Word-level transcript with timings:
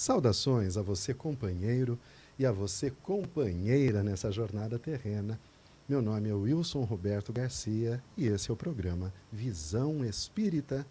Saudações 0.00 0.76
a 0.78 0.82
você, 0.82 1.12
companheiro, 1.12 1.98
e 2.38 2.46
a 2.46 2.52
você, 2.52 2.90
companheira, 2.90 4.02
nessa 4.02 4.32
jornada 4.32 4.78
terrena. 4.78 5.38
Meu 5.86 6.00
nome 6.00 6.30
é 6.30 6.32
Wilson 6.32 6.84
Roberto 6.84 7.34
Garcia 7.34 8.02
e 8.16 8.26
esse 8.26 8.50
é 8.50 8.54
o 8.54 8.56
programa 8.56 9.12
Visão 9.30 10.02
Espírita, 10.02 10.86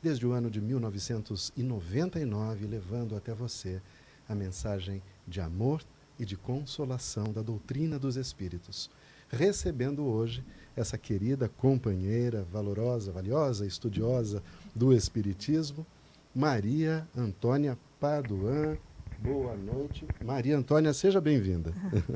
desde 0.00 0.24
o 0.24 0.30
ano 0.30 0.48
de 0.48 0.60
1999, 0.60 2.68
levando 2.68 3.16
até 3.16 3.34
você 3.34 3.82
a 4.28 4.34
mensagem 4.36 5.02
de 5.26 5.40
amor 5.40 5.82
e 6.16 6.24
de 6.24 6.36
consolação 6.36 7.32
da 7.32 7.42
doutrina 7.42 7.98
dos 7.98 8.14
Espíritos. 8.14 8.88
Recebendo 9.28 10.04
hoje 10.04 10.44
essa 10.76 10.96
querida 10.96 11.48
companheira, 11.48 12.44
valorosa, 12.44 13.10
valiosa, 13.10 13.66
estudiosa 13.66 14.40
do 14.72 14.92
Espiritismo, 14.92 15.84
Maria 16.32 17.08
Antônia 17.16 17.76
Paduan. 18.02 18.76
Boa 19.20 19.54
noite. 19.54 20.04
Maria 20.24 20.58
Antônia, 20.58 20.92
seja 20.92 21.20
bem-vinda. 21.20 21.72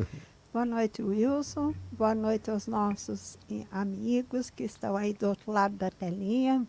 Boa 0.53 0.65
noite, 0.65 1.01
Wilson. 1.01 1.73
Boa 1.93 2.13
noite 2.13 2.51
aos 2.51 2.67
nossos 2.67 3.39
amigos 3.71 4.51
que 4.51 4.65
estão 4.65 4.97
aí 4.97 5.15
do 5.15 5.29
outro 5.29 5.53
lado 5.53 5.77
da 5.77 5.89
telinha. 5.89 6.67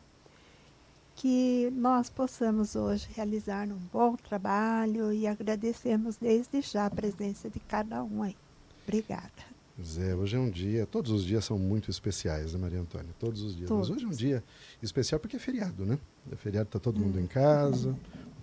Que 1.16 1.74
nós 1.76 2.12
possamos 2.12 2.76
hoje 2.76 3.08
realizar 3.16 3.68
um 3.70 3.80
bom 3.92 4.16
trabalho 4.16 5.12
e 5.12 5.26
agradecemos 5.26 6.18
desde 6.18 6.62
já 6.62 6.86
a 6.86 6.92
presença 6.92 7.50
de 7.50 7.60
cada 7.62 8.04
um 8.04 8.22
aí. 8.22 8.36
Obrigada. 8.84 9.48
Zé, 9.84 10.14
hoje 10.14 10.36
é 10.36 10.40
um 10.40 10.50
dia, 10.50 10.86
todos 10.86 11.12
os 11.12 11.26
dias 11.26 11.44
são 11.44 11.58
muito 11.58 11.90
especiais, 11.90 12.54
né, 12.54 12.60
Maria 12.60 12.82
Antônia? 12.82 13.10
Todos 13.20 13.42
os 13.42 13.56
dias. 13.56 13.68
Todos. 13.68 13.90
Mas 13.90 13.98
hoje 13.98 14.06
é 14.06 14.08
um 14.08 14.12
dia 14.12 14.44
especial 14.82 15.20
porque 15.20 15.38
é 15.38 15.40
feriado, 15.40 15.86
né? 15.86 15.98
É 16.32 16.36
feriado, 16.36 16.68
está 16.68 16.80
todo 16.80 17.00
mundo 17.00 17.20
em 17.20 17.26
casa, 17.26 17.96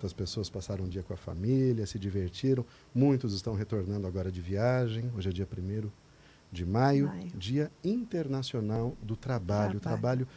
muitas 0.05 0.13
pessoas 0.13 0.49
passaram 0.49 0.85
um 0.85 0.87
dia 0.87 1.01
com 1.01 1.13
a 1.13 1.17
família, 1.17 1.85
se 1.87 1.97
divertiram, 1.97 2.63
muitos 2.93 3.33
estão 3.33 3.55
retornando 3.55 4.05
agora 4.05 4.31
de 4.31 4.39
viagem. 4.39 5.11
Hoje 5.17 5.29
é 5.29 5.31
dia 5.31 5.47
1 5.51 5.89
de 6.51 6.65
maio, 6.65 7.07
maio, 7.07 7.31
Dia 7.35 7.71
Internacional 7.83 8.95
do 9.01 9.15
Trabalho. 9.15 9.79
Trabalho. 9.79 10.25
Trabalho 10.25 10.27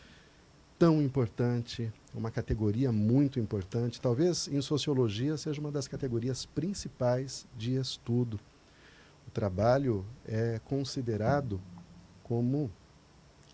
tão 0.79 1.03
importante, 1.03 1.93
uma 2.15 2.31
categoria 2.31 2.91
muito 2.91 3.39
importante, 3.39 4.01
talvez 4.01 4.49
em 4.49 4.63
sociologia 4.63 5.37
seja 5.37 5.61
uma 5.61 5.73
das 5.73 5.89
categorias 5.89 6.47
principais 6.47 7.47
de 7.57 7.75
estudo 7.75 8.39
o 9.27 9.31
trabalho 9.31 10.07
é 10.27 10.59
considerado 10.65 11.61
como 12.23 12.71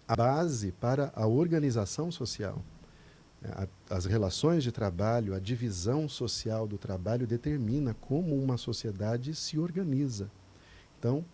a 0.07 0.15
base 0.15 0.71
para 0.71 1.11
a 1.17 1.27
organização 1.27 2.13
social. 2.13 2.63
As 3.91 4.07
relações 4.07 4.63
de 4.63 4.73
trabalho, 4.73 5.35
a 5.35 5.39
divisão 5.39 6.09
social 6.09 6.67
do 6.67 6.79
trabalho 6.79 7.27
determina 7.27 7.95
como 8.01 8.35
uma 8.43 8.57
sociedade 8.57 9.35
se 9.35 9.59
organiza. 9.59 10.31
Então, 10.99 11.25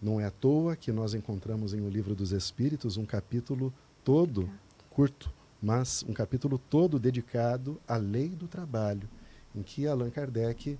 não 0.00 0.20
é 0.20 0.24
à 0.24 0.30
toa 0.30 0.74
que 0.74 0.90
nós 0.90 1.12
encontramos 1.14 1.74
em 1.74 1.80
O 1.80 1.88
Livro 1.88 2.14
dos 2.14 2.32
Espíritos 2.32 2.96
um 2.96 3.04
capítulo 3.04 3.72
todo, 4.02 4.48
curto, 4.90 5.30
mas 5.62 6.04
um 6.08 6.12
capítulo 6.12 6.58
todo 6.58 6.98
dedicado 6.98 7.80
à 7.86 7.96
lei 7.96 8.28
do 8.30 8.48
trabalho, 8.48 9.08
em 9.54 9.62
que 9.62 9.86
Allan 9.86 10.10
Kardec 10.10 10.78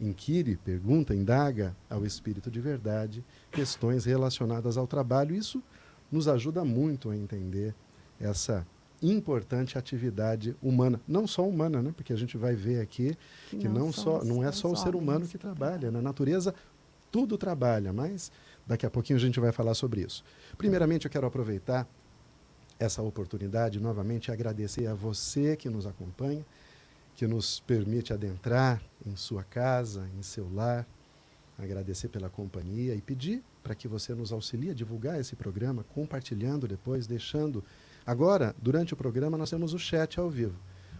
inquire, 0.00 0.56
pergunta, 0.56 1.14
indaga 1.14 1.76
ao 1.88 2.04
espírito 2.04 2.50
de 2.50 2.60
verdade 2.60 3.24
questões 3.50 4.04
relacionadas 4.04 4.76
ao 4.76 4.86
trabalho. 4.86 5.34
Isso 5.34 5.62
nos 6.10 6.28
ajuda 6.28 6.64
muito 6.64 7.10
a 7.10 7.16
entender 7.16 7.74
essa 8.20 8.66
importante 9.02 9.78
atividade 9.78 10.56
humana, 10.62 11.00
não 11.06 11.26
só 11.26 11.46
humana, 11.46 11.82
né? 11.82 11.92
Porque 11.96 12.12
a 12.12 12.16
gente 12.16 12.36
vai 12.36 12.54
ver 12.54 12.80
aqui 12.80 13.16
que, 13.50 13.58
que 13.58 13.68
não, 13.68 13.86
não 13.86 13.92
só 13.92 14.24
não 14.24 14.42
é 14.42 14.50
só 14.52 14.70
o 14.70 14.76
ser 14.76 14.94
humano 14.94 15.26
que 15.26 15.38
trabalha, 15.38 15.90
na 15.90 16.00
natureza 16.00 16.54
tudo 17.10 17.38
trabalha, 17.38 17.92
mas 17.92 18.30
daqui 18.66 18.84
a 18.84 18.90
pouquinho 18.90 19.16
a 19.16 19.20
gente 19.20 19.40
vai 19.40 19.52
falar 19.52 19.74
sobre 19.74 20.02
isso. 20.02 20.24
Primeiramente, 20.58 21.06
eu 21.06 21.10
quero 21.10 21.26
aproveitar 21.26 21.88
essa 22.78 23.00
oportunidade 23.00 23.80
novamente 23.80 24.26
e 24.26 24.32
agradecer 24.32 24.86
a 24.86 24.94
você 24.94 25.56
que 25.56 25.70
nos 25.70 25.86
acompanha 25.86 26.44
que 27.16 27.26
nos 27.26 27.60
permite 27.60 28.12
adentrar 28.12 28.80
em 29.04 29.16
sua 29.16 29.42
casa, 29.42 30.06
em 30.16 30.22
seu 30.22 30.52
lar, 30.52 30.86
agradecer 31.58 32.08
pela 32.08 32.28
companhia 32.28 32.94
e 32.94 33.00
pedir 33.00 33.42
para 33.62 33.74
que 33.74 33.88
você 33.88 34.14
nos 34.14 34.32
auxilie 34.32 34.70
a 34.70 34.74
divulgar 34.74 35.18
esse 35.18 35.34
programa, 35.34 35.82
compartilhando 35.82 36.68
depois, 36.68 37.06
deixando. 37.06 37.64
Agora, 38.06 38.54
durante 38.62 38.94
o 38.94 38.96
programa, 38.96 39.36
nós 39.36 39.50
temos 39.50 39.74
o 39.74 39.78
chat 39.78 40.20
ao 40.20 40.30
vivo. 40.30 40.54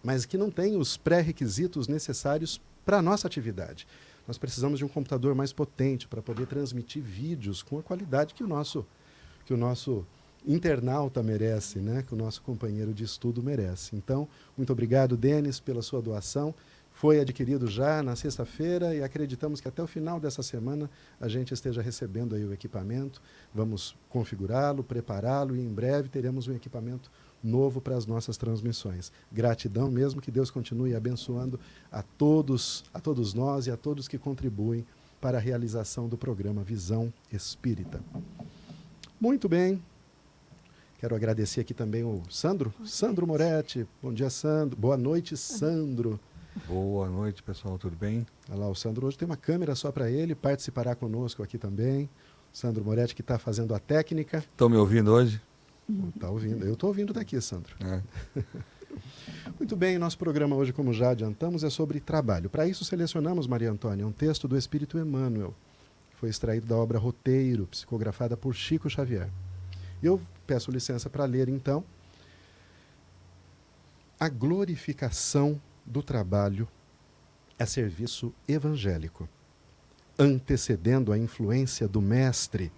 mas 0.03 0.25
que 0.25 0.38
não 0.38 0.50
tem 0.50 0.78
os 0.78 0.97
pré-requisitos 0.97 1.88
necessários 1.88 2.59
para 2.85 2.97
a 2.97 3.02
nossa 3.02 3.28
atividade. 3.28 3.88
Nós 4.28 4.38
precisamos 4.38 4.79
de 4.79 4.85
um 4.85 4.88
computador 4.88 5.35
mais 5.35 5.52
potente 5.52 6.07
para 6.07 6.22
poder 6.22 6.47
transmitir 6.47 7.01
vídeos 7.01 7.62
com 7.62 7.80
a 7.80 7.83
qualidade 7.83 8.33
que 8.33 8.44
o 8.44 8.48
nosso, 8.48 8.86
que 9.45 9.54
o 9.54 9.57
nosso 9.57 10.06
internauta 10.45 11.21
merece, 11.21 11.80
né? 11.80 12.04
que 12.04 12.13
o 12.13 12.18
nosso 12.18 12.42
companheiro 12.42 12.94
de 12.94 13.04
estudo 13.04 13.44
merece. 13.44 13.95
Então, 13.95 14.27
muito 14.57 14.71
obrigado, 14.71 15.18
Denis, 15.18 15.60
pela 15.60 15.81
sua 15.81 16.01
doação. 16.01 16.54
Foi 16.94 17.19
adquirido 17.19 17.68
já 17.68 18.04
na 18.04 18.16
sexta-feira 18.16 18.94
e 18.94 19.01
acreditamos 19.04 19.62
que 19.62 19.68
até 19.68 19.81
o 19.81 19.88
final 19.88 20.19
dessa 20.19 20.44
semana 20.44 20.89
a 21.19 21.27
gente 21.27 21.54
esteja 21.54 21.81
recebendo 21.81 22.36
aí 22.36 22.44
o 22.44 22.54
equipamento. 22.54 23.21
Vamos 23.54 23.95
configurá-lo, 24.10 24.83
prepará-lo 24.83 25.56
e 25.56 25.60
em 25.60 25.74
breve 25.74 26.10
teremos 26.10 26.48
um 26.48 26.56
equipamento 26.56 27.10
novo 27.44 27.82
para 27.82 27.96
as 27.96 28.06
nossas 28.06 28.38
transmissões. 28.38 29.12
Gratidão 29.32 29.90
mesmo, 29.90 30.22
que 30.22 30.32
Deus 30.32 30.52
continue 30.52 30.96
abençoando 30.96 31.60
a 31.92 32.02
todos, 32.02 32.84
a 32.94 33.00
todos 33.00 33.34
nós 33.34 33.68
e 33.68 33.72
a 33.72 33.78
todos 33.78 34.08
que 34.08 34.18
contribuem 34.18 34.86
para 35.20 35.38
a 35.38 35.42
realização 35.42 36.08
do 36.08 36.18
programa 36.18 36.64
Visão 36.64 37.14
Espírita. 37.32 38.02
Muito 39.20 39.48
bem. 39.48 39.82
Quero 41.00 41.16
agradecer 41.16 41.62
aqui 41.62 41.74
também 41.74 42.04
o 42.04 42.22
Sandro, 42.30 42.74
Sandro 42.86 43.26
Moretti. 43.26 43.88
Bom 44.02 44.14
dia, 44.14 44.30
Sandro. 44.30 44.78
Boa 44.78 44.98
noite, 44.98 45.36
Sandro. 45.36 46.20
Boa 46.68 47.08
noite, 47.08 47.42
pessoal, 47.42 47.78
tudo 47.78 47.96
bem? 47.96 48.26
Olha 48.50 48.60
lá, 48.60 48.70
o 48.70 48.76
Sandro 48.76 49.08
hoje 49.08 49.18
tem 49.18 49.26
uma 49.26 49.38
câmera 49.38 49.74
só 49.74 49.92
para 49.92 50.12
ele, 50.12 50.36
participará 50.36 50.94
conosco 50.94 51.42
aqui 51.42 51.58
também. 51.58 52.10
Sandro 52.52 52.84
Moretti 52.84 53.16
que 53.16 53.22
está 53.22 53.40
fazendo 53.40 53.74
a 53.74 53.80
técnica. 53.80 54.40
Estão 54.40 54.70
me 54.70 54.76
ouvindo 54.76 55.12
hoje? 55.12 55.42
Está 56.16 56.30
ouvindo. 56.30 56.66
Eu 56.66 56.74
estou 56.74 56.90
ouvindo 56.90 57.14
daqui, 57.14 57.40
Sandro. 57.42 57.76
É. 57.80 58.02
Muito 59.58 59.76
bem, 59.76 59.98
nosso 59.98 60.18
programa 60.18 60.56
hoje, 60.56 60.74
como 60.74 60.94
já 60.94 61.12
adiantamos, 61.12 61.64
é 61.64 61.70
sobre 61.70 62.00
trabalho. 62.00 62.50
Para 62.50 62.68
isso, 62.68 62.84
selecionamos, 62.84 63.48
Maria 63.48 63.72
Antônia, 63.72 64.06
um 64.06 64.12
texto 64.12 64.48
do 64.48 64.58
Espírito 64.58 64.98
Emmanuel, 64.98 65.54
foi 66.16 66.30
extraído 66.30 66.68
da 66.68 66.76
obra 66.76 67.00
Roteiro, 67.00 67.68
psicografada 67.68 68.36
por 68.36 68.54
Chico 68.54 68.90
Xavier. 68.90 69.30
Eu 70.04 70.22
peço 70.46 70.72
licença 70.72 71.10
para 71.10 71.26
ler, 71.26 71.48
então, 71.50 71.84
a 74.20 74.30
glorificação 74.30 75.60
do 75.86 76.04
trabalho 76.04 76.68
é 77.58 77.66
serviço 77.66 78.34
evangélico. 78.48 79.28
Antecedendo 80.18 81.12
a 81.12 81.18
influência 81.18 81.88
do 81.88 82.02
Mestre, 82.02 82.72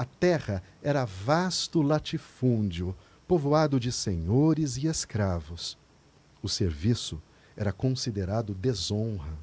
a 0.00 0.04
terra 0.06 0.62
era 0.82 1.04
vasto 1.04 1.82
latifúndio, 1.82 2.96
povoado 3.28 3.78
de 3.78 3.92
senhores 3.92 4.78
e 4.78 4.86
escravos. 4.86 5.76
O 6.42 6.48
serviço 6.48 7.20
era 7.54 7.70
considerado 7.70 8.54
desonra. 8.54 9.36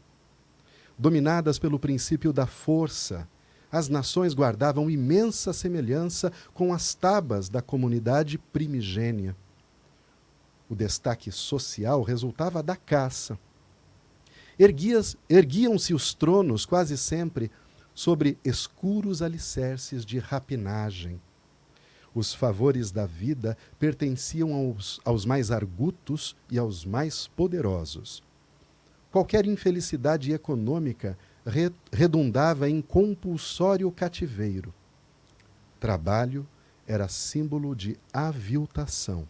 Dominadas 0.98 1.60
pelo 1.60 1.78
princípio 1.78 2.34
da 2.34 2.48
força, 2.48 3.30
as 3.72 3.88
nações 3.88 4.34
guardavam 4.34 4.90
imensa 4.90 5.54
semelhança 5.54 6.32
com 6.56 6.74
as 6.74 6.96
tabas 6.96 7.50
da 7.50 7.62
comunidade 7.62 8.40
primigênia. 8.40 9.36
O 10.68 10.74
destaque 10.74 11.32
social 11.32 12.02
resultava 12.02 12.64
da 12.64 12.76
caça. 12.76 13.38
Erguiam-se 14.58 15.94
os 15.94 16.16
tronos 16.16 16.66
quase 16.66 16.98
sempre 16.98 17.52
sobre 17.98 18.38
escuros 18.46 19.24
alicerces 19.24 20.06
de 20.06 20.20
rapinagem. 20.20 21.20
Os 22.14 22.32
favores 22.32 22.92
da 22.92 23.08
vida 23.08 23.58
pertenciam 23.80 24.54
aos, 24.54 25.02
aos 25.04 25.26
mais 25.26 25.50
argutos 25.50 26.36
e 26.48 26.60
aos 26.60 26.86
mais 26.86 27.26
poderosos. 27.26 28.22
Qualquer 29.12 29.48
infelicidade 29.48 30.32
econômica 30.32 31.18
re, 31.44 31.72
redundava 31.92 32.70
em 32.70 32.84
compulsório 32.84 33.92
cativeiro. 33.92 34.72
Trabalho 35.80 36.48
era 36.86 37.08
símbolo 37.08 37.76
de 37.76 37.98
aviltação. 38.14 39.28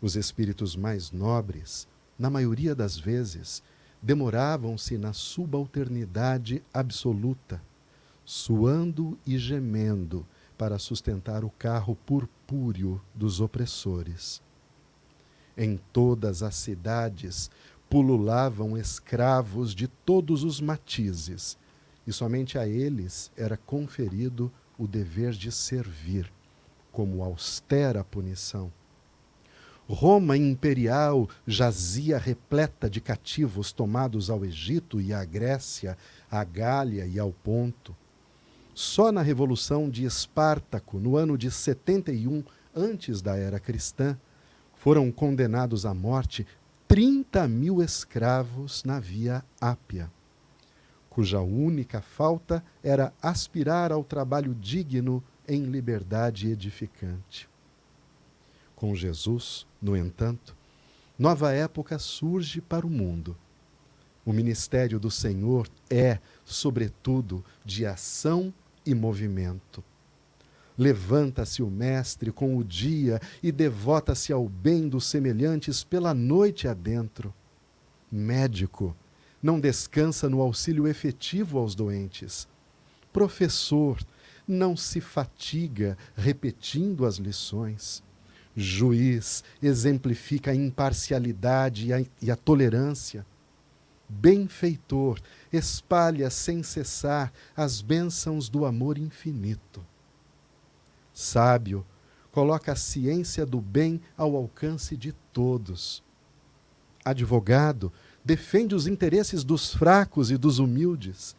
Os 0.00 0.14
espíritos 0.14 0.76
mais 0.76 1.10
nobres, 1.10 1.88
na 2.16 2.30
maioria 2.30 2.72
das 2.72 2.96
vezes, 2.96 3.64
demoravam-se 4.02 4.96
na 4.96 5.12
subalternidade 5.12 6.62
absoluta, 6.72 7.60
suando 8.24 9.18
e 9.26 9.38
gemendo 9.38 10.26
para 10.56 10.78
sustentar 10.78 11.44
o 11.44 11.50
carro 11.50 11.96
purpúreo 12.06 13.00
dos 13.14 13.40
opressores. 13.40 14.42
Em 15.56 15.78
todas 15.92 16.42
as 16.42 16.54
cidades 16.54 17.50
pululavam 17.88 18.76
escravos 18.78 19.74
de 19.74 19.88
todos 19.88 20.44
os 20.44 20.60
matizes, 20.60 21.58
e 22.06 22.12
somente 22.12 22.56
a 22.56 22.66
eles 22.66 23.30
era 23.36 23.56
conferido 23.56 24.50
o 24.78 24.86
dever 24.86 25.32
de 25.32 25.52
servir, 25.52 26.32
como 26.92 27.22
austera 27.22 28.02
punição 28.02 28.72
Roma 29.92 30.36
imperial 30.36 31.28
jazia 31.44 32.16
repleta 32.16 32.88
de 32.88 33.00
cativos 33.00 33.72
tomados 33.72 34.30
ao 34.30 34.44
Egito 34.44 35.00
e 35.00 35.12
à 35.12 35.24
Grécia, 35.24 35.98
à 36.30 36.44
Gália 36.44 37.06
e 37.06 37.18
ao 37.18 37.32
Ponto. 37.32 37.96
Só 38.72 39.10
na 39.10 39.20
Revolução 39.20 39.90
de 39.90 40.04
Espartaco, 40.04 41.00
no 41.00 41.16
ano 41.16 41.36
de 41.36 41.50
71 41.50 42.44
antes 42.72 43.20
da 43.20 43.36
era 43.36 43.58
cristã, 43.58 44.16
foram 44.76 45.10
condenados 45.10 45.84
à 45.84 45.92
morte 45.92 46.46
30 46.86 47.48
mil 47.48 47.82
escravos 47.82 48.84
na 48.84 49.00
Via 49.00 49.44
Ápia, 49.60 50.08
cuja 51.10 51.40
única 51.40 52.00
falta 52.00 52.64
era 52.80 53.12
aspirar 53.20 53.90
ao 53.90 54.04
trabalho 54.04 54.54
digno 54.54 55.20
em 55.48 55.64
liberdade 55.64 56.48
edificante. 56.48 57.49
Com 58.80 58.94
Jesus, 58.94 59.66
no 59.78 59.94
entanto, 59.94 60.56
nova 61.18 61.52
época 61.52 61.98
surge 61.98 62.62
para 62.62 62.86
o 62.86 62.88
mundo. 62.88 63.36
O 64.24 64.32
ministério 64.32 64.98
do 64.98 65.10
Senhor 65.10 65.68
é, 65.90 66.18
sobretudo, 66.46 67.44
de 67.62 67.84
ação 67.84 68.54
e 68.86 68.94
movimento. 68.94 69.84
Levanta-se 70.78 71.62
o 71.62 71.66
Mestre 71.66 72.32
com 72.32 72.56
o 72.56 72.64
dia 72.64 73.20
e 73.42 73.52
devota-se 73.52 74.32
ao 74.32 74.48
bem 74.48 74.88
dos 74.88 75.04
semelhantes 75.04 75.84
pela 75.84 76.14
noite 76.14 76.66
adentro. 76.66 77.34
Médico, 78.10 78.96
não 79.42 79.60
descansa 79.60 80.26
no 80.26 80.40
auxílio 80.40 80.88
efetivo 80.88 81.58
aos 81.58 81.74
doentes. 81.74 82.48
Professor, 83.12 84.02
não 84.48 84.74
se 84.74 85.02
fatiga 85.02 85.98
repetindo 86.16 87.04
as 87.04 87.16
lições 87.16 88.02
juiz, 88.56 89.44
exemplifica 89.62 90.50
a 90.50 90.54
imparcialidade 90.54 91.86
e 91.88 91.92
a, 91.92 92.04
e 92.20 92.30
a 92.30 92.36
tolerância. 92.36 93.24
Benfeitor, 94.08 95.20
espalha 95.52 96.30
sem 96.30 96.62
cessar 96.62 97.32
as 97.56 97.80
bênçãos 97.80 98.48
do 98.48 98.64
amor 98.64 98.98
infinito. 98.98 99.86
Sábio, 101.12 101.86
coloca 102.32 102.72
a 102.72 102.76
ciência 102.76 103.46
do 103.46 103.60
bem 103.60 104.00
ao 104.16 104.34
alcance 104.34 104.96
de 104.96 105.12
todos. 105.32 106.02
Advogado, 107.04 107.92
defende 108.24 108.74
os 108.74 108.86
interesses 108.86 109.44
dos 109.44 109.72
fracos 109.72 110.30
e 110.30 110.36
dos 110.36 110.58
humildes. 110.58 111.36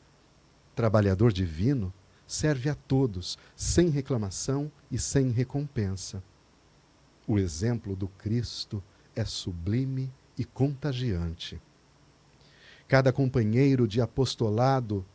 Trabalhador 0.73 1.33
divino, 1.33 1.93
serve 2.25 2.69
a 2.69 2.75
todos, 2.75 3.37
sem 3.55 3.89
reclamação 3.89 4.71
e 4.89 4.97
sem 4.97 5.29
recompensa. 5.29 6.23
O 7.27 7.37
exemplo 7.37 7.95
do 7.95 8.07
Cristo 8.07 8.83
é 9.15 9.23
sublime 9.23 10.11
e 10.37 10.43
contagiante. 10.43 11.61
Cada 12.87 13.13
companheiro 13.13 13.87
de 13.87 14.01
apostolado 14.01 15.05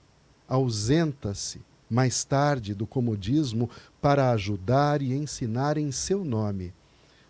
ausenta-se 0.48 1.60
mais 1.90 2.24
tarde 2.24 2.74
do 2.74 2.86
comodismo 2.86 3.70
para 4.00 4.30
ajudar 4.30 5.02
e 5.02 5.12
ensinar 5.12 5.76
em 5.76 5.92
seu 5.92 6.24
nome, 6.24 6.72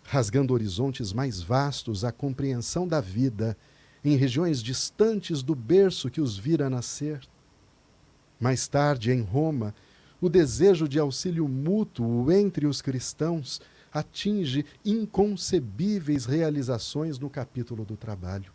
rasgando 0.03 0.53
horizontes 0.53 1.13
mais 1.13 1.41
vastos 1.41 2.03
à 2.03 2.11
compreensão 2.11 2.87
da 2.87 3.01
vida 3.01 3.57
em 4.03 4.15
regiões 4.15 4.63
distantes 4.63 5.43
do 5.43 5.53
berço 5.53 6.09
que 6.09 6.21
os 6.21 6.37
vira 6.37 6.69
nascer. 6.69 7.19
Mais 8.39 8.67
tarde, 8.67 9.11
em 9.11 9.21
Roma, 9.21 9.73
o 10.21 10.29
desejo 10.29 10.87
de 10.87 10.99
auxílio 10.99 11.47
mútuo 11.47 12.31
entre 12.31 12.65
os 12.65 12.81
cristãos 12.81 13.61
atinge 13.93 14.65
inconcebíveis 14.85 16.25
realizações 16.25 17.17
no 17.19 17.29
capítulo 17.29 17.85
do 17.85 17.95
trabalho. 17.95 18.51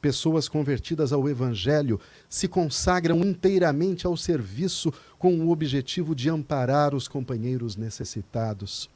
Pessoas 0.00 0.48
convertidas 0.48 1.12
ao 1.12 1.28
Evangelho 1.28 2.00
se 2.28 2.48
consagram 2.48 3.18
inteiramente 3.18 4.06
ao 4.06 4.16
serviço 4.16 4.92
com 5.18 5.38
o 5.40 5.50
objetivo 5.50 6.14
de 6.14 6.30
amparar 6.30 6.94
os 6.94 7.06
companheiros 7.06 7.76
necessitados. 7.76 8.88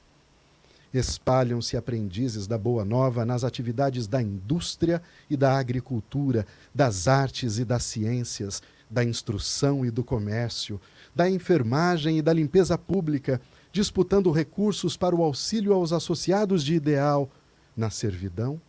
Espalham-se 0.95 1.77
aprendizes 1.77 2.47
da 2.47 2.57
Boa 2.57 2.85
Nova 2.85 3.25
nas 3.27 3.45
atividades 3.45 4.07
da 4.07 4.23
indústria 4.23 5.03
e 5.29 5.37
da 5.37 5.59
agricultura, 5.59 6.47
das 6.75 7.07
artes 7.07 7.59
e 7.59 7.65
das 7.65 7.83
ciências, 7.83 8.63
da 8.89 9.05
instrução 9.05 9.85
e 9.85 9.91
do 9.91 10.05
comércio, 10.05 10.81
da 11.15 11.29
enfermagem 11.29 12.19
e 12.19 12.23
da 12.23 12.33
limpeza 12.33 12.79
pública, 12.79 13.41
disputando 13.75 14.31
recursos 14.31 14.97
para 14.97 15.17
o 15.17 15.25
auxílio 15.25 15.73
aos 15.73 15.93
associados 15.93 16.63
de 16.63 16.75
ideal 16.75 17.29
na 17.77 17.91
servidão 17.91 18.61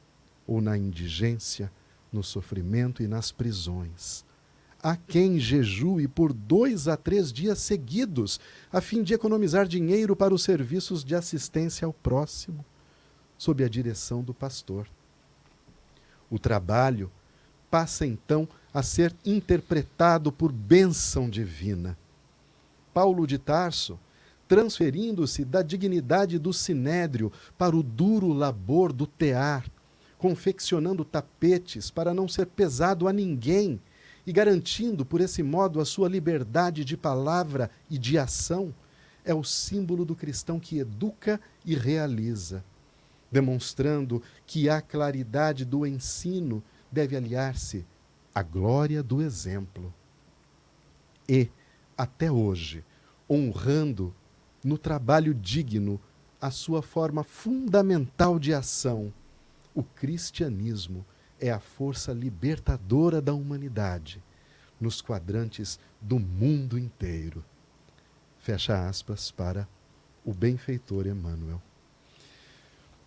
ou 0.48 0.60
na 0.60 0.76
indigência, 0.76 1.72
no 2.12 2.24
sofrimento 2.24 3.04
e 3.04 3.08
nas 3.08 3.32
prisões. 3.32 4.26
Há 4.82 4.96
quem 4.96 5.40
jejue 5.40 6.08
por 6.08 6.34
dois 6.34 6.88
a 6.88 6.98
três 6.98 7.32
dias 7.32 7.60
seguidos, 7.60 8.40
a 8.74 8.82
fim 8.82 9.04
de 9.04 9.14
economizar 9.14 9.68
dinheiro 9.68 10.16
para 10.16 10.34
os 10.34 10.42
serviços 10.42 11.04
de 11.04 11.14
assistência 11.14 11.86
ao 11.86 11.94
próximo, 11.94 12.66
sob 13.38 13.64
a 13.64 13.70
direção 13.70 14.24
do 14.24 14.34
pastor. 14.34 14.88
O 16.32 16.40
trabalho 16.40 17.12
passa 17.70 18.08
então 18.08 18.50
a 18.74 18.82
ser 18.82 19.16
interpretado 19.24 20.32
por 20.32 20.52
bênção 20.52 21.30
divina. 21.30 21.96
Paulo 22.92 23.28
de 23.28 23.38
Tarso 23.38 24.00
transferindo-se 24.48 25.44
da 25.44 25.62
dignidade 25.62 26.38
do 26.38 26.54
sinédrio 26.54 27.32
para 27.58 27.76
o 27.76 27.84
duro 27.84 28.32
labor 28.32 28.94
do 28.94 29.08
tear, 29.08 29.66
confeccionando 30.18 31.04
tapetes 31.04 31.90
para 31.90 32.14
não 32.14 32.28
ser 32.28 32.46
pesado 32.48 33.08
a 33.08 33.14
ninguém 33.14 33.80
e 34.26 34.32
garantindo 34.32 35.06
por 35.06 35.22
esse 35.22 35.44
modo 35.44 35.80
a 35.80 35.86
sua 35.86 36.10
liberdade 36.10 36.84
de 36.84 36.98
palavra 36.98 37.70
e 37.90 37.98
de 37.98 38.18
ação, 38.18 38.74
é 39.24 39.34
o 39.34 39.44
símbolo 39.44 40.06
do 40.06 40.16
cristão 40.16 40.60
que 40.60 40.80
educa 40.80 41.40
e 41.66 41.76
realiza, 41.76 42.64
demonstrando 43.32 44.22
que 44.46 44.70
a 44.70 44.82
claridade 44.82 45.66
do 45.66 45.86
ensino 45.86 46.64
deve 46.92 47.16
aliar-se 47.16 47.86
à 48.34 48.42
glória 48.44 49.02
do 49.02 49.22
exemplo. 49.22 49.94
e, 51.28 51.50
até 51.98 52.32
hoje, 52.32 52.84
honrando 53.30 54.14
no 54.66 54.80
trabalho 54.80 55.32
digno 55.32 56.02
a 56.42 56.50
sua 56.50 56.82
forma 56.82 57.24
fundamental 57.24 58.40
de 58.40 58.52
ação. 58.52 59.14
O 59.76 59.84
cristianismo 59.84 61.06
é 61.40 61.52
a 61.52 61.60
força 61.60 62.12
libertadora 62.12 63.22
da 63.22 63.34
humanidade 63.34 64.24
nos 64.82 65.02
quadrantes 65.02 65.80
do 66.02 66.18
mundo 66.20 66.80
inteiro. 66.80 67.46
Fecha 68.40 68.88
aspas 68.88 69.30
para 69.30 69.68
o 70.26 70.34
benfeitor 70.34 71.06
Emmanuel. 71.06 71.62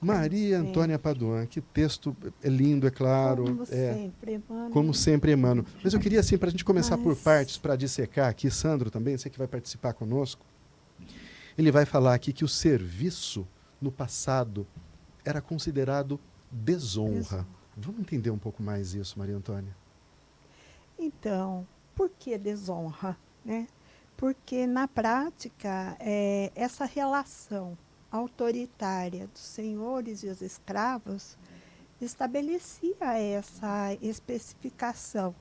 Maria 0.00 0.61
Antônia 0.61 0.97
Paduan, 0.97 1.45
que 1.47 1.61
texto 1.61 2.17
é 2.41 2.49
lindo, 2.49 2.87
é 2.87 2.91
claro. 2.91 3.43
Como 3.43 3.62
é, 3.65 3.67
sempre, 3.67 4.35
Emmanuel. 4.35 4.71
Como 4.71 4.95
sempre, 4.95 5.33
Emmanuel. 5.33 5.67
Mas 5.83 5.93
eu 5.93 5.99
queria, 5.99 6.21
assim, 6.21 6.38
para 6.38 6.49
a 6.49 6.50
gente 6.53 6.65
começar 6.65 6.97
Mas... 6.97 7.05
por 7.05 7.17
partes, 7.17 7.59
para 7.59 7.75
dissecar 7.75 8.29
aqui, 8.29 8.49
Sandro 8.49 8.93
também, 8.93 9.17
você 9.17 9.29
que 9.29 9.37
vai 9.37 9.49
participar 9.49 9.93
conosco, 9.95 10.47
ele 11.59 11.73
vai 11.73 11.85
falar 11.85 12.15
aqui 12.15 12.33
que 12.33 12.45
o 12.45 12.49
serviço 12.49 13.47
no 13.83 13.91
passado 13.91 14.65
era 15.25 15.41
considerado 15.41 16.21
desonra. 16.49 17.45
Vamos 17.77 18.00
entender 18.00 18.31
um 18.31 18.38
pouco 18.38 18.62
mais 18.62 18.95
isso, 18.95 19.19
Maria 19.19 19.37
Antônia? 19.37 19.77
Então, 20.97 21.67
por 21.97 22.11
que 22.11 22.38
desonra? 22.38 23.17
Né? 23.45 23.67
Porque, 24.17 24.69
na 24.69 24.87
prática, 24.87 25.97
é, 25.99 26.53
essa 26.55 26.85
relação 26.85 27.77
autoritária 28.11 29.27
dos 29.27 29.43
senhores 29.43 30.23
e 30.23 30.29
os 30.29 30.41
escravos 30.41 31.37
estabelecia 32.00 33.19
essa 33.19 33.95
especificação. 34.00 35.35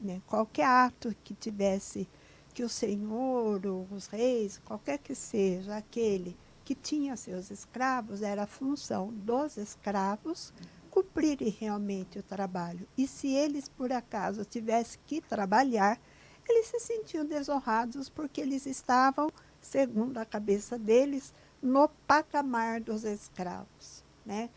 Né? 0.00 0.22
Qualquer 0.26 0.66
ato 0.66 1.14
que 1.24 1.34
tivesse 1.34 2.08
que 2.54 2.62
o 2.62 2.68
senhor, 2.68 3.60
os 3.90 4.06
reis, 4.06 4.60
qualquer 4.64 4.98
que 4.98 5.14
seja 5.14 5.76
aquele 5.76 6.36
que 6.64 6.74
tinha 6.74 7.16
seus 7.16 7.50
escravos, 7.50 8.22
era 8.22 8.44
a 8.44 8.46
função 8.46 9.08
dos 9.12 9.56
escravos 9.58 10.54
cumprirem 10.88 11.48
realmente 11.48 12.20
o 12.20 12.22
trabalho. 12.22 12.86
E 12.96 13.08
se 13.08 13.28
eles, 13.28 13.68
por 13.68 13.92
acaso, 13.92 14.44
tivessem 14.44 15.00
que 15.04 15.20
trabalhar, 15.20 16.00
eles 16.48 16.68
se 16.68 16.78
sentiam 16.78 17.26
desonrados 17.26 18.08
porque 18.08 18.40
eles 18.40 18.64
estavam, 18.64 19.28
segundo 19.60 20.18
a 20.18 20.24
cabeça 20.24 20.78
deles, 20.78 21.34
no 21.60 21.88
patamar 22.06 22.80
dos 22.80 23.02
escravos. 23.02 24.04
Né? 24.24 24.48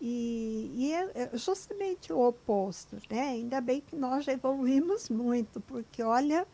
E, 0.00 0.70
e 0.74 0.92
é, 0.92 1.12
é 1.14 1.38
justamente 1.38 2.12
o 2.12 2.18
oposto. 2.18 2.96
Né? 3.08 3.28
Ainda 3.28 3.60
bem 3.60 3.80
que 3.80 3.94
nós 3.94 4.26
evoluímos 4.26 5.08
muito, 5.08 5.60
porque 5.60 6.02
olha 6.02 6.44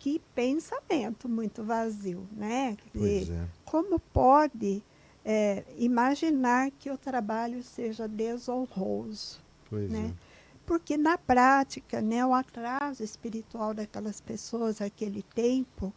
que 0.00 0.18
pensamento 0.34 1.28
muito 1.28 1.62
vazio, 1.62 2.26
né? 2.32 2.76
Dizer, 2.92 3.34
é. 3.34 3.48
Como 3.66 4.00
pode 4.00 4.82
é, 5.22 5.62
imaginar 5.76 6.70
que 6.70 6.90
o 6.90 6.96
trabalho 6.96 7.62
seja 7.62 8.08
desonroso, 8.08 9.38
pois 9.68 9.90
né? 9.90 10.12
É. 10.16 10.30
Porque 10.64 10.96
na 10.96 11.18
prática, 11.18 12.00
né, 12.00 12.24
o 12.24 12.32
atraso 12.32 13.02
espiritual 13.02 13.74
daquelas 13.74 14.20
pessoas 14.20 14.78
naquele 14.80 15.22
tempo 15.22 15.92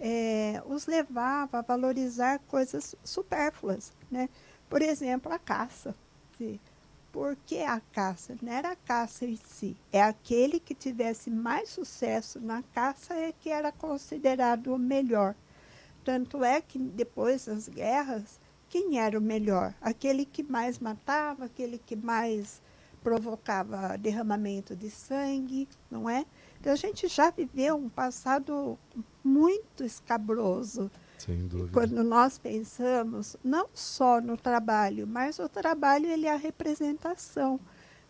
é, 0.00 0.60
os 0.66 0.86
levava 0.86 1.58
a 1.58 1.62
valorizar 1.62 2.40
coisas 2.48 2.96
supérfluas, 3.04 3.92
né? 4.10 4.28
Por 4.68 4.82
exemplo, 4.82 5.32
a 5.32 5.38
caça. 5.38 5.94
Sim 6.36 6.58
por 7.14 7.36
que 7.46 7.62
a 7.62 7.78
caça? 7.92 8.36
Não 8.42 8.52
era 8.52 8.72
a 8.72 8.76
caça 8.76 9.24
em 9.24 9.36
si. 9.36 9.76
É 9.92 10.02
aquele 10.02 10.58
que 10.58 10.74
tivesse 10.74 11.30
mais 11.30 11.68
sucesso 11.68 12.40
na 12.40 12.60
caça 12.60 13.14
é 13.14 13.30
que 13.30 13.50
era 13.50 13.70
considerado 13.70 14.74
o 14.74 14.78
melhor. 14.78 15.36
Tanto 16.02 16.42
é 16.42 16.60
que 16.60 16.76
depois 16.76 17.46
das 17.46 17.68
guerras, 17.68 18.40
quem 18.68 18.98
era 18.98 19.16
o 19.16 19.22
melhor? 19.22 19.72
Aquele 19.80 20.24
que 20.24 20.42
mais 20.42 20.80
matava, 20.80 21.44
aquele 21.44 21.78
que 21.78 21.94
mais 21.94 22.60
provocava 23.00 23.96
derramamento 23.96 24.74
de 24.74 24.90
sangue, 24.90 25.68
não 25.88 26.10
é? 26.10 26.26
Então 26.60 26.72
a 26.72 26.76
gente 26.76 27.06
já 27.06 27.30
viveu 27.30 27.76
um 27.76 27.88
passado 27.88 28.76
muito 29.22 29.84
escabroso 29.84 30.90
dúvida. 31.32 31.72
Quando 31.72 32.02
nós 32.04 32.38
pensamos 32.38 33.36
não 33.42 33.68
só 33.72 34.20
no 34.20 34.36
trabalho, 34.36 35.06
mas 35.06 35.38
o 35.38 35.48
trabalho 35.48 36.06
ele 36.06 36.26
é 36.26 36.32
a 36.32 36.36
representação, 36.36 37.58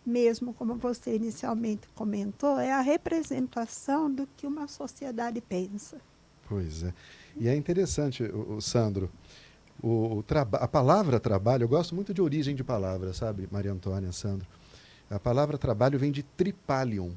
mesmo 0.05 0.53
como 0.53 0.75
você 0.75 1.15
inicialmente 1.15 1.89
comentou, 1.95 2.59
é 2.59 2.73
a 2.73 2.81
representação 2.81 4.13
do 4.13 4.27
que 4.37 4.47
uma 4.47 4.67
sociedade 4.67 5.41
pensa. 5.41 5.99
Pois 6.49 6.83
é. 6.83 6.93
E 7.37 7.49
é 7.49 7.57
interessante, 7.57 8.23
o, 8.23 8.57
o 8.57 8.61
Sandro, 8.61 9.11
o, 9.83 10.19
o 10.19 10.25
a 10.53 10.69
palavra 10.69 11.19
trabalho, 11.21 11.65
eu 11.65 11.69
gosto 11.69 11.95
muito 11.95 12.13
de 12.13 12.21
origem 12.21 12.55
de 12.55 12.65
palavra, 12.65 13.13
sabe, 13.13 13.49
Maria 13.51 13.73
Antônia, 13.73 14.13
Sandro? 14.13 14.47
A 15.11 15.19
palavra 15.19 15.57
trabalho 15.57 15.99
vem 15.99 16.11
de 16.11 16.23
tripalium. 16.23 17.13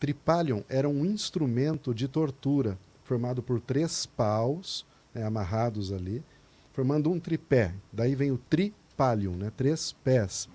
Tripalium 0.00 0.64
era 0.68 0.88
um 0.88 1.04
instrumento 1.04 1.94
de 1.94 2.08
tortura 2.08 2.78
formado 3.04 3.42
por 3.42 3.60
três 3.60 4.06
paus 4.06 4.84
né, 5.14 5.24
amarrados 5.24 5.92
ali, 5.92 6.22
formando 6.72 7.10
um 7.10 7.20
tripé. 7.20 7.72
Daí 7.92 8.14
vem 8.14 8.32
o 8.32 8.38
tripalium, 8.38 9.36
né, 9.36 9.52
três 9.56 9.92
pés. 10.04 10.48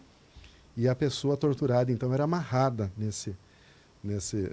E 0.75 0.87
a 0.87 0.95
pessoa 0.95 1.37
torturada, 1.37 1.91
então, 1.91 2.13
era 2.13 2.23
amarrada 2.23 2.91
nesse, 2.97 3.35
nesse, 4.03 4.51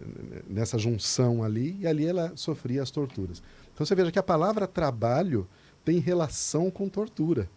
nessa 0.49 0.79
junção 0.79 1.43
ali, 1.43 1.77
e 1.81 1.87
ali 1.87 2.07
ela 2.07 2.33
sofria 2.37 2.83
as 2.83 2.91
torturas. 2.91 3.43
Então 3.73 3.85
você 3.85 3.95
veja 3.95 4.11
que 4.11 4.19
a 4.19 4.23
palavra 4.23 4.67
trabalho 4.67 5.47
tem 5.85 5.99
relação 5.99 6.71
com 6.71 6.89
tortura. 6.89 7.49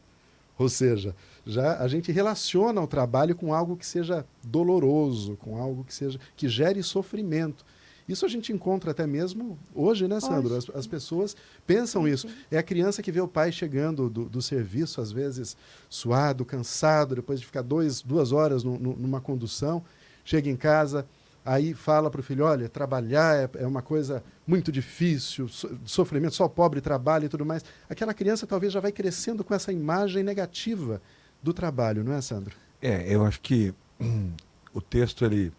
Ou 0.58 0.68
seja, 0.68 1.16
já 1.46 1.80
a 1.80 1.88
gente 1.88 2.12
relaciona 2.12 2.82
o 2.82 2.88
trabalho 2.88 3.34
com 3.34 3.54
algo 3.54 3.78
que 3.78 3.86
seja 3.86 4.26
doloroso, 4.44 5.38
com 5.38 5.58
algo 5.58 5.86
que 5.86 5.94
seja 5.94 6.20
que 6.36 6.50
gere 6.50 6.84
sofrimento. 6.84 7.66
Isso 8.10 8.26
a 8.26 8.28
gente 8.28 8.52
encontra 8.52 8.90
até 8.90 9.06
mesmo 9.06 9.60
hoje, 9.74 10.08
né, 10.08 10.20
Sandro? 10.20 10.56
As, 10.56 10.68
as, 10.72 10.88
pessoas 10.88 11.36
pensam 11.68 12.08
isso. 12.08 12.28
É 12.50 12.58
a 12.58 12.64
criança 12.64 13.04
que 13.04 13.12
vê 13.12 13.22
o 13.22 13.28
pai 13.28 13.52
chegando 13.52 14.10
do, 14.10 14.26
do 14.26 14.42
serviço, 14.42 15.00
às 15.00 15.12
vezes 15.12 15.56
suado, 15.88 16.44
cansado, 16.44 17.14
depois 17.14 17.40
de 17.40 17.46
ficar 17.46 17.62
dois, 17.62 18.02
duas 18.02 18.32
horas 18.32 18.64
no, 18.64 18.80
no, 18.80 18.96
numa 18.96 19.22
condução, 19.22 19.86
chega 20.26 20.50
em 20.50 20.56
casa, 20.56 21.06
aí 21.46 21.76
fala 21.76 22.10
para 22.10 22.20
o 22.20 22.24
filho: 22.24 22.46
olha, 22.46 22.68
trabalhar 22.68 23.36
é, 23.36 23.50
é, 23.60 23.68
uma 23.68 23.84
coisa 23.84 24.24
muito 24.46 24.72
difícil, 24.72 25.48
so, 25.48 25.80
sofrimento, 25.86 26.34
só 26.34 26.46
o 26.46 26.50
pobre 26.50 26.82
trabalha 26.82 27.28
e 27.28 27.30
tudo 27.30 27.46
mais. 27.46 27.64
Aquela 27.88 28.16
criança 28.16 28.48
talvez 28.48 28.74
já 28.74 28.80
vai 28.80 28.92
crescendo 28.92 29.44
com 29.44 29.54
essa 29.54 29.72
imagem 29.72 30.24
negativa 30.24 31.00
do 31.44 31.54
trabalho, 31.54 32.04
não 32.04 32.14
é, 32.14 32.22
Sandro? 32.22 32.56
É, 32.82 33.06
eu 33.08 33.24
acho 33.24 33.40
que 33.40 33.72
hum, 34.02 34.32
o 34.74 34.82
texto 34.82 35.24
ele 35.24 35.54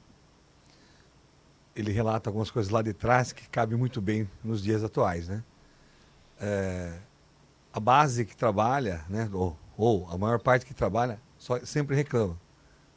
ele 1.75 1.93
relata 1.93 2.29
algumas 2.29 2.51
coisas 2.51 2.71
lá 2.71 2.83
de 2.83 2.93
trás 2.93 3.33
que 3.33 3.49
cabem 3.49 3.77
muito 3.77 4.01
bem 4.01 4.29
nos 4.43 4.63
dias 4.63 4.83
atuais, 4.83 5.29
né? 5.29 5.43
É, 6.41 6.99
a 7.73 7.79
base 7.79 8.25
que 8.25 8.37
trabalha, 8.37 9.05
né, 9.09 9.29
ou, 9.33 9.57
ou, 9.77 10.09
a 10.11 10.19
maior 10.19 10.41
parte 10.41 10.67
que 10.67 10.75
trabalha, 10.75 11.21
só, 11.39 11.59
sempre 11.65 11.95
reclama. 11.95 12.39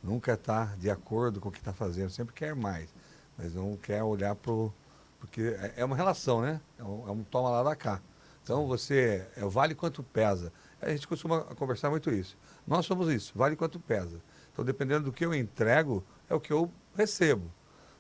Nunca 0.02 0.34
está 0.34 0.66
de 0.78 0.90
acordo 0.90 1.40
com 1.40 1.50
o 1.50 1.52
que 1.52 1.60
está 1.60 1.74
fazendo, 1.74 2.10
sempre 2.10 2.34
quer 2.34 2.56
mais, 2.56 2.94
mas 3.38 3.54
não 3.54 3.78
quer 3.78 4.04
olhar 4.04 4.36
para 4.36 4.52
o. 4.52 4.74
Porque 5.20 5.42
é, 5.42 5.74
é 5.78 5.86
uma 5.86 5.96
relação, 5.96 6.42
né? 6.42 6.60
É 6.78 6.84
um, 6.84 7.08
é 7.08 7.12
um, 7.12 7.24
toma 7.24 7.50
lá 7.50 7.64
da 7.64 7.76
cá. 7.76 8.02
Então 8.44 8.68
você. 8.68 9.26
É, 9.38 9.46
vale 9.46 9.74
quanto 9.74 10.04
pesa. 10.04 10.52
A 10.82 10.90
gente 10.90 11.08
costuma 11.08 11.42
conversar 11.42 11.90
muito 11.90 12.12
isso. 12.12 12.38
Nós 12.68 12.86
somos 12.86 13.08
isso, 13.08 13.32
vale 13.36 13.56
quanto 13.56 13.80
pesa. 13.80 14.22
Então, 14.52 14.66
dependendo 14.66 15.06
do 15.06 15.14
que 15.14 15.26
eu 15.26 15.34
entrego, 15.34 16.04
é 16.30 16.36
o 16.36 16.40
que 16.40 16.52
eu 16.52 16.70
recebo. 16.96 17.50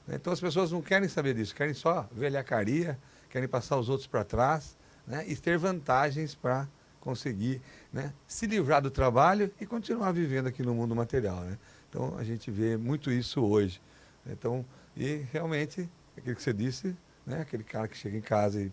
Né? 0.07 0.15
Então 0.15 0.31
as 0.31 0.39
pessoas 0.39 0.71
não 0.71 0.81
querem 0.81 1.07
saber 1.07 1.33
disso, 1.33 1.55
querem 1.55 1.73
só 1.73 2.07
velhacaria, 2.11 2.97
querem 3.29 3.47
passar 3.47 3.77
os 3.77 3.89
outros 3.89 4.07
para 4.07 4.23
trás 4.23 4.77
né? 5.07 5.23
e 5.27 5.35
ter 5.35 5.57
vantagens 5.57 6.35
para 6.35 6.67
conseguir 6.99 7.61
né? 7.91 8.13
se 8.27 8.45
livrar 8.47 8.81
do 8.81 8.89
trabalho 8.89 9.51
e 9.59 9.65
continuar 9.65 10.11
vivendo 10.11 10.47
aqui 10.47 10.63
no 10.63 10.73
mundo 10.73 10.95
material. 10.95 11.41
Né? 11.41 11.57
Então 11.89 12.15
a 12.17 12.23
gente 12.23 12.49
vê 12.49 12.77
muito 12.77 13.11
isso 13.11 13.41
hoje. 13.41 13.81
Então, 14.25 14.65
e 14.95 15.25
realmente, 15.31 15.89
aquilo 16.17 16.35
que 16.35 16.43
você 16.43 16.53
disse, 16.53 16.95
né? 17.25 17.41
aquele 17.41 17.63
cara 17.63 17.87
que 17.87 17.97
chega 17.97 18.17
em 18.17 18.21
casa 18.21 18.61
e 18.61 18.71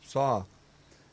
só 0.00 0.46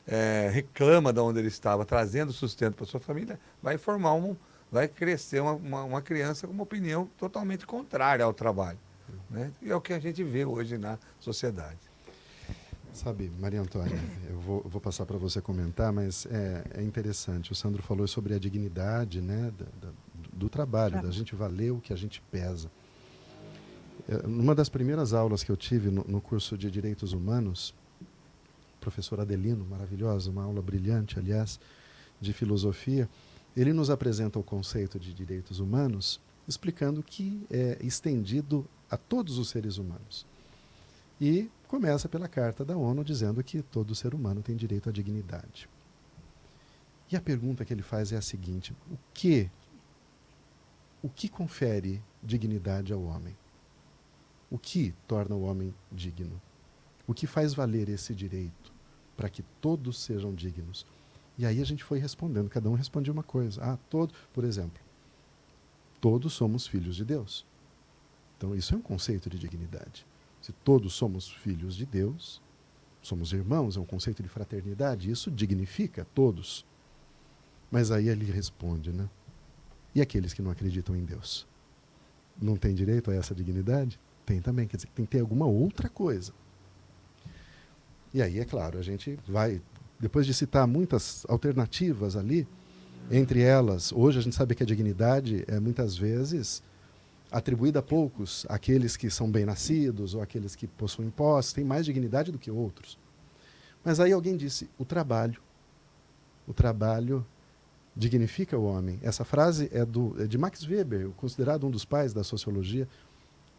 é, 0.06 0.50
reclama 0.52 1.12
de 1.12 1.20
onde 1.20 1.38
ele 1.38 1.48
estava, 1.48 1.84
trazendo 1.84 2.32
sustento 2.32 2.74
para 2.74 2.86
sua 2.86 3.00
família, 3.00 3.38
vai 3.62 3.76
formar 3.76 4.14
um, 4.14 4.36
vai 4.70 4.88
crescer 4.88 5.40
uma, 5.40 5.52
uma, 5.52 5.84
uma 5.84 6.02
criança 6.02 6.46
com 6.46 6.52
uma 6.52 6.62
opinião 6.62 7.08
totalmente 7.18 7.66
contrária 7.66 8.24
ao 8.24 8.32
trabalho. 8.32 8.78
Né? 9.30 9.52
E 9.62 9.70
é 9.70 9.74
o 9.74 9.80
que 9.80 9.92
a 9.92 9.98
gente 9.98 10.22
vê 10.22 10.44
hoje 10.44 10.78
na 10.78 10.98
sociedade. 11.20 11.78
Sabe, 12.92 13.30
Maria 13.38 13.60
Antônia, 13.60 13.98
eu 14.30 14.40
vou, 14.40 14.62
vou 14.62 14.80
passar 14.80 15.04
para 15.04 15.18
você 15.18 15.38
comentar, 15.40 15.92
mas 15.92 16.24
é, 16.26 16.64
é, 16.76 16.82
interessante. 16.82 17.52
O 17.52 17.54
Sandro 17.54 17.82
falou 17.82 18.06
sobre 18.06 18.32
a 18.32 18.38
dignidade 18.38 19.20
né, 19.20 19.52
da, 19.58 19.88
da, 19.88 19.94
do 20.32 20.48
trabalho, 20.48 21.02
da 21.02 21.10
gente 21.10 21.34
valer 21.34 21.72
o 21.72 21.80
que 21.80 21.92
a 21.92 21.96
gente 21.96 22.22
pesa. 22.30 22.70
É, 24.08 24.26
numa 24.26 24.54
das 24.54 24.70
primeiras 24.70 25.12
aulas 25.12 25.44
que 25.44 25.52
eu 25.52 25.56
tive 25.58 25.90
no, 25.90 26.04
no 26.04 26.22
curso 26.22 26.56
de 26.56 26.70
Direitos 26.70 27.12
Humanos, 27.12 27.74
professor 28.80 29.20
Adelino, 29.20 29.66
maravilhosa, 29.68 30.30
uma 30.30 30.44
aula 30.44 30.62
brilhante, 30.62 31.18
aliás, 31.18 31.60
de 32.18 32.32
filosofia, 32.32 33.08
ele 33.56 33.72
nos 33.72 33.90
apresenta 33.90 34.38
o 34.38 34.42
conceito 34.42 34.98
de 34.98 35.12
direitos 35.12 35.60
humanos, 35.60 36.20
explicando 36.46 37.02
que 37.02 37.44
é 37.50 37.78
estendido 37.80 38.66
a 38.90 38.96
todos 38.96 39.38
os 39.38 39.48
seres 39.48 39.78
humanos. 39.78 40.26
E 41.20 41.50
começa 41.66 42.08
pela 42.08 42.28
Carta 42.28 42.64
da 42.64 42.76
ONU 42.76 43.04
dizendo 43.04 43.42
que 43.42 43.62
todo 43.62 43.94
ser 43.94 44.14
humano 44.14 44.42
tem 44.42 44.54
direito 44.54 44.88
à 44.88 44.92
dignidade. 44.92 45.68
E 47.10 47.16
a 47.16 47.20
pergunta 47.20 47.64
que 47.64 47.72
ele 47.72 47.82
faz 47.82 48.12
é 48.12 48.16
a 48.16 48.22
seguinte: 48.22 48.74
o 48.90 48.98
que 49.14 49.50
o 51.02 51.08
que 51.08 51.28
confere 51.28 52.02
dignidade 52.22 52.92
ao 52.92 53.02
homem? 53.02 53.36
O 54.50 54.58
que 54.58 54.94
torna 55.06 55.34
o 55.34 55.42
homem 55.42 55.74
digno? 55.90 56.40
O 57.06 57.14
que 57.14 57.26
faz 57.26 57.54
valer 57.54 57.88
esse 57.88 58.14
direito 58.14 58.72
para 59.16 59.28
que 59.28 59.42
todos 59.60 60.00
sejam 60.00 60.34
dignos? 60.34 60.86
E 61.38 61.44
aí 61.46 61.60
a 61.60 61.64
gente 61.64 61.84
foi 61.84 61.98
respondendo, 61.98 62.48
cada 62.48 62.68
um 62.68 62.74
respondia 62.74 63.12
uma 63.12 63.22
coisa. 63.22 63.62
Ah, 63.62 63.78
todo, 63.88 64.12
por 64.32 64.42
exemplo, 64.42 64.80
todos 66.06 66.34
somos 66.34 66.68
filhos 66.68 66.94
de 66.94 67.04
Deus. 67.04 67.44
Então 68.38 68.54
isso 68.54 68.72
é 68.72 68.78
um 68.78 68.80
conceito 68.80 69.28
de 69.28 69.36
dignidade. 69.36 70.06
Se 70.40 70.52
todos 70.52 70.92
somos 70.92 71.28
filhos 71.28 71.74
de 71.74 71.84
Deus, 71.84 72.40
somos 73.02 73.32
irmãos, 73.32 73.76
é 73.76 73.80
um 73.80 73.84
conceito 73.84 74.22
de 74.22 74.28
fraternidade, 74.28 75.10
isso 75.10 75.32
dignifica 75.32 76.06
todos. 76.14 76.64
Mas 77.72 77.90
aí 77.90 78.08
ele 78.08 78.24
responde, 78.30 78.92
né? 78.92 79.10
E 79.96 80.00
aqueles 80.00 80.32
que 80.32 80.40
não 80.40 80.52
acreditam 80.52 80.94
em 80.94 81.04
Deus? 81.04 81.44
Não 82.40 82.56
têm 82.56 82.72
direito 82.72 83.10
a 83.10 83.14
essa 83.16 83.34
dignidade? 83.34 83.98
Tem 84.24 84.40
também, 84.40 84.68
quer 84.68 84.76
dizer, 84.76 84.90
tem 84.94 85.04
que 85.04 85.10
ter 85.10 85.20
alguma 85.20 85.46
outra 85.46 85.88
coisa. 85.88 86.32
E 88.14 88.22
aí, 88.22 88.38
é 88.38 88.44
claro, 88.44 88.78
a 88.78 88.82
gente 88.82 89.18
vai, 89.26 89.60
depois 89.98 90.24
de 90.24 90.32
citar 90.32 90.68
muitas 90.68 91.26
alternativas 91.28 92.14
ali, 92.14 92.46
entre 93.10 93.40
elas, 93.42 93.92
hoje 93.92 94.18
a 94.18 94.22
gente 94.22 94.34
sabe 94.34 94.54
que 94.54 94.62
a 94.62 94.66
dignidade 94.66 95.44
é 95.46 95.60
muitas 95.60 95.96
vezes 95.96 96.62
atribuída 97.30 97.80
a 97.80 97.82
poucos, 97.82 98.46
aqueles 98.48 98.96
que 98.96 99.10
são 99.10 99.30
bem-nascidos 99.30 100.14
ou 100.14 100.22
aqueles 100.22 100.54
que 100.54 100.66
possuem 100.66 101.10
posse, 101.10 101.54
têm 101.54 101.64
mais 101.64 101.84
dignidade 101.84 102.30
do 102.30 102.38
que 102.38 102.50
outros. 102.50 102.98
Mas 103.84 104.00
aí 104.00 104.12
alguém 104.12 104.36
disse: 104.36 104.68
o 104.78 104.84
trabalho. 104.84 105.40
O 106.46 106.54
trabalho 106.54 107.26
dignifica 107.96 108.56
o 108.56 108.64
homem. 108.64 109.00
Essa 109.02 109.24
frase 109.24 109.68
é, 109.72 109.84
do, 109.84 110.14
é 110.22 110.26
de 110.26 110.38
Max 110.38 110.64
Weber, 110.66 111.08
considerado 111.16 111.66
um 111.66 111.70
dos 111.70 111.84
pais 111.84 112.12
da 112.12 112.22
sociologia 112.22 112.86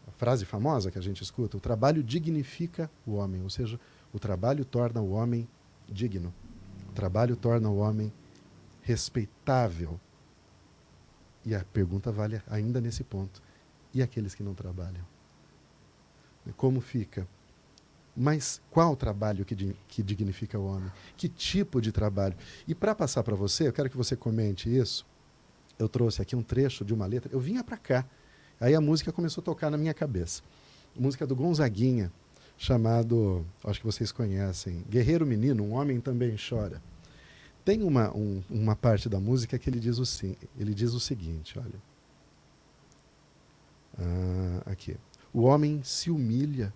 a 0.08 0.10
frase 0.12 0.46
famosa 0.46 0.90
que 0.90 0.98
a 0.98 1.02
gente 1.02 1.22
escuta, 1.22 1.58
o 1.58 1.60
trabalho 1.60 2.02
dignifica 2.02 2.90
o 3.06 3.16
homem, 3.16 3.42
ou 3.42 3.50
seja, 3.50 3.78
o 4.10 4.18
trabalho 4.18 4.64
torna 4.64 5.02
o 5.02 5.10
homem 5.10 5.46
digno. 5.86 6.32
O 6.88 6.92
trabalho 6.92 7.36
torna 7.36 7.68
o 7.68 7.76
homem 7.76 8.10
respeitável. 8.88 10.00
E 11.44 11.54
a 11.54 11.64
pergunta 11.64 12.10
vale 12.10 12.42
ainda 12.48 12.80
nesse 12.80 13.04
ponto. 13.04 13.42
E 13.92 14.02
aqueles 14.02 14.34
que 14.34 14.42
não 14.42 14.54
trabalham? 14.54 15.04
Como 16.56 16.80
fica? 16.80 17.28
Mas 18.16 18.60
qual 18.70 18.96
trabalho 18.96 19.44
que, 19.44 19.76
que 19.86 20.02
dignifica 20.02 20.58
o 20.58 20.66
homem? 20.66 20.90
Que 21.16 21.28
tipo 21.28 21.80
de 21.80 21.92
trabalho? 21.92 22.36
E 22.66 22.74
para 22.74 22.94
passar 22.94 23.22
para 23.22 23.36
você, 23.36 23.68
eu 23.68 23.72
quero 23.72 23.90
que 23.90 23.96
você 23.96 24.16
comente 24.16 24.74
isso. 24.74 25.06
Eu 25.78 25.88
trouxe 25.88 26.20
aqui 26.22 26.34
um 26.34 26.42
trecho 26.42 26.84
de 26.84 26.92
uma 26.92 27.06
letra. 27.06 27.30
Eu 27.32 27.38
vinha 27.38 27.62
para 27.62 27.76
cá 27.76 28.04
Aí 28.60 28.74
a 28.74 28.80
música 28.80 29.12
começou 29.12 29.40
a 29.40 29.44
tocar 29.44 29.70
na 29.70 29.78
minha 29.78 29.94
cabeça. 29.94 30.42
música 30.98 31.24
do 31.24 31.36
Gonzaguinha, 31.36 32.10
chamado, 32.56 33.46
acho 33.64 33.78
que 33.78 33.86
vocês 33.86 34.10
conhecem, 34.10 34.84
Guerreiro 34.90 35.24
Menino, 35.24 35.62
um 35.62 35.74
homem 35.74 36.00
também 36.00 36.34
chora. 36.36 36.82
Tem 37.68 37.82
uma, 37.82 38.10
um, 38.16 38.42
uma 38.48 38.74
parte 38.74 39.10
da 39.10 39.20
música 39.20 39.58
que 39.58 39.68
ele 39.68 39.78
diz 39.78 39.98
o, 39.98 40.26
ele 40.58 40.72
diz 40.72 40.94
o 40.94 40.98
seguinte, 40.98 41.58
olha. 41.58 41.78
Ah, 43.98 44.70
aqui. 44.70 44.96
O 45.34 45.42
homem 45.42 45.82
se 45.82 46.10
humilha, 46.10 46.72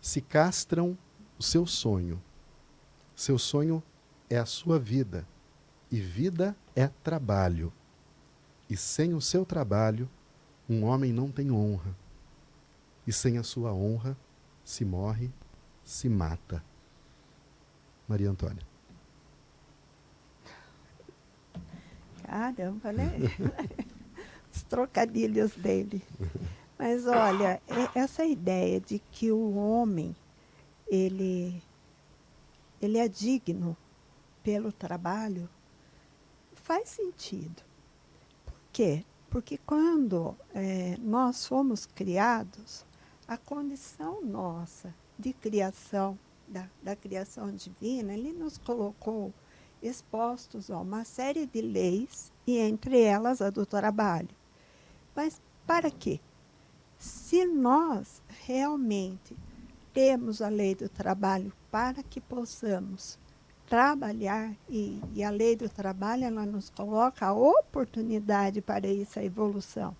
se 0.00 0.20
castram 0.20 0.96
o 1.36 1.42
seu 1.42 1.66
sonho. 1.66 2.22
Seu 3.16 3.36
sonho 3.36 3.82
é 4.30 4.38
a 4.38 4.46
sua 4.46 4.78
vida, 4.78 5.26
e 5.90 5.98
vida 5.98 6.54
é 6.76 6.86
trabalho. 6.86 7.72
E 8.70 8.76
sem 8.76 9.14
o 9.14 9.20
seu 9.20 9.44
trabalho, 9.44 10.08
um 10.70 10.84
homem 10.84 11.12
não 11.12 11.32
tem 11.32 11.50
honra, 11.50 11.96
e 13.04 13.12
sem 13.12 13.38
a 13.38 13.42
sua 13.42 13.74
honra 13.74 14.16
se 14.64 14.84
morre, 14.84 15.32
se 15.82 16.08
mata. 16.08 16.62
Maria 18.06 18.30
Antônia. 18.30 18.77
Caramba, 22.28 22.92
né? 22.92 23.10
Os 24.54 24.62
trocadilhos 24.64 25.52
dele. 25.52 26.02
Mas 26.78 27.06
olha, 27.06 27.60
essa 27.94 28.24
ideia 28.24 28.78
de 28.80 28.98
que 29.10 29.32
o 29.32 29.56
homem 29.56 30.14
ele 30.86 31.62
ele 32.80 32.98
é 32.98 33.08
digno 33.08 33.76
pelo 34.42 34.70
trabalho 34.70 35.48
faz 36.52 36.90
sentido. 36.90 37.62
Por 38.44 38.60
quê? 38.72 39.04
Porque 39.30 39.58
quando 39.58 40.36
é, 40.54 40.96
nós 41.00 41.46
fomos 41.46 41.86
criados, 41.86 42.84
a 43.26 43.38
condição 43.38 44.22
nossa 44.22 44.94
de 45.18 45.32
criação, 45.32 46.18
da, 46.46 46.68
da 46.82 46.94
criação 46.94 47.50
divina, 47.50 48.12
ele 48.12 48.32
nos 48.32 48.58
colocou 48.58 49.32
expostos 49.82 50.70
a 50.70 50.78
uma 50.78 51.04
série 51.04 51.46
de 51.46 51.60
leis, 51.60 52.32
e 52.46 52.58
entre 52.58 53.00
elas 53.00 53.42
a 53.42 53.50
do 53.50 53.66
trabalho. 53.66 54.28
Mas 55.14 55.40
para 55.66 55.90
quê? 55.90 56.20
Se 56.98 57.44
nós 57.44 58.22
realmente 58.44 59.36
temos 59.92 60.40
a 60.40 60.48
lei 60.48 60.74
do 60.74 60.88
trabalho 60.88 61.52
para 61.70 62.02
que 62.02 62.20
possamos 62.20 63.18
trabalhar, 63.68 64.54
e, 64.68 65.00
e, 65.14 65.22
a 65.22 65.30
lei 65.30 65.54
do 65.54 65.68
trabalho 65.68 66.24
ela 66.24 66.46
nos 66.46 66.70
coloca 66.70 67.26
a 67.26 67.34
oportunidade 67.34 68.62
para 68.62 68.88
essa 68.88 69.22
evolução. 69.22 69.94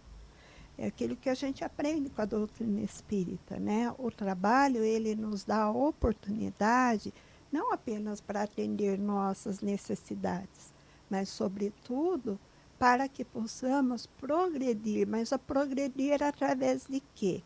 É 0.78 0.86
aquilo 0.86 1.16
que 1.16 1.28
a 1.28 1.34
gente 1.34 1.62
aprende 1.62 2.08
com 2.08 2.22
a 2.22 2.24
doutrina 2.24 2.80
espírita, 2.80 3.58
né? 3.58 3.92
O 3.98 4.10
trabalho 4.10 4.82
ele 4.82 5.14
nos 5.14 5.44
dá 5.44 5.64
a 5.64 5.70
oportunidade 5.70 7.12
não 7.50 7.72
apenas 7.72 8.20
para 8.20 8.42
atender 8.42 8.98
nossas 8.98 9.60
necessidades, 9.60 10.72
mas 11.08 11.28
sobretudo 11.28 12.38
para 12.78 13.08
que 13.08 13.24
possamos 13.24 14.06
progredir, 14.06 15.06
mas 15.06 15.32
a 15.32 15.38
progredir 15.38 16.22
através 16.22 16.86
de 16.86 17.02
quê? 17.14 17.42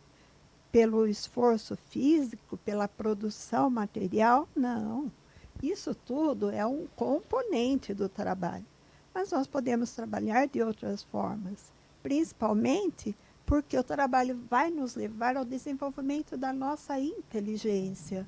Pelo 0.70 1.06
esforço 1.06 1.76
físico, 1.76 2.56
pela 2.58 2.88
produção 2.88 3.70
material? 3.70 4.48
Não 4.54 5.10
isso 5.62 5.94
tudo 5.94 6.50
é 6.50 6.66
um 6.66 6.86
componente 6.96 7.94
do 7.94 8.08
trabalho. 8.08 8.66
Mas 9.14 9.30
nós 9.30 9.46
podemos 9.46 9.92
trabalhar 9.92 10.48
de 10.48 10.60
outras 10.60 11.02
formas, 11.04 11.72
principalmente 12.02 13.14
porque 13.46 13.78
o 13.78 13.84
trabalho 13.84 14.40
vai 14.50 14.70
nos 14.70 14.96
levar 14.96 15.36
ao 15.36 15.44
desenvolvimento 15.44 16.36
da 16.36 16.52
nossa 16.52 16.98
inteligência, 16.98 18.26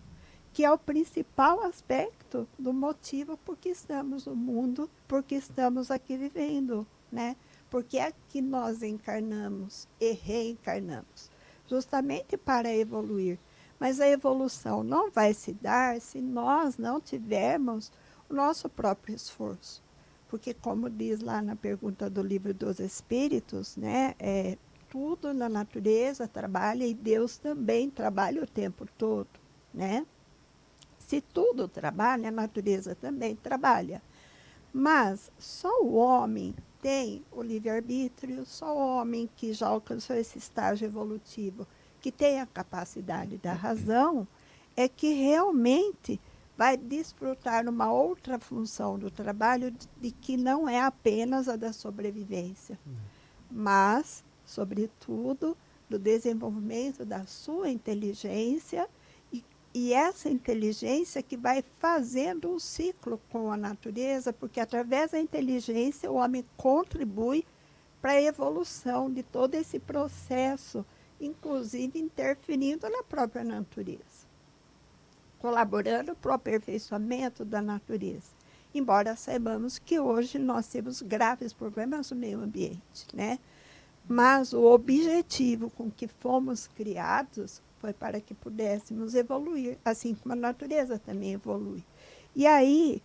que 0.54 0.64
é 0.64 0.70
o 0.70 0.78
principal 0.78 1.64
aspecto 1.64 2.46
do 2.56 2.72
motivo 2.72 3.36
por 3.38 3.56
que 3.56 3.70
estamos 3.70 4.24
no 4.24 4.36
mundo, 4.36 4.88
por 5.08 5.20
que 5.20 5.34
estamos 5.34 5.90
aqui 5.90 6.16
vivendo, 6.16 6.86
né? 7.10 7.34
Porque 7.68 7.98
é 7.98 8.12
que 8.28 8.40
nós 8.40 8.80
encarnamos 8.80 9.88
e 10.00 10.12
reencarnamos, 10.12 11.28
justamente 11.68 12.36
para 12.36 12.72
evoluir. 12.72 13.36
Mas 13.80 14.00
a 14.00 14.08
evolução 14.08 14.84
não 14.84 15.10
vai 15.10 15.34
se 15.34 15.52
dar 15.52 16.00
se 16.00 16.20
nós 16.20 16.78
não 16.78 17.00
tivermos 17.00 17.90
o 18.30 18.34
nosso 18.34 18.68
próprio 18.68 19.16
esforço. 19.16 19.82
Porque, 20.28 20.54
como 20.54 20.88
diz 20.88 21.18
lá 21.20 21.42
na 21.42 21.56
pergunta 21.56 22.08
do 22.08 22.22
livro 22.22 22.54
dos 22.54 22.78
Espíritos, 22.78 23.76
né, 23.76 24.14
é, 24.20 24.56
tudo 24.88 25.34
na 25.34 25.48
natureza 25.48 26.28
trabalha 26.28 26.86
e 26.86 26.94
Deus 26.94 27.38
também 27.38 27.90
trabalha 27.90 28.40
o 28.40 28.46
tempo 28.46 28.86
todo. 28.96 29.28
Né? 29.72 30.06
Se 31.06 31.20
tudo 31.20 31.68
trabalha, 31.68 32.28
a 32.28 32.32
natureza 32.32 32.94
também 32.94 33.36
trabalha. 33.36 34.02
Mas 34.72 35.30
só 35.38 35.82
o 35.82 35.94
homem 35.94 36.54
tem 36.80 37.24
o 37.30 37.42
livre-arbítrio, 37.42 38.44
só 38.44 38.74
o 38.74 38.98
homem 38.98 39.28
que 39.36 39.52
já 39.52 39.68
alcançou 39.68 40.16
esse 40.16 40.38
estágio 40.38 40.86
evolutivo 40.86 41.66
que 42.00 42.10
tem 42.10 42.40
a 42.40 42.46
capacidade 42.46 43.38
da 43.38 43.52
razão, 43.52 44.26
é 44.76 44.88
que 44.88 45.12
realmente 45.12 46.20
vai 46.56 46.76
desfrutar 46.76 47.68
uma 47.68 47.92
outra 47.92 48.38
função 48.38 48.98
do 48.98 49.10
trabalho 49.10 49.74
de, 50.00 50.10
que 50.10 50.36
não 50.36 50.68
é 50.68 50.80
apenas 50.80 51.48
a 51.48 51.56
da 51.56 51.72
sobrevivência, 51.72 52.78
mas, 53.50 54.24
sobretudo, 54.44 55.56
do 55.88 55.98
desenvolvimento 55.98 57.04
da 57.04 57.26
sua 57.26 57.70
inteligência 57.70 58.88
e 59.74 59.92
essa 59.92 60.30
inteligência 60.30 61.20
que 61.20 61.36
vai 61.36 61.64
fazendo 61.80 62.48
um 62.48 62.60
ciclo 62.60 63.20
com 63.28 63.50
a 63.50 63.56
natureza, 63.56 64.32
porque 64.32 64.60
através 64.60 65.10
da 65.10 65.18
inteligência 65.18 66.10
o 66.10 66.14
homem 66.14 66.44
contribui 66.56 67.44
para 68.00 68.12
a 68.12 68.22
evolução 68.22 69.10
de 69.10 69.24
todo 69.24 69.56
esse 69.56 69.80
processo, 69.80 70.86
inclusive 71.20 71.98
interferindo 71.98 72.88
na 72.88 73.02
própria 73.02 73.42
natureza, 73.42 74.28
colaborando 75.40 76.14
para 76.14 76.30
o 76.30 76.34
aperfeiçoamento 76.34 77.44
da 77.44 77.60
natureza. 77.60 78.32
Embora 78.72 79.16
saibamos 79.16 79.78
que 79.78 79.98
hoje 79.98 80.38
nós 80.38 80.68
temos 80.68 81.02
graves 81.02 81.52
problemas 81.52 82.10
no 82.10 82.16
meio 82.16 82.40
ambiente, 82.40 83.06
né? 83.12 83.40
Mas 84.06 84.52
o 84.52 84.62
objetivo 84.64 85.70
com 85.70 85.90
que 85.90 86.06
fomos 86.06 86.66
criados 86.66 87.62
foi 87.84 87.92
para 87.92 88.18
que 88.18 88.32
pudéssemos 88.32 89.14
evoluir, 89.14 89.76
assim 89.84 90.14
como 90.14 90.32
a 90.32 90.36
natureza 90.36 90.98
também 90.98 91.34
evolui. 91.34 91.84
E 92.34 92.46
aí, 92.46 93.02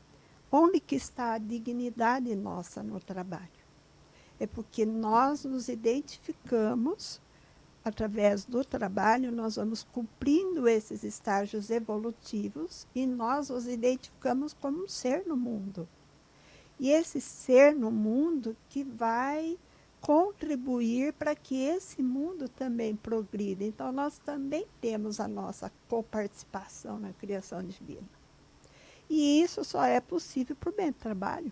onde 0.49 0.79
que 0.79 0.95
está 0.95 1.33
a 1.33 1.37
dignidade 1.37 2.33
nossa 2.33 2.81
no 2.81 2.97
trabalho? 2.97 3.59
É 4.39 4.47
porque 4.47 4.85
nós 4.85 5.43
nos 5.43 5.67
identificamos 5.67 7.19
através 7.83 8.45
do 8.45 8.63
trabalho, 8.63 9.33
nós 9.33 9.57
vamos 9.57 9.83
cumprindo 9.83 10.65
esses 10.65 11.03
estágios 11.03 11.69
evolutivos 11.69 12.87
e 12.95 13.05
nós 13.05 13.49
os 13.49 13.67
identificamos 13.67 14.53
como 14.53 14.85
um 14.85 14.87
ser 14.87 15.27
no 15.27 15.35
mundo. 15.35 15.89
E 16.79 16.89
esse 16.89 17.19
ser 17.19 17.75
no 17.75 17.91
mundo 17.91 18.55
que 18.69 18.85
vai 18.85 19.59
contribuir 20.01 21.13
para 21.13 21.35
que 21.35 21.55
esse 21.55 22.01
mundo 22.01 22.47
também 22.47 22.95
progrida. 22.95 23.63
Então, 23.63 23.91
nós 23.91 24.17
também 24.19 24.65
temos 24.79 25.19
a 25.19 25.27
nossa 25.27 25.71
coparticipação 25.87 26.99
na 26.99 27.13
criação 27.13 27.63
divina. 27.63 28.07
E 29.09 29.41
isso 29.41 29.63
só 29.63 29.83
é 29.83 29.99
possível 29.99 30.55
por 30.55 30.73
bem 30.73 30.91
do 30.91 30.97
trabalho. 30.97 31.51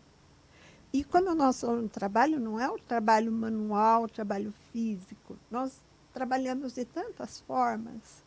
E 0.93 1.03
quando 1.03 1.35
nós 1.35 1.59
falamos 1.59 1.91
trabalho, 1.91 2.39
não 2.39 2.59
é 2.59 2.69
o 2.69 2.79
trabalho 2.79 3.31
manual, 3.31 4.03
o 4.03 4.09
trabalho 4.09 4.53
físico. 4.71 5.37
Nós 5.51 5.81
trabalhamos 6.13 6.73
de 6.73 6.85
tantas 6.85 7.41
formas. 7.41 8.23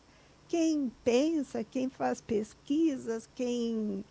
Quem 0.47 0.91
pensa, 1.03 1.63
quem 1.63 1.89
faz 1.89 2.21
pesquisas, 2.21 3.27
quem, 3.33 4.05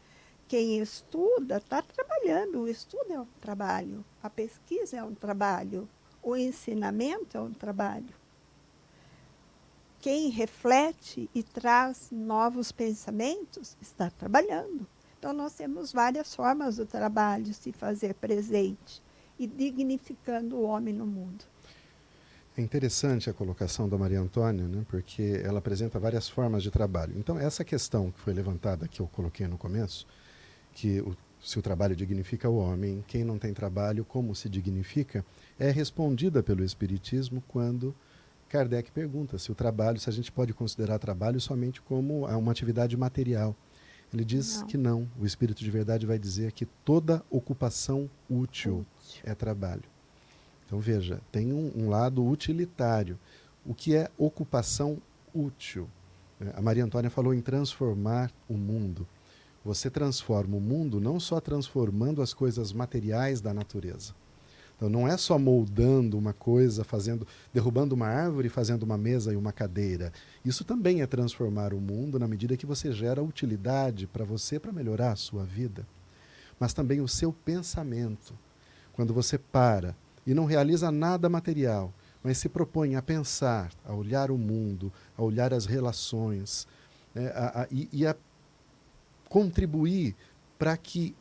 quem 0.48 0.80
estuda, 0.80 1.58
está 1.58 1.80
trabalhando. 1.82 2.62
O 2.62 2.68
estudo 2.68 3.12
é 3.12 3.20
um 3.20 3.26
trabalho, 3.40 4.04
a 4.22 4.28
pesquisa 4.28 4.96
é 4.96 5.04
um 5.04 5.14
trabalho, 5.14 5.88
o 6.22 6.36
ensinamento 6.36 7.36
é 7.36 7.40
um 7.40 7.52
trabalho. 7.52 8.20
Quem 10.00 10.30
reflete 10.30 11.28
e 11.34 11.42
traz 11.42 12.08
novos 12.10 12.72
pensamentos 12.72 13.76
está 13.80 14.10
trabalhando. 14.10 14.86
Então, 15.18 15.32
nós 15.34 15.52
temos 15.52 15.92
várias 15.92 16.34
formas 16.34 16.76
do 16.76 16.86
trabalho 16.86 17.52
se 17.52 17.72
fazer 17.72 18.14
presente 18.14 19.02
e 19.38 19.46
dignificando 19.46 20.56
o 20.56 20.62
homem 20.62 20.94
no 20.94 21.06
mundo. 21.06 21.44
É 22.56 22.62
interessante 22.62 23.28
a 23.28 23.32
colocação 23.32 23.88
da 23.88 23.96
Maria 23.98 24.20
Antônia, 24.20 24.66
né, 24.66 24.84
porque 24.88 25.40
ela 25.44 25.58
apresenta 25.58 25.98
várias 25.98 26.28
formas 26.28 26.62
de 26.62 26.70
trabalho. 26.70 27.14
Então, 27.16 27.38
essa 27.38 27.64
questão 27.64 28.10
que 28.10 28.20
foi 28.20 28.32
levantada, 28.32 28.88
que 28.88 29.00
eu 29.00 29.06
coloquei 29.08 29.46
no 29.46 29.58
começo, 29.58 30.06
que 30.72 31.00
o, 31.00 31.16
se 31.42 31.58
o 31.58 31.62
trabalho 31.62 31.96
dignifica 31.96 32.48
o 32.48 32.56
homem, 32.56 33.04
quem 33.06 33.24
não 33.24 33.38
tem 33.38 33.52
trabalho, 33.54 34.04
como 34.04 34.34
se 34.34 34.48
dignifica, 34.48 35.24
é 35.58 35.70
respondida 35.70 36.42
pelo 36.42 36.64
Espiritismo 36.64 37.42
quando 37.48 37.94
Kardec 38.48 38.90
pergunta 38.90 39.38
se 39.38 39.50
o 39.50 39.54
trabalho, 39.54 39.98
se 39.98 40.10
a 40.10 40.12
gente 40.12 40.30
pode 40.30 40.52
considerar 40.52 40.98
trabalho 40.98 41.40
somente 41.40 41.80
como 41.80 42.26
uma 42.26 42.52
atividade 42.52 42.96
material. 42.96 43.54
Ele 44.12 44.24
diz 44.24 44.60
não. 44.60 44.66
que 44.66 44.76
não. 44.76 45.08
O 45.18 45.24
Espírito 45.24 45.62
de 45.62 45.70
Verdade 45.70 46.04
vai 46.04 46.18
dizer 46.18 46.50
que 46.52 46.66
toda 46.66 47.22
ocupação 47.30 48.10
útil, 48.28 48.84
útil. 48.98 49.22
é 49.24 49.34
trabalho. 49.34 49.84
Então 50.66 50.80
veja, 50.80 51.20
tem 51.30 51.52
um, 51.52 51.72
um, 51.76 51.88
lado 51.88 52.24
utilitário. 52.26 53.18
O 53.64 53.72
que 53.72 53.94
é 53.94 54.10
ocupação 54.18 54.98
útil? 55.32 55.88
É, 56.40 56.52
a 56.56 56.60
Maria 56.60 56.84
Antônia 56.84 57.10
falou 57.10 57.32
em 57.32 57.40
transformar 57.40 58.32
o 58.48 58.54
mundo. 58.54 59.06
Você 59.64 59.90
transforma 59.90 60.56
o 60.56 60.60
mundo 60.60 61.00
não 61.00 61.20
só 61.20 61.40
transformando 61.40 62.22
as 62.22 62.32
coisas 62.32 62.72
materiais 62.72 63.40
da 63.40 63.52
natureza, 63.52 64.14
então 64.80 64.88
não 64.88 65.06
é 65.06 65.14
só 65.18 65.38
moldando 65.38 66.16
uma 66.16 66.32
coisa, 66.32 66.82
fazendo, 66.82 67.26
derrubando 67.52 67.94
uma 67.94 68.06
árvore, 68.06 68.48
fazendo 68.48 68.82
uma 68.82 68.96
mesa 68.96 69.30
e 69.30 69.36
uma 69.36 69.52
cadeira. 69.52 70.10
Isso 70.42 70.64
também 70.64 71.02
é 71.02 71.06
transformar 71.06 71.74
o 71.74 71.80
mundo 71.80 72.18
na 72.18 72.26
medida 72.26 72.56
que 72.56 72.64
você 72.64 72.90
gera 72.90 73.22
utilidade 73.22 74.06
para 74.06 74.24
você 74.24 74.58
para 74.58 74.72
melhorar 74.72 75.12
a 75.12 75.16
sua 75.16 75.44
vida. 75.44 75.86
Mas 76.58 76.72
também 76.72 77.02
o 77.02 77.08
seu 77.08 77.30
pensamento. 77.30 78.32
Quando 78.94 79.12
você 79.12 79.36
para 79.36 79.94
e 80.26 80.32
não 80.32 80.46
realiza 80.46 80.90
nada 80.90 81.28
material, 81.28 81.92
mas 82.24 82.38
se 82.38 82.48
propõe 82.48 82.96
a 82.96 83.02
pensar, 83.02 83.70
a 83.84 83.92
olhar 83.92 84.30
o 84.30 84.38
mundo, 84.38 84.90
a 85.14 85.22
olhar 85.22 85.52
as 85.52 85.66
relações 85.66 86.66
né, 87.14 87.30
a, 87.34 87.62
a, 87.62 87.66
e, 87.70 87.86
e 87.92 88.06
a 88.06 88.16
contribuir 89.30 90.14
para 90.58 90.76
que 90.76 91.14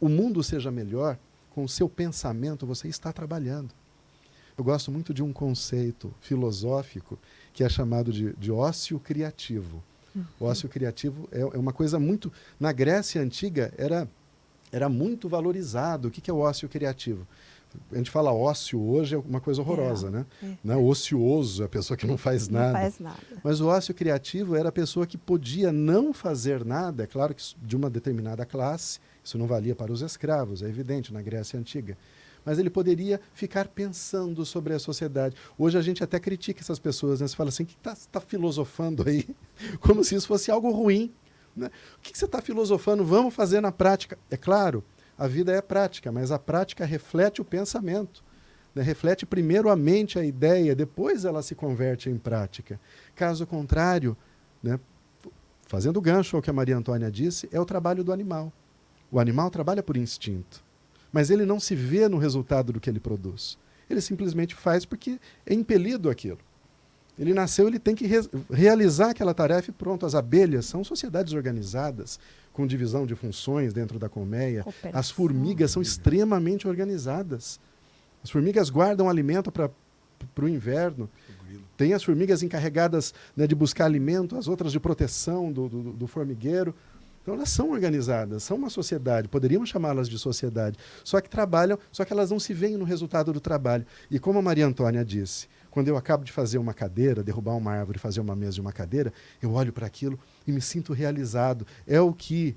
o 0.00 0.08
mundo 0.08 0.42
seja 0.42 0.70
melhor, 0.70 1.16
com 1.50 1.62
o 1.62 1.68
seu 1.68 1.88
pensamento, 1.88 2.66
você 2.66 2.88
está 2.88 3.12
trabalhando. 3.12 3.70
Eu 4.56 4.64
gosto 4.64 4.90
muito 4.90 5.12
de 5.12 5.22
um 5.22 5.32
conceito 5.32 6.12
filosófico 6.20 7.18
que 7.52 7.62
é 7.62 7.68
chamado 7.68 8.12
de, 8.12 8.32
de 8.34 8.50
ócio 8.50 8.98
criativo. 8.98 9.82
Uhum. 10.14 10.24
O 10.40 10.44
ócio 10.46 10.68
criativo 10.68 11.28
é, 11.30 11.40
é, 11.40 11.58
uma 11.58 11.72
coisa 11.72 11.98
muito. 11.98 12.32
Na 12.58 12.72
Grécia 12.72 13.20
Antiga 13.20 13.72
era, 13.76 14.08
era 14.72 14.88
muito 14.88 15.28
valorizado. 15.28 16.08
O 16.08 16.10
que, 16.10 16.20
que 16.20 16.30
é 16.30 16.34
o 16.34 16.38
ócio 16.38 16.68
criativo? 16.68 17.26
A 17.92 17.96
gente 17.96 18.10
fala 18.10 18.32
ócio 18.32 18.80
hoje 18.80 19.14
é 19.14 19.18
uma 19.18 19.40
coisa 19.40 19.60
horrorosa, 19.60 20.08
é, 20.08 20.10
né? 20.10 20.26
É. 20.42 20.52
Não 20.62 20.74
é 20.74 20.76
ocioso, 20.76 21.62
é 21.62 21.66
a 21.66 21.68
pessoa 21.68 21.96
que 21.96 22.06
não 22.06 22.18
faz 22.18 22.48
não 22.48 22.60
nada. 22.60 22.78
Faz 22.78 22.98
nada. 22.98 23.18
Mas 23.42 23.60
o 23.60 23.68
ócio 23.68 23.94
criativo 23.94 24.56
era 24.56 24.68
a 24.68 24.72
pessoa 24.72 25.06
que 25.06 25.16
podia 25.16 25.72
não 25.72 26.12
fazer 26.12 26.64
nada, 26.64 27.04
é 27.04 27.06
claro 27.06 27.34
que 27.34 27.42
de 27.62 27.76
uma 27.76 27.88
determinada 27.88 28.44
classe, 28.44 29.00
isso 29.22 29.38
não 29.38 29.46
valia 29.46 29.74
para 29.74 29.92
os 29.92 30.02
escravos, 30.02 30.62
é 30.62 30.68
evidente, 30.68 31.12
na 31.12 31.22
Grécia 31.22 31.58
Antiga. 31.58 31.96
Mas 32.44 32.58
ele 32.58 32.70
poderia 32.70 33.20
ficar 33.34 33.68
pensando 33.68 34.44
sobre 34.46 34.72
a 34.72 34.78
sociedade. 34.78 35.36
Hoje 35.58 35.76
a 35.76 35.82
gente 35.82 36.02
até 36.02 36.18
critica 36.18 36.60
essas 36.60 36.78
pessoas, 36.78 37.20
né? 37.20 37.28
Você 37.28 37.36
fala 37.36 37.50
assim, 37.50 37.64
que 37.64 37.74
está 37.74 37.94
tá 38.10 38.20
filosofando 38.20 39.04
aí? 39.06 39.28
Como 39.80 40.02
se 40.02 40.14
isso 40.14 40.26
fosse 40.26 40.50
algo 40.50 40.70
ruim. 40.70 41.12
Né? 41.54 41.70
O 41.98 42.00
que, 42.00 42.12
que 42.12 42.18
você 42.18 42.24
está 42.24 42.40
filosofando? 42.40 43.04
Vamos 43.04 43.34
fazer 43.34 43.60
na 43.60 43.70
prática. 43.70 44.18
É 44.30 44.36
claro, 44.36 44.82
a 45.20 45.28
vida 45.28 45.52
é 45.52 45.60
prática, 45.60 46.10
mas 46.10 46.32
a 46.32 46.38
prática 46.38 46.86
reflete 46.86 47.42
o 47.42 47.44
pensamento. 47.44 48.24
Né? 48.74 48.82
Reflete 48.82 49.26
primeiro 49.26 49.68
a 49.68 49.76
mente, 49.76 50.18
a 50.18 50.24
ideia, 50.24 50.74
depois 50.74 51.26
ela 51.26 51.42
se 51.42 51.54
converte 51.54 52.08
em 52.08 52.16
prática. 52.16 52.80
Caso 53.14 53.46
contrário, 53.46 54.16
né? 54.62 54.80
fazendo 55.66 56.00
gancho 56.00 56.36
ao 56.36 56.42
que 56.42 56.48
a 56.48 56.54
Maria 56.54 56.74
Antônia 56.74 57.10
disse, 57.10 57.50
é 57.52 57.60
o 57.60 57.66
trabalho 57.66 58.02
do 58.02 58.14
animal. 58.14 58.50
O 59.12 59.20
animal 59.20 59.50
trabalha 59.50 59.82
por 59.82 59.94
instinto, 59.94 60.64
mas 61.12 61.28
ele 61.28 61.44
não 61.44 61.60
se 61.60 61.74
vê 61.74 62.08
no 62.08 62.16
resultado 62.16 62.72
do 62.72 62.80
que 62.80 62.88
ele 62.88 62.98
produz. 62.98 63.58
Ele 63.90 64.00
simplesmente 64.00 64.54
faz 64.54 64.86
porque 64.86 65.20
é 65.44 65.52
impelido 65.52 66.08
aquilo. 66.08 66.38
Ele 67.18 67.34
nasceu, 67.34 67.68
ele 67.68 67.78
tem 67.78 67.94
que 67.94 68.06
re 68.06 68.20
realizar 68.50 69.10
aquela 69.10 69.34
tarefa 69.34 69.68
e 69.68 69.74
pronto. 69.74 70.06
As 70.06 70.14
abelhas 70.14 70.64
são 70.64 70.82
sociedades 70.82 71.34
organizadas, 71.34 72.18
com 72.52 72.66
divisão 72.66 73.06
de 73.06 73.14
funções 73.14 73.72
dentro 73.72 73.98
da 73.98 74.08
colmeia. 74.08 74.64
As 74.92 75.10
formigas 75.10 75.70
são 75.70 75.80
extremamente 75.80 76.66
organizadas. 76.66 77.60
As 78.22 78.30
formigas 78.30 78.70
guardam 78.70 79.08
alimento 79.08 79.50
para 79.50 79.70
o 80.42 80.48
inverno. 80.48 81.08
Tem 81.76 81.94
as 81.94 82.02
formigas 82.02 82.42
encarregadas 82.42 83.14
né, 83.36 83.46
de 83.46 83.54
buscar 83.54 83.86
alimento, 83.86 84.36
as 84.36 84.48
outras 84.48 84.72
de 84.72 84.80
proteção 84.80 85.50
do, 85.50 85.68
do, 85.68 85.82
do 85.92 86.06
formigueiro. 86.06 86.74
Então 87.22 87.34
elas 87.34 87.50
são 87.50 87.70
organizadas, 87.70 88.42
são 88.42 88.56
uma 88.56 88.70
sociedade, 88.70 89.28
poderíamos 89.28 89.68
chamá-las 89.68 90.08
de 90.08 90.18
sociedade, 90.18 90.78
só 91.04 91.20
que 91.20 91.28
trabalham, 91.28 91.78
só 91.92 92.02
que 92.02 92.12
elas 92.12 92.30
não 92.30 92.40
se 92.40 92.54
veem 92.54 92.78
no 92.78 92.84
resultado 92.84 93.30
do 93.30 93.40
trabalho. 93.40 93.84
E 94.10 94.18
como 94.18 94.38
a 94.38 94.42
Maria 94.42 94.66
Antônia 94.66 95.04
disse, 95.04 95.46
quando 95.70 95.88
eu 95.88 95.96
acabo 95.96 96.24
de 96.24 96.32
fazer 96.32 96.58
uma 96.58 96.74
cadeira, 96.74 97.22
derrubar 97.22 97.56
uma 97.56 97.72
árvore, 97.72 97.98
fazer 97.98 98.20
uma 98.20 98.34
mesa 98.34 98.58
e 98.58 98.60
uma 98.60 98.72
cadeira, 98.72 99.12
eu 99.40 99.52
olho 99.52 99.72
para 99.72 99.86
aquilo 99.86 100.18
e 100.46 100.52
me 100.52 100.60
sinto 100.60 100.92
realizado. 100.92 101.66
É 101.86 102.00
o 102.00 102.12
que 102.12 102.56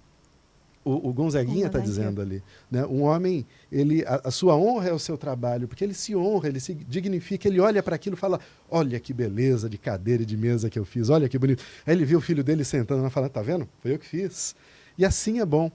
o, 0.86 1.10
o 1.10 1.14
Gonzaguinha 1.14 1.68
está 1.68 1.80
dizendo 1.80 2.22
ali. 2.22 2.44
Né? 2.70 2.86
Um 2.86 3.04
homem, 3.04 3.46
ele, 3.72 4.04
a, 4.06 4.22
a, 4.26 4.32
sua 4.32 4.56
honra 4.56 4.90
é 4.90 4.94
o 4.94 5.00
seu 5.00 5.18
trabalho, 5.18 5.68
porque 5.68 5.84
ele 5.84 5.94
se 5.94 6.16
honra, 6.16 6.50
ele 6.50 6.60
se 6.60 6.74
dignifica, 6.74 7.48
ele 7.48 7.60
olha 7.60 7.82
para 7.82 7.96
aquilo 7.96 8.16
e 8.16 8.20
fala: 8.20 8.40
Olha 8.70 9.00
que 9.00 9.14
beleza 9.14 9.70
de 9.70 9.78
cadeira 9.78 10.24
e 10.24 10.26
de 10.26 10.36
mesa 10.36 10.70
que 10.70 10.78
eu 10.78 10.86
fiz, 10.86 11.10
olha 11.10 11.30
que 11.30 11.38
bonito. 11.38 11.64
Aí 11.86 11.94
ele 11.94 12.06
vê 12.06 12.16
o 12.16 12.22
filho 12.22 12.44
dele 12.44 12.66
sentando 12.66 13.06
e 13.06 13.10
fala: 13.10 13.30
Tá 13.30 13.42
vendo? 13.42 13.68
Foi 13.82 13.94
eu 13.94 14.00
que 14.00 14.06
fiz. 14.06 14.56
E 14.98 15.06
assim 15.06 15.40
é 15.40 15.46
bom. 15.46 15.72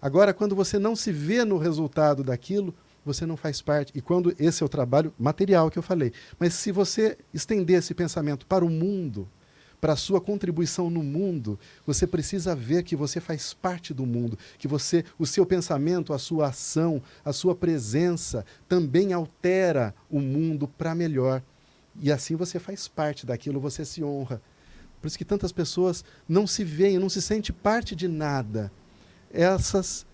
Agora, 0.00 0.32
quando 0.32 0.54
você 0.54 0.78
não 0.78 0.94
se 0.94 1.12
vê 1.12 1.44
no 1.44 1.58
resultado 1.58 2.22
daquilo, 2.22 2.74
você 3.08 3.26
não 3.26 3.36
faz 3.36 3.60
parte. 3.60 3.92
E 3.94 4.00
quando 4.00 4.34
esse 4.38 4.62
é 4.62 4.66
o 4.66 4.68
trabalho 4.68 5.12
material 5.18 5.70
que 5.70 5.78
eu 5.78 5.82
falei. 5.82 6.12
Mas 6.38 6.54
se 6.54 6.70
você 6.70 7.18
estender 7.34 7.78
esse 7.78 7.94
pensamento 7.94 8.46
para 8.46 8.64
o 8.64 8.70
mundo, 8.70 9.28
para 9.80 9.94
a 9.94 9.96
sua 9.96 10.20
contribuição 10.20 10.90
no 10.90 11.02
mundo, 11.02 11.58
você 11.86 12.06
precisa 12.06 12.54
ver 12.54 12.82
que 12.82 12.96
você 12.96 13.20
faz 13.20 13.54
parte 13.54 13.94
do 13.94 14.04
mundo, 14.04 14.38
que 14.58 14.68
você, 14.68 15.04
o 15.18 15.26
seu 15.26 15.46
pensamento, 15.46 16.12
a 16.12 16.18
sua 16.18 16.48
ação, 16.48 17.02
a 17.24 17.32
sua 17.32 17.54
presença 17.54 18.44
também 18.68 19.12
altera 19.12 19.94
o 20.10 20.20
mundo 20.20 20.68
para 20.68 20.94
melhor. 20.94 21.42
E 22.00 22.12
assim 22.12 22.36
você 22.36 22.58
faz 22.58 22.86
parte 22.86 23.24
daquilo, 23.24 23.60
você 23.60 23.84
se 23.84 24.02
honra. 24.02 24.42
Por 25.00 25.06
isso 25.06 25.18
que 25.18 25.24
tantas 25.24 25.52
pessoas 25.52 26.04
não 26.28 26.46
se 26.46 26.64
veem, 26.64 26.98
não 26.98 27.08
se 27.08 27.22
sentem 27.22 27.54
parte 27.54 27.94
de 27.94 28.08
nada. 28.08 28.70
Essas 29.32 30.04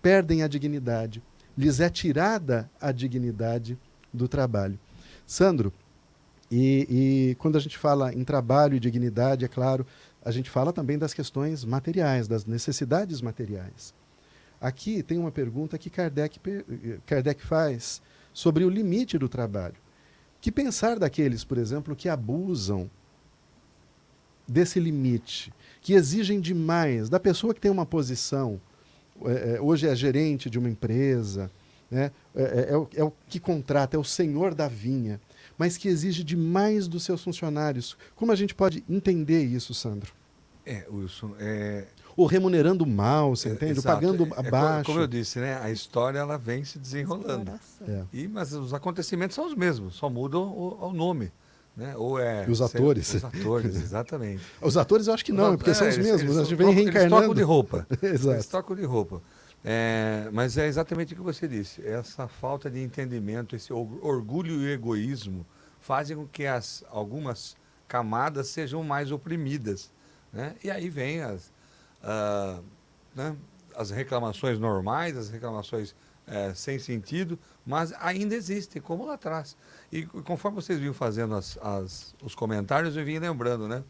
perdem 0.00 0.42
a 0.42 0.48
dignidade. 0.48 1.22
Lhes 1.58 1.80
é 1.80 1.90
tirada 1.90 2.70
a 2.80 2.92
dignidade 2.92 3.76
do 4.14 4.28
trabalho. 4.28 4.78
Sandro, 5.26 5.72
e, 6.48 6.86
e, 7.30 7.34
quando 7.34 7.56
a 7.56 7.60
gente 7.60 7.76
fala 7.76 8.14
em 8.14 8.22
trabalho 8.22 8.76
e 8.76 8.80
dignidade, 8.80 9.44
é 9.44 9.48
claro, 9.48 9.84
a 10.24 10.30
gente 10.30 10.48
fala 10.48 10.72
também 10.72 10.96
das 10.96 11.12
questões 11.12 11.64
materiais, 11.64 12.28
das 12.28 12.46
necessidades 12.46 13.20
materiais. 13.20 13.92
Aqui 14.60 15.02
tem 15.02 15.18
uma 15.18 15.32
pergunta 15.32 15.76
que 15.76 15.90
Kardec, 15.90 16.38
Kardec 17.04 17.44
faz 17.44 18.00
sobre 18.32 18.64
o 18.64 18.70
limite 18.70 19.18
do 19.18 19.28
trabalho. 19.28 19.74
Que 20.40 20.52
pensar 20.52 20.96
daqueles, 20.96 21.42
por 21.42 21.58
exemplo, 21.58 21.96
que 21.96 22.08
abusam 22.08 22.88
desse 24.46 24.78
limite, 24.78 25.52
que 25.80 25.92
exigem 25.92 26.40
demais 26.40 27.08
da 27.08 27.18
pessoa 27.18 27.52
que 27.52 27.60
tem 27.60 27.70
uma 27.70 27.84
posição, 27.84 28.60
é, 29.24 29.56
é 29.56 29.60
hoje 29.60 29.86
é 29.86 29.94
gerente 29.94 30.48
de 30.50 30.58
uma 30.58 30.68
empresa, 30.68 31.50
né? 31.90 32.10
É, 32.34 32.42
é, 32.42 32.66
é, 32.70 32.76
o, 32.76 32.88
é 32.94 33.04
o 33.04 33.12
que 33.28 33.40
contrata, 33.40 33.96
é 33.96 33.98
o 33.98 34.04
senhor 34.04 34.54
da 34.54 34.68
vinha, 34.68 35.20
mas 35.56 35.76
que 35.76 35.88
exige 35.88 36.22
demais 36.22 36.86
dos 36.86 37.02
seus 37.02 37.22
funcionários. 37.22 37.96
Como 38.14 38.30
a 38.30 38.36
gente 38.36 38.54
pode 38.54 38.84
entender 38.88 39.42
isso, 39.44 39.74
Sandro? 39.74 40.12
É, 40.64 40.86
Wilson, 40.90 41.34
é... 41.38 41.86
Ou 42.14 42.26
remunerando 42.26 42.84
mal, 42.84 43.34
você 43.34 43.48
é, 43.48 43.52
entende? 43.52 43.78
Ou 43.78 43.82
pagando 43.82 44.26
é, 44.26 44.40
abaixo. 44.40 44.86
como 44.86 45.00
eu 45.00 45.06
disse, 45.06 45.38
né? 45.38 45.58
A 45.62 45.70
história 45.70 46.18
ela 46.18 46.36
vem 46.36 46.64
se 46.64 46.78
desenrolando. 46.78 47.52
E, 48.12 48.26
mas 48.26 48.52
os 48.52 48.74
acontecimentos 48.74 49.36
são 49.36 49.46
os 49.46 49.54
mesmos, 49.54 49.94
só 49.94 50.10
mudam 50.10 50.42
o, 50.42 50.88
o 50.88 50.92
nome. 50.92 51.30
Né? 51.78 51.96
Ou 51.96 52.18
é, 52.18 52.44
os 52.48 52.60
atores. 52.60 53.14
Os 53.14 53.24
atores, 53.24 53.76
exatamente. 53.76 54.42
os 54.60 54.76
atores 54.76 55.06
eu 55.06 55.14
acho 55.14 55.24
que 55.24 55.30
não, 55.30 55.56
porque 55.56 55.72
são 55.72 55.88
os 55.88 55.96
mesmos. 55.96 56.22
Eles, 56.22 56.36
a 56.36 56.42
gente 56.42 56.56
vem 56.56 56.70
reencarnando. 56.70 57.14
Eles 57.14 57.20
tocam 57.20 57.34
de 57.34 57.42
roupa. 57.42 57.86
Exato. 58.02 58.70
Eles 58.72 58.80
de 58.80 58.84
roupa. 58.84 59.22
É, 59.64 60.28
mas 60.32 60.58
é 60.58 60.66
exatamente 60.66 61.14
o 61.14 61.16
que 61.16 61.22
você 61.22 61.46
disse. 61.46 61.86
Essa 61.86 62.26
falta 62.26 62.68
de 62.68 62.82
entendimento, 62.82 63.54
esse 63.54 63.72
orgulho 63.72 64.60
e 64.60 64.72
egoísmo 64.72 65.46
fazem 65.80 66.16
com 66.16 66.26
que 66.26 66.46
as, 66.46 66.82
algumas 66.90 67.56
camadas 67.86 68.48
sejam 68.48 68.82
mais 68.82 69.12
oprimidas. 69.12 69.92
Né? 70.32 70.56
E 70.64 70.72
aí 70.72 70.90
vem 70.90 71.22
as, 71.22 71.52
uh, 72.02 72.60
né? 73.14 73.36
as 73.76 73.90
reclamações 73.90 74.58
normais, 74.58 75.16
as 75.16 75.30
reclamações 75.30 75.94
é, 76.26 76.52
sem 76.54 76.78
sentido, 76.80 77.38
mas 77.68 77.92
ainda 78.00 78.34
existem, 78.34 78.80
como 78.80 79.04
lá 79.04 79.14
atrás. 79.14 79.54
E 79.92 80.06
conforme 80.06 80.54
vocês 80.54 80.78
vinham 80.78 80.94
fazendo 80.94 81.34
as, 81.34 81.58
as, 81.58 82.14
os 82.22 82.34
comentários, 82.34 82.96
eu 82.96 83.04
vim 83.04 83.18
lembrando, 83.18 83.68
né? 83.68 83.84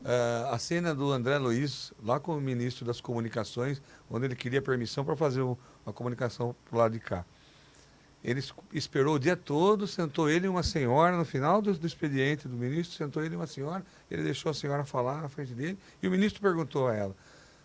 Uh, 0.00 0.52
a 0.52 0.58
cena 0.58 0.92
do 0.92 1.12
André 1.12 1.38
Luiz, 1.38 1.92
lá 2.02 2.18
com 2.18 2.36
o 2.36 2.40
ministro 2.40 2.84
das 2.84 3.00
Comunicações, 3.00 3.80
onde 4.10 4.24
ele 4.26 4.34
queria 4.34 4.60
permissão 4.60 5.04
para 5.04 5.14
fazer 5.14 5.42
uma 5.42 5.92
comunicação 5.94 6.56
para 6.64 6.74
o 6.74 6.78
lado 6.80 6.92
de 6.92 6.98
cá. 6.98 7.24
Ele 8.24 8.42
esperou 8.72 9.14
o 9.14 9.18
dia 9.18 9.36
todo, 9.36 9.86
sentou 9.86 10.28
ele 10.28 10.46
e 10.46 10.48
uma 10.48 10.64
senhora, 10.64 11.16
no 11.16 11.24
final 11.24 11.62
do, 11.62 11.72
do, 11.72 11.86
expediente 11.86 12.48
do 12.48 12.56
ministro, 12.56 12.96
sentou 12.96 13.24
ele 13.24 13.34
e 13.34 13.36
uma 13.36 13.46
senhora, 13.46 13.84
ele 14.10 14.24
deixou 14.24 14.50
a 14.50 14.54
senhora 14.54 14.84
falar 14.84 15.22
na 15.22 15.28
frente 15.28 15.54
dele, 15.54 15.78
e 16.02 16.08
o 16.08 16.10
ministro 16.10 16.42
perguntou 16.42 16.88
a 16.88 16.96
ela, 16.96 17.16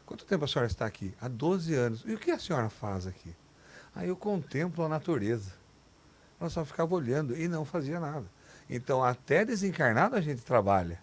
quanto 0.06 0.26
tempo 0.26 0.46
a 0.46 0.48
senhora 0.48 0.68
está 0.68 0.86
aqui? 0.86 1.12
Há 1.20 1.28
12 1.28 1.74
anos. 1.74 2.04
E 2.06 2.14
o 2.14 2.20
que 2.20 2.30
a 2.30 2.38
senhora 2.38 2.70
faz 2.70 3.08
aqui? 3.08 3.36
Aí 3.96 4.10
eu 4.10 4.16
contemplo 4.16 4.84
a 4.84 4.90
natureza. 4.90 5.54
Ela 6.40 6.50
só 6.50 6.66
ficava 6.66 6.94
olhando 6.94 7.36
e 7.36 7.48
não 7.48 7.64
fazia 7.64 8.00
nada. 8.00 8.26
Então, 8.70 9.04
até 9.04 9.46
desencarnado 9.46 10.16
a 10.16 10.22
gente 10.22 10.42
trabalha. 10.42 11.00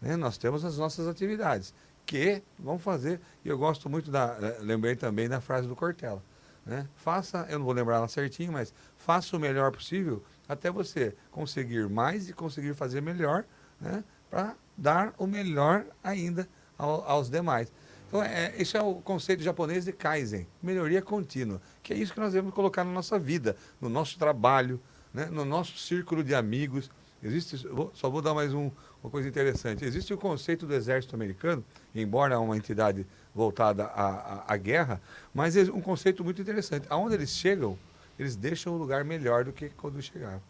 Né? 0.00 0.16
Nós 0.16 0.36
temos 0.36 0.64
as 0.64 0.76
nossas 0.76 1.08
atividades, 1.08 1.72
que 2.04 2.42
vamos 2.58 2.82
fazer, 2.82 3.20
e 3.44 3.48
eu 3.48 3.56
gosto 3.56 3.88
muito 3.88 4.10
da, 4.10 4.36
eh, 4.40 4.58
lembrei 4.60 4.94
também 4.94 5.28
da 5.28 5.40
frase 5.40 5.66
do 5.66 5.74
Cortella, 5.74 6.22
né? 6.66 6.86
faça, 6.96 7.46
eu 7.48 7.58
não 7.58 7.64
vou 7.64 7.74
lembrar 7.74 7.96
ela 7.96 8.08
certinho, 8.08 8.52
mas 8.52 8.74
faça 8.98 9.34
o 9.34 9.40
melhor 9.40 9.72
possível 9.72 10.22
até 10.46 10.70
você 10.70 11.16
conseguir 11.30 11.88
mais 11.88 12.28
e 12.28 12.34
conseguir 12.34 12.74
fazer 12.74 13.00
melhor, 13.00 13.44
né? 13.80 14.04
para 14.28 14.54
dar 14.76 15.14
o 15.16 15.26
melhor 15.26 15.86
ainda 16.02 16.46
ao, 16.76 17.08
aos 17.08 17.30
demais. 17.30 17.72
Então, 18.14 18.22
é, 18.22 18.54
esse 18.56 18.76
é 18.76 18.80
o 18.80 18.94
conceito 18.94 19.42
japonês 19.42 19.84
de 19.84 19.92
Kaizen, 19.92 20.46
melhoria 20.62 21.02
contínua, 21.02 21.60
que 21.82 21.92
é 21.92 21.96
isso 21.96 22.14
que 22.14 22.20
nós 22.20 22.32
devemos 22.32 22.54
colocar 22.54 22.84
na 22.84 22.92
nossa 22.92 23.18
vida, 23.18 23.56
no 23.80 23.88
nosso 23.88 24.16
trabalho, 24.20 24.80
né? 25.12 25.26
no 25.32 25.44
nosso 25.44 25.76
círculo 25.78 26.22
de 26.22 26.32
amigos. 26.32 26.88
Existe, 27.20 27.66
só 27.92 28.08
vou 28.08 28.22
dar 28.22 28.32
mais 28.32 28.54
um, 28.54 28.70
uma 29.02 29.10
coisa 29.10 29.28
interessante. 29.28 29.84
Existe 29.84 30.14
o 30.14 30.16
conceito 30.16 30.64
do 30.64 30.72
exército 30.74 31.16
americano, 31.16 31.64
embora 31.92 32.38
uma 32.38 32.56
entidade 32.56 33.04
voltada 33.34 33.86
à, 33.86 34.10
à, 34.10 34.54
à 34.54 34.56
guerra, 34.56 35.02
mas 35.34 35.56
é 35.56 35.62
um 35.62 35.80
conceito 35.80 36.22
muito 36.22 36.40
interessante. 36.40 36.86
Aonde 36.90 37.16
eles 37.16 37.30
chegam, 37.30 37.76
eles 38.16 38.36
deixam 38.36 38.74
o 38.74 38.78
lugar 38.78 39.04
melhor 39.04 39.42
do 39.42 39.52
que 39.52 39.70
quando 39.70 40.00
chegaram. 40.00 40.40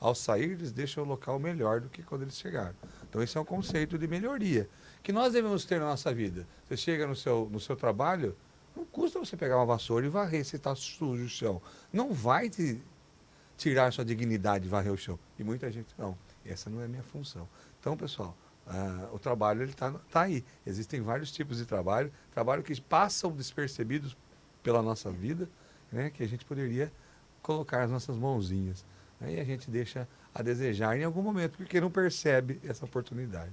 Ao 0.00 0.16
sair, 0.16 0.50
eles 0.50 0.72
deixam 0.72 1.04
o 1.04 1.06
local 1.06 1.38
melhor 1.38 1.80
do 1.80 1.88
que 1.88 2.02
quando 2.02 2.22
eles 2.22 2.36
chegaram. 2.36 2.74
Então, 3.08 3.22
esse 3.22 3.38
é 3.38 3.40
um 3.40 3.44
conceito 3.44 3.96
de 3.96 4.08
melhoria 4.08 4.68
que 5.04 5.12
nós 5.12 5.34
devemos 5.34 5.66
ter 5.66 5.78
na 5.78 5.84
nossa 5.84 6.12
vida. 6.14 6.46
Você 6.66 6.78
chega 6.78 7.06
no 7.06 7.14
seu, 7.14 7.46
no 7.52 7.60
seu 7.60 7.76
trabalho, 7.76 8.34
não 8.74 8.86
custa 8.86 9.18
você 9.18 9.36
pegar 9.36 9.56
uma 9.58 9.66
vassoura 9.66 10.06
e 10.06 10.08
varrer 10.08 10.44
se 10.44 10.56
está 10.56 10.74
sujo 10.74 11.26
o 11.26 11.28
chão. 11.28 11.60
Não 11.92 12.12
vai 12.12 12.48
te 12.48 12.80
tirar 13.58 13.92
sua 13.92 14.04
dignidade 14.04 14.66
varrer 14.66 14.90
o 14.90 14.96
chão. 14.96 15.18
E 15.38 15.44
muita 15.44 15.70
gente 15.70 15.94
não. 15.98 16.16
Essa 16.44 16.70
não 16.70 16.80
é 16.80 16.86
a 16.86 16.88
minha 16.88 17.02
função. 17.02 17.46
Então, 17.78 17.94
pessoal, 17.98 18.34
uh, 18.66 19.14
o 19.14 19.18
trabalho 19.18 19.62
ele 19.62 19.72
está 19.72 19.92
tá 20.10 20.22
aí. 20.22 20.42
Existem 20.66 21.02
vários 21.02 21.30
tipos 21.30 21.58
de 21.58 21.66
trabalho, 21.66 22.10
trabalho 22.32 22.62
que 22.62 22.80
passam 22.80 23.30
despercebidos 23.30 24.16
pela 24.62 24.82
nossa 24.82 25.10
vida, 25.10 25.50
né, 25.92 26.08
que 26.08 26.22
a 26.22 26.26
gente 26.26 26.46
poderia 26.46 26.90
colocar 27.42 27.82
as 27.82 27.90
nossas 27.90 28.16
mãozinhas. 28.16 28.86
Aí 29.20 29.38
a 29.38 29.44
gente 29.44 29.70
deixa 29.70 30.08
a 30.34 30.42
desejar 30.42 30.98
em 30.98 31.04
algum 31.04 31.20
momento, 31.20 31.58
porque 31.58 31.78
não 31.78 31.90
percebe 31.90 32.58
essa 32.64 32.86
oportunidade. 32.86 33.52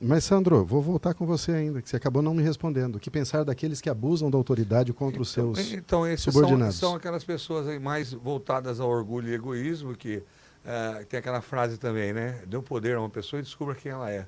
Mas, 0.00 0.24
Sandro, 0.24 0.64
vou 0.64 0.80
voltar 0.80 1.12
com 1.12 1.26
você 1.26 1.52
ainda, 1.52 1.82
que 1.82 1.88
você 1.90 1.96
acabou 1.96 2.22
não 2.22 2.32
me 2.32 2.42
respondendo. 2.42 2.96
O 2.96 3.00
que 3.00 3.10
pensar 3.10 3.44
daqueles 3.44 3.80
que 3.80 3.90
abusam 3.90 4.30
da 4.30 4.38
autoridade 4.38 4.92
contra 4.92 5.20
então, 5.20 5.22
os 5.22 5.30
seus 5.30 5.72
então, 5.72 6.06
esses 6.06 6.24
subordinados? 6.24 6.76
São, 6.76 6.90
são 6.90 6.96
aquelas 6.96 7.22
pessoas 7.22 7.78
mais 7.80 8.12
voltadas 8.12 8.80
ao 8.80 8.88
orgulho 8.88 9.28
e 9.28 9.34
egoísmo 9.34 9.94
que 9.94 10.22
Uh, 10.60 11.04
tem 11.06 11.18
aquela 11.18 11.40
frase 11.40 11.78
também, 11.78 12.12
né? 12.12 12.42
Dê 12.46 12.56
um 12.56 12.62
poder 12.62 12.96
a 12.96 13.00
uma 13.00 13.08
pessoa 13.08 13.40
e 13.40 13.42
descubra 13.42 13.74
quem 13.74 13.92
ela 13.92 14.10
é. 14.10 14.26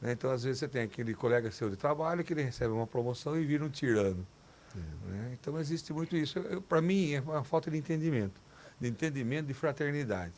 Né? 0.00 0.12
Então, 0.12 0.30
às 0.30 0.44
vezes, 0.44 0.60
você 0.60 0.68
tem 0.68 0.82
aquele 0.82 1.14
colega 1.14 1.50
seu 1.50 1.68
de 1.68 1.76
trabalho 1.76 2.24
que 2.24 2.32
ele 2.32 2.42
recebe 2.42 2.72
uma 2.72 2.86
promoção 2.86 3.38
e 3.38 3.44
vira 3.44 3.64
um 3.64 3.68
tirano. 3.68 4.26
É. 4.74 4.78
Né? 5.10 5.36
Então, 5.38 5.58
existe 5.58 5.92
muito 5.92 6.16
isso. 6.16 6.40
Para 6.68 6.80
mim, 6.80 7.12
é 7.12 7.20
uma 7.20 7.44
falta 7.44 7.70
de 7.70 7.76
entendimento. 7.76 8.40
De 8.80 8.88
entendimento, 8.88 9.46
de 9.46 9.54
fraternidade. 9.54 10.32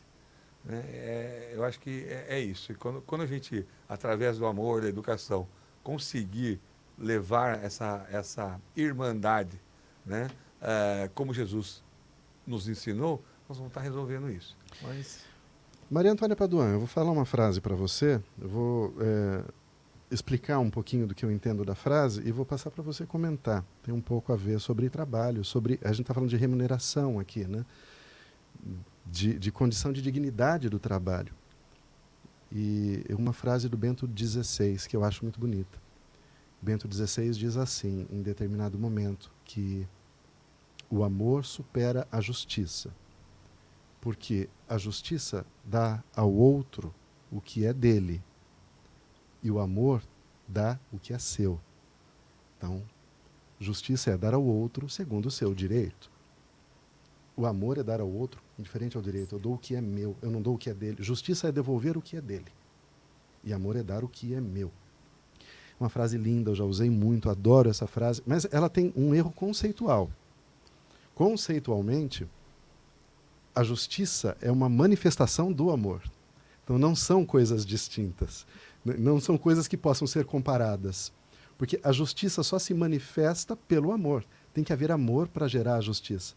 Né? 0.66 0.82
É, 0.88 1.52
eu 1.54 1.64
acho 1.64 1.78
que 1.78 2.04
é, 2.08 2.26
é, 2.30 2.40
isso. 2.40 2.72
E 2.72 2.74
quando, 2.74 3.00
quando 3.02 3.22
a 3.22 3.26
gente, 3.26 3.64
através 3.88 4.36
do 4.36 4.46
amor, 4.46 4.82
da 4.82 4.88
educação, 4.88 5.46
conseguir 5.82 6.60
levar 6.98 7.62
essa, 7.62 8.04
essa 8.10 8.60
irmandade, 8.76 9.60
né? 10.04 10.28
Uh, 10.56 11.10
como 11.14 11.32
Jesus 11.32 11.84
nos 12.46 12.68
ensinou, 12.68 13.22
nós 13.48 13.58
vamos 13.58 13.70
estar 13.70 13.80
resolvendo 13.80 14.30
isso. 14.30 14.56
Mas... 14.82 15.24
Maria 15.88 16.10
Antônia 16.10 16.34
Paduan, 16.34 16.72
eu 16.72 16.78
vou 16.78 16.88
falar 16.88 17.12
uma 17.12 17.24
frase 17.24 17.60
para 17.60 17.76
você, 17.76 18.20
eu 18.40 18.48
vou 18.48 18.94
é, 18.98 19.44
explicar 20.10 20.58
um 20.58 20.70
pouquinho 20.70 21.06
do 21.06 21.14
que 21.14 21.24
eu 21.24 21.30
entendo 21.30 21.64
da 21.64 21.76
frase 21.76 22.26
e 22.26 22.32
vou 22.32 22.44
passar 22.44 22.70
para 22.70 22.82
você 22.82 23.06
comentar. 23.06 23.64
Tem 23.84 23.94
um 23.94 24.00
pouco 24.00 24.32
a 24.32 24.36
ver 24.36 24.58
sobre 24.58 24.90
trabalho, 24.90 25.44
sobre. 25.44 25.78
A 25.84 25.88
gente 25.88 26.02
está 26.02 26.14
falando 26.14 26.30
de 26.30 26.36
remuneração 26.36 27.20
aqui, 27.20 27.44
né? 27.44 27.64
De, 29.06 29.38
de 29.38 29.52
condição 29.52 29.92
de 29.92 30.02
dignidade 30.02 30.68
do 30.68 30.78
trabalho. 30.78 31.32
E 32.50 33.04
uma 33.10 33.32
frase 33.32 33.68
do 33.68 33.76
Bento 33.76 34.08
XVI 34.08 34.76
que 34.88 34.96
eu 34.96 35.04
acho 35.04 35.24
muito 35.24 35.38
bonita. 35.38 35.80
Bento 36.60 36.92
XVI 36.92 37.30
diz 37.30 37.56
assim, 37.56 38.06
em 38.10 38.22
determinado 38.22 38.78
momento, 38.78 39.30
que 39.44 39.86
o 40.90 41.04
amor 41.04 41.44
supera 41.44 42.06
a 42.10 42.20
justiça 42.20 42.92
porque 44.06 44.48
a 44.68 44.78
justiça 44.78 45.44
dá 45.64 46.00
ao 46.14 46.32
outro 46.32 46.94
o 47.28 47.40
que 47.40 47.66
é 47.66 47.72
dele 47.72 48.22
e 49.42 49.50
o 49.50 49.58
amor 49.58 50.00
dá 50.46 50.78
o 50.92 50.98
que 51.00 51.12
é 51.12 51.18
seu. 51.18 51.60
Então, 52.56 52.84
justiça 53.58 54.12
é 54.12 54.16
dar 54.16 54.32
ao 54.32 54.44
outro 54.44 54.88
segundo 54.88 55.26
o 55.26 55.30
seu 55.30 55.52
direito. 55.52 56.08
O 57.36 57.44
amor 57.44 57.76
é 57.76 57.82
dar 57.82 58.00
ao 58.00 58.10
outro 58.10 58.42
indiferente 58.58 58.96
ao 58.96 59.02
direito. 59.02 59.34
Eu 59.34 59.38
dou 59.38 59.54
o 59.54 59.58
que 59.58 59.74
é 59.74 59.80
meu, 59.80 60.16
eu 60.22 60.30
não 60.30 60.40
dou 60.40 60.54
o 60.54 60.58
que 60.58 60.70
é 60.70 60.74
dele. 60.74 60.96
Justiça 61.00 61.48
é 61.48 61.52
devolver 61.52 61.96
o 61.96 62.02
que 62.02 62.16
é 62.16 62.20
dele. 62.20 62.46
E 63.44 63.52
amor 63.52 63.76
é 63.76 63.82
dar 63.82 64.02
o 64.02 64.08
que 64.08 64.34
é 64.34 64.40
meu. 64.40 64.72
Uma 65.78 65.90
frase 65.90 66.16
linda, 66.16 66.50
eu 66.50 66.54
já 66.54 66.64
usei 66.64 66.88
muito, 66.88 67.28
adoro 67.28 67.68
essa 67.68 67.86
frase, 67.86 68.22
mas 68.26 68.46
ela 68.50 68.70
tem 68.70 68.92
um 68.96 69.14
erro 69.14 69.30
conceitual. 69.30 70.10
Conceitualmente, 71.14 72.26
a 73.54 73.62
justiça 73.62 74.36
é 74.40 74.50
uma 74.50 74.68
manifestação 74.68 75.52
do 75.52 75.70
amor. 75.70 76.02
Então 76.64 76.78
não 76.78 76.96
são 76.96 77.24
coisas 77.24 77.64
distintas. 77.64 78.46
Não 78.84 79.20
são 79.20 79.36
coisas 79.36 79.68
que 79.68 79.76
possam 79.76 80.06
ser 80.06 80.24
comparadas. 80.24 81.12
Porque 81.56 81.78
a 81.82 81.92
justiça 81.92 82.42
só 82.42 82.58
se 82.58 82.74
manifesta 82.74 83.54
pelo 83.54 83.92
amor. 83.92 84.24
Tem 84.52 84.64
que 84.64 84.72
haver 84.72 84.90
amor 84.90 85.28
para 85.28 85.48
gerar 85.48 85.76
a 85.76 85.80
justiça. 85.80 86.34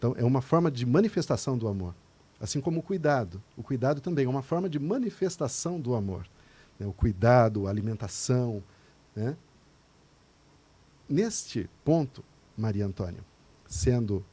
Então 0.00 0.14
é 0.16 0.24
uma 0.24 0.40
forma 0.40 0.70
de 0.70 0.86
manifestação 0.86 1.58
do 1.58 1.68
amor. 1.68 1.94
Assim 2.40 2.58
como 2.58 2.80
o 2.80 2.82
cuidado. 2.82 3.40
O 3.54 3.62
cuidado 3.62 4.00
também 4.00 4.24
é 4.24 4.28
uma 4.28 4.40
forma 4.40 4.66
de 4.66 4.78
manifestação 4.78 5.78
do 5.78 5.94
amor. 5.94 6.26
Né? 6.78 6.86
O 6.86 6.92
cuidado, 6.92 7.66
a 7.66 7.70
alimentação. 7.70 8.62
Né? 9.14 9.36
Neste 11.06 11.68
ponto, 11.84 12.24
Maria 12.56 12.86
Antônia, 12.86 13.20
sendo 13.68 14.24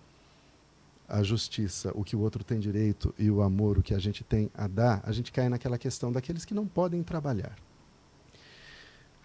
a 1.06 1.22
justiça, 1.22 1.92
o 1.94 2.04
que 2.04 2.16
o 2.16 2.22
outro 2.22 2.46
tem 2.46 2.62
direito 2.62 3.14
e 3.20 3.30
o 3.30 3.42
amor, 3.42 3.78
o 3.78 3.84
que 3.84 3.94
a 3.94 4.00
gente 4.00 4.24
tem 4.24 4.50
a 4.54 4.68
dar, 4.68 5.02
a 5.04 5.12
gente 5.12 5.34
cai 5.34 5.50
naquela 5.50 5.78
questão 5.78 6.12
daqueles 6.12 6.46
que 6.46 6.54
não 6.54 6.66
podem 6.66 7.04
trabalhar. 7.04 7.58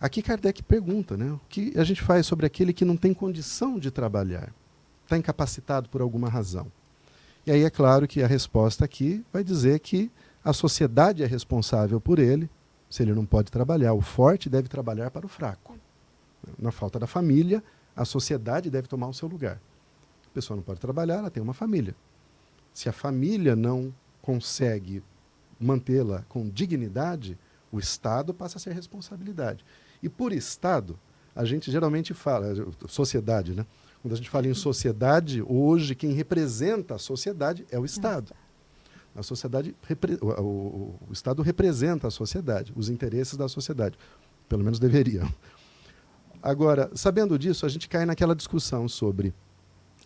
Aqui 0.00 0.22
Kardec 0.22 0.62
pergunta, 0.64 1.16
né, 1.16 1.30
o 1.30 1.40
que 1.48 1.72
a 1.76 1.84
gente 1.84 2.02
faz 2.02 2.26
sobre 2.26 2.46
aquele 2.46 2.72
que 2.72 2.84
não 2.84 2.96
tem 2.96 3.14
condição 3.14 3.78
de 3.78 3.90
trabalhar, 3.90 4.52
está 5.12 5.18
incapacitado 5.18 5.88
por 5.90 6.00
alguma 6.00 6.28
razão. 6.28 6.72
E 7.46 7.50
aí 7.50 7.64
é 7.64 7.70
claro 7.70 8.08
que 8.08 8.22
a 8.22 8.26
resposta 8.26 8.84
aqui 8.84 9.24
vai 9.32 9.44
dizer 9.44 9.80
que 9.80 10.10
a 10.44 10.52
sociedade 10.52 11.22
é 11.22 11.26
responsável 11.26 12.00
por 12.00 12.18
ele, 12.18 12.48
se 12.88 13.02
ele 13.02 13.12
não 13.12 13.26
pode 13.26 13.50
trabalhar. 13.50 13.92
O 13.92 14.00
forte 14.00 14.48
deve 14.48 14.68
trabalhar 14.68 15.10
para 15.10 15.26
o 15.26 15.28
fraco. 15.28 15.76
Na 16.58 16.72
falta 16.72 16.98
da 16.98 17.06
família, 17.06 17.62
a 17.94 18.04
sociedade 18.04 18.70
deve 18.70 18.88
tomar 18.88 19.08
o 19.08 19.14
seu 19.14 19.28
lugar. 19.28 19.60
A 20.26 20.30
pessoa 20.34 20.56
não 20.56 20.62
pode 20.64 20.80
trabalhar, 20.80 21.16
ela 21.16 21.30
tem 21.30 21.42
uma 21.42 21.54
família. 21.54 21.94
Se 22.72 22.88
a 22.88 22.92
família 22.92 23.54
não 23.54 23.94
consegue 24.22 25.02
mantê-la 25.60 26.24
com 26.28 26.48
dignidade, 26.48 27.38
o 27.70 27.78
Estado 27.78 28.32
passa 28.32 28.56
a 28.56 28.60
ser 28.60 28.72
responsabilidade. 28.72 29.64
E 30.02 30.08
por 30.08 30.32
Estado, 30.32 30.98
a 31.34 31.44
gente 31.44 31.70
geralmente 31.70 32.14
fala, 32.14 32.54
sociedade, 32.88 33.52
né? 33.52 33.66
Quando 34.02 34.14
a 34.14 34.16
gente 34.16 34.28
fala 34.28 34.48
em 34.48 34.54
sociedade, 34.54 35.40
hoje 35.46 35.94
quem 35.94 36.12
representa 36.12 36.96
a 36.96 36.98
sociedade 36.98 37.64
é 37.70 37.78
o 37.78 37.84
Estado. 37.84 38.34
A 39.14 39.22
sociedade, 39.22 39.76
o, 40.20 40.26
o, 40.26 40.98
o 41.08 41.12
Estado 41.12 41.40
representa 41.40 42.08
a 42.08 42.10
sociedade, 42.10 42.72
os 42.74 42.88
interesses 42.88 43.36
da 43.36 43.48
sociedade. 43.48 43.96
Pelo 44.48 44.64
menos 44.64 44.80
deveriam. 44.80 45.32
Agora, 46.42 46.90
sabendo 46.94 47.38
disso, 47.38 47.64
a 47.64 47.68
gente 47.68 47.88
cai 47.88 48.04
naquela 48.04 48.34
discussão 48.34 48.88
sobre 48.88 49.32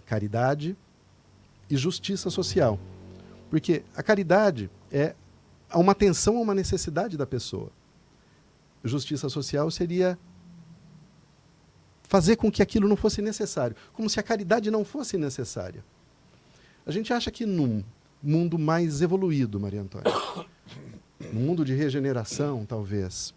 caridade 0.05 0.77
e 1.71 1.77
justiça 1.77 2.29
social. 2.29 2.79
Porque 3.49 3.83
a 3.97 4.03
caridade 4.03 4.71
é 4.93 5.15
uma 5.75 5.93
atenção 5.93 6.37
a 6.37 6.41
uma 6.41 6.55
necessidade 6.55 7.17
da 7.17 7.27
pessoa. 7.27 7.71
Justiça 8.85 9.31
social 9.31 9.71
seria 9.71 10.19
fazer 12.07 12.37
com 12.37 12.51
que 12.51 12.63
aquilo 12.63 12.89
não 12.89 12.97
fosse 12.97 13.21
necessário, 13.21 13.77
como 13.93 14.09
se 14.09 14.19
a 14.21 14.23
caridade 14.23 14.71
não 14.71 14.85
fosse 14.85 15.19
necessária. 15.19 15.85
A 16.85 16.91
gente 16.91 17.13
acha 17.13 17.31
que 17.31 17.45
num 17.45 17.83
mundo 18.23 18.59
mais 18.59 19.03
evoluído, 19.03 19.59
Maria 19.59 19.83
Antônia, 19.83 20.13
num 21.33 21.41
mundo 21.41 21.65
de 21.65 21.75
regeneração, 21.75 22.65
talvez, 22.65 23.35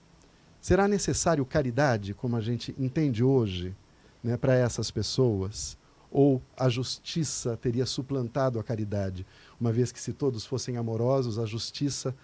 será 0.61 0.87
necessário 0.87 1.45
caridade, 1.45 2.13
como 2.13 2.35
a 2.35 2.41
gente 2.41 2.75
entende 2.77 3.23
hoje, 3.23 3.75
né, 4.23 4.37
para 4.37 4.53
essas 4.53 4.91
pessoas? 4.91 5.77
ou 6.11 6.41
a 6.57 6.67
justiça 6.69 7.55
teria 7.57 7.85
suplantado 7.85 8.59
a 8.59 8.63
caridade, 8.63 9.25
uma 9.59 9.71
vez 9.71 9.91
que 9.91 9.99
se 9.99 10.11
todos 10.11 10.45
fossem 10.45 10.77
amorosos, 10.77 11.37
a 11.37 11.45
justiça 11.45 12.15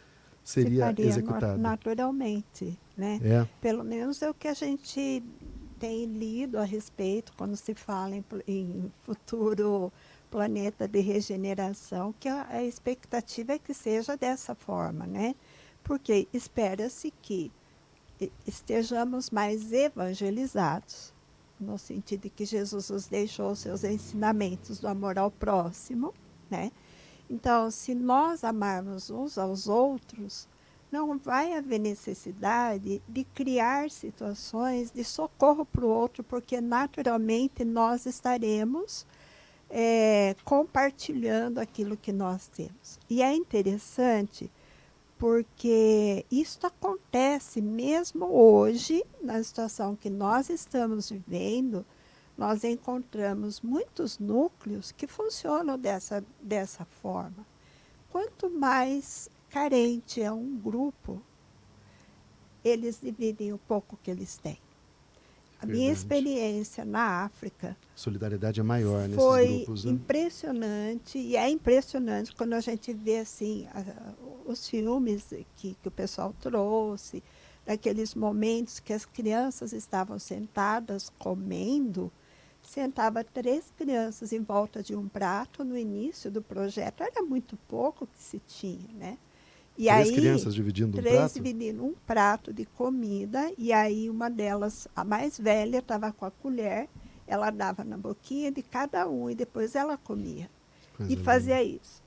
seria 0.44 0.94
se 0.94 1.02
executada. 1.02 1.58
naturalmente, 1.58 2.78
né? 2.98 3.20
É. 3.24 3.48
Pelo 3.62 3.84
menos 3.84 4.22
é 4.22 4.30
o 4.30 4.34
que 4.34 4.48
a 4.48 4.54
gente 4.54 5.24
tem 5.86 6.06
lido 6.06 6.58
a 6.58 6.64
respeito 6.64 7.32
quando 7.38 7.56
se 7.56 7.76
fala 7.76 8.16
em, 8.16 8.26
em 8.48 8.92
futuro 9.04 9.94
planeta 10.32 10.88
de 10.88 11.00
regeneração, 11.00 12.12
que 12.20 12.28
a, 12.28 12.48
a 12.50 12.64
expectativa 12.64 13.54
é 13.54 13.60
que 13.60 13.72
seja 13.72 14.18
dessa 14.18 14.56
forma, 14.56 15.06
né? 15.06 15.36
Porque 15.84 16.28
espera-se 16.34 17.14
que 17.22 17.52
estejamos 18.48 19.30
mais 19.30 19.72
evangelizados, 19.72 21.14
no 21.60 21.78
sentido 21.78 22.22
de 22.22 22.30
que 22.32 22.46
Jesus 22.46 22.90
nos 22.90 23.06
deixou 23.06 23.56
seus 23.56 23.84
ensinamentos 23.84 24.80
do 24.80 24.88
amor 24.88 25.20
ao 25.20 25.30
próximo, 25.30 26.16
né? 26.50 26.72
Então, 27.30 27.70
se 27.70 27.94
nós 27.94 28.44
amarmos 28.44 29.12
uns 29.12 29.38
aos 29.38 29.68
outros, 29.68 30.48
não 30.92 31.18
vai 31.18 31.54
haver 31.54 31.80
necessidade 31.80 33.02
de 33.08 33.24
criar 33.24 33.90
situações 33.90 34.92
de 34.92 35.04
socorro 35.04 35.66
para 35.66 35.86
o 35.86 35.90
outro, 35.90 36.24
porque 36.24 36.62
naturalmente 36.62 37.66
nós 37.66 38.06
estaremos 38.06 39.06
é, 39.70 40.36
compartilhando 40.44 41.60
aquilo 41.60 41.98
que 41.98 42.12
nós 42.12 42.48
temos. 42.48 43.00
E 43.10 43.22
é 43.22 43.34
interessante 43.34 44.52
porque 45.18 46.26
isso 46.30 46.66
acontece 46.68 47.62
mesmo 47.62 48.26
hoje, 48.26 49.04
na 49.22 49.42
situação 49.42 49.96
que 49.96 50.10
nós 50.10 50.50
estamos 50.50 51.10
vivendo, 51.10 51.86
nós 52.38 52.64
encontramos 52.64 53.62
muitos 53.62 54.20
núcleos 54.20 54.92
que 54.92 55.08
funcionam 55.08 55.80
dessa, 55.80 56.24
dessa 56.42 56.84
forma. 56.86 57.46
Quanto 58.10 58.50
mais 58.50 59.30
carente 59.56 60.22
é 60.22 60.30
um 60.30 60.58
grupo, 60.58 61.22
eles 62.62 63.00
dividem 63.02 63.54
o 63.54 63.58
pouco 63.58 63.98
que 64.04 64.12
eles 64.12 64.36
têm. 64.36 64.58
A 65.62 65.66
minha 65.66 65.94
experiência 65.94 66.84
na 66.84 67.24
África. 67.24 67.78
Solidariedade 67.96 68.60
é 68.60 68.64
maior 68.64 69.04
nesses 69.08 69.16
foi 69.16 69.48
grupos. 69.48 69.86
Né? 69.86 69.92
impressionante 69.94 71.18
e 71.18 71.38
é 71.38 71.50
impressionante 71.50 72.36
quando 72.36 72.52
a 72.52 72.60
gente 72.60 72.92
vê 72.92 73.20
assim 73.20 73.66
a, 73.74 73.82
os 74.46 74.68
filmes 74.68 75.34
que, 75.56 75.78
que 75.82 75.88
o 75.88 75.92
pessoal 75.92 76.36
trouxe, 76.42 77.24
daqueles 77.66 78.14
momentos 78.14 78.82
que 78.82 78.92
as 78.92 79.06
crianças 79.06 79.72
estavam 79.72 80.20
sentadas 80.20 81.10
comendo, 81.18 82.12
sentava 82.62 83.24
três 83.24 83.72
crianças 83.78 84.34
em 84.34 84.44
volta 84.44 84.84
de 84.84 84.94
um 84.94 85.08
prato 85.08 85.64
no 85.64 85.78
início 85.78 86.30
do 86.30 86.42
projeto. 86.42 87.04
Era 87.04 87.24
muito 87.24 87.56
pouco 87.70 88.06
que 88.06 88.22
se 88.22 88.40
tinha, 88.40 88.94
né? 88.96 89.18
E 89.78 89.86
três 89.86 90.10
aí, 90.10 90.16
crianças 90.16 90.56
dividindo 90.56 90.98
um 90.98 91.02
prato? 91.02 91.14
Três 91.14 91.34
dividindo 91.34 91.86
um 91.86 91.94
prato 92.06 92.54
de 92.54 92.66
comida, 92.66 93.52
e 93.58 93.74
aí 93.74 94.10
uma 94.10 94.30
delas, 94.30 94.88
a 94.96 95.04
mais 95.04 95.38
velha, 95.38 95.80
estava 95.80 96.12
com 96.12 96.26
a 96.26 96.32
colher, 96.32 96.88
ela 97.28 97.50
dava 97.50 97.84
na 97.84 97.98
boquinha 97.98 98.52
de 98.52 98.62
cada 98.62 99.08
um 99.08 99.30
e 99.30 99.36
depois 99.36 99.76
ela 99.76 99.98
comia. 99.98 100.50
Coisa 100.96 101.12
e 101.12 101.18
fazia 101.18 101.62
linda. 101.62 101.82
isso. 101.82 102.04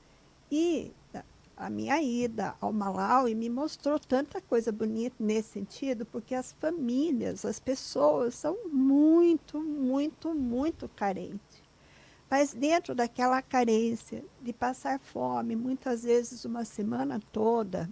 E 0.50 0.92
a 1.58 1.68
minha 1.68 2.00
ida 2.00 2.54
ao 2.60 2.72
Malawi 2.72 3.34
me 3.34 3.50
mostrou 3.50 3.98
tanta 3.98 4.40
coisa 4.40 4.70
bonita 4.70 5.16
nesse 5.18 5.50
sentido, 5.50 6.06
porque 6.06 6.34
as 6.34 6.52
famílias, 6.52 7.44
as 7.44 7.58
pessoas 7.58 8.36
são 8.36 8.56
muito, 8.68 9.60
muito, 9.60 10.32
muito 10.32 10.88
carentes. 10.88 11.47
Mas 12.30 12.52
dentro 12.52 12.94
daquela 12.94 13.40
carência 13.40 14.22
de 14.42 14.52
passar 14.52 14.98
fome, 14.98 15.56
muitas 15.56 16.02
vezes 16.02 16.44
uma 16.44 16.64
semana 16.64 17.20
toda, 17.32 17.88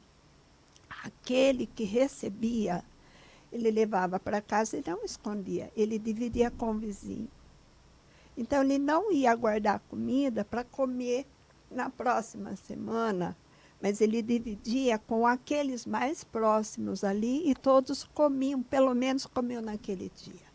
aquele 1.04 1.66
que 1.66 1.84
recebia, 1.84 2.84
ele 3.50 3.70
levava 3.70 4.20
para 4.20 4.42
casa 4.42 4.76
e 4.76 4.84
não 4.86 5.02
escondia, 5.04 5.72
ele 5.74 5.98
dividia 5.98 6.50
com 6.50 6.72
o 6.72 6.78
vizinho. 6.78 7.28
Então 8.36 8.62
ele 8.62 8.78
não 8.78 9.10
ia 9.10 9.34
guardar 9.34 9.80
comida 9.88 10.44
para 10.44 10.62
comer 10.62 11.26
na 11.70 11.88
próxima 11.88 12.54
semana, 12.56 13.34
mas 13.80 14.02
ele 14.02 14.20
dividia 14.20 14.98
com 14.98 15.26
aqueles 15.26 15.86
mais 15.86 16.22
próximos 16.22 17.02
ali 17.02 17.48
e 17.48 17.54
todos 17.54 18.04
comiam, 18.04 18.62
pelo 18.62 18.94
menos 18.94 19.24
comiam 19.24 19.62
naquele 19.62 20.10
dia. 20.14 20.45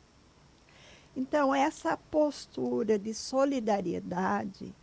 Então, 1.16 1.54
essa 1.54 1.98
postura 1.98 2.98
de 2.98 3.14
solidariedade 3.14 4.74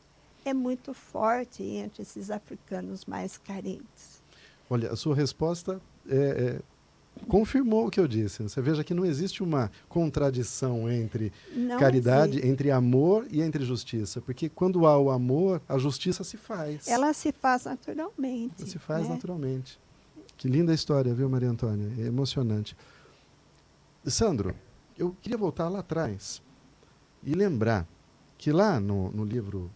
é 0.44 0.52
muito 0.52 0.92
forte 0.92 1.62
entre 1.62 2.02
esses 2.02 2.30
africanos 2.30 3.04
mais 3.04 3.38
carentes. 3.38 4.22
Olha, 4.68 4.90
a 4.90 4.96
sua 4.96 5.14
resposta 5.14 5.80
é, 6.08 6.16
é, 6.16 6.62
confirmou 7.26 7.86
o 7.86 7.90
que 7.90 7.98
eu 7.98 8.06
disse. 8.06 8.42
Você 8.42 8.60
veja 8.60 8.84
que 8.84 8.92
não 8.92 9.04
existe 9.04 9.42
uma 9.42 9.70
contradição 9.88 10.90
entre 10.90 11.32
não 11.52 11.78
caridade, 11.78 12.32
existe. 12.32 12.48
entre 12.48 12.70
amor 12.70 13.26
e 13.30 13.40
entre 13.40 13.64
justiça. 13.64 14.20
Porque 14.20 14.48
quando 14.48 14.86
há 14.86 14.98
o 14.98 15.10
amor, 15.10 15.62
a 15.68 15.78
justiça 15.78 16.22
se 16.22 16.36
faz. 16.36 16.86
Ela 16.86 17.12
se 17.12 17.32
faz 17.32 17.64
naturalmente. 17.64 18.54
Ela 18.58 18.70
se 18.70 18.78
faz 18.78 19.08
né? 19.08 19.14
naturalmente. 19.14 19.78
Que 20.36 20.46
linda 20.46 20.72
história, 20.72 21.12
viu, 21.12 21.28
Maria 21.28 21.50
Antônia? 21.50 21.90
É 21.98 22.06
emocionante. 22.06 22.76
Sandro, 24.06 24.54
eu 24.98 25.16
queria 25.22 25.38
voltar 25.38 25.68
lá 25.68 25.80
atrás 25.80 26.42
e 27.22 27.32
lembrar 27.32 27.86
que 28.36 28.52
lá 28.52 28.78
no, 28.78 29.10
no 29.10 29.24
livro 29.24 29.70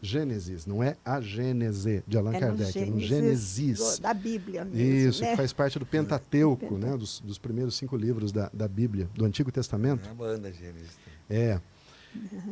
Gênesis, 0.00 0.66
não 0.66 0.82
é 0.82 0.96
a 1.04 1.20
Gênese 1.20 2.04
de 2.06 2.18
Allan 2.18 2.34
É 2.34 2.40
Kardec, 2.40 2.78
é 2.78 2.86
no 2.86 3.00
Gênesis 3.00 3.98
da 3.98 4.12
Bíblia 4.12 4.64
mesmo, 4.64 5.08
Isso, 5.08 5.22
né? 5.22 5.30
que 5.30 5.36
faz 5.36 5.52
parte 5.52 5.78
do 5.78 5.86
Pentateuco, 5.86 6.60
Pentateuco. 6.60 6.92
né? 6.92 6.96
Dos, 6.98 7.20
dos 7.20 7.38
primeiros 7.38 7.74
cinco 7.74 7.96
livros 7.96 8.30
da, 8.30 8.50
da 8.52 8.68
Bíblia, 8.68 9.08
do 9.14 9.24
Antigo 9.24 9.50
Testamento. 9.50 10.06
É 10.06 10.10
a 10.10 10.14
banda 10.14 10.52
Gênesis. 10.52 10.90
É. 11.28 11.58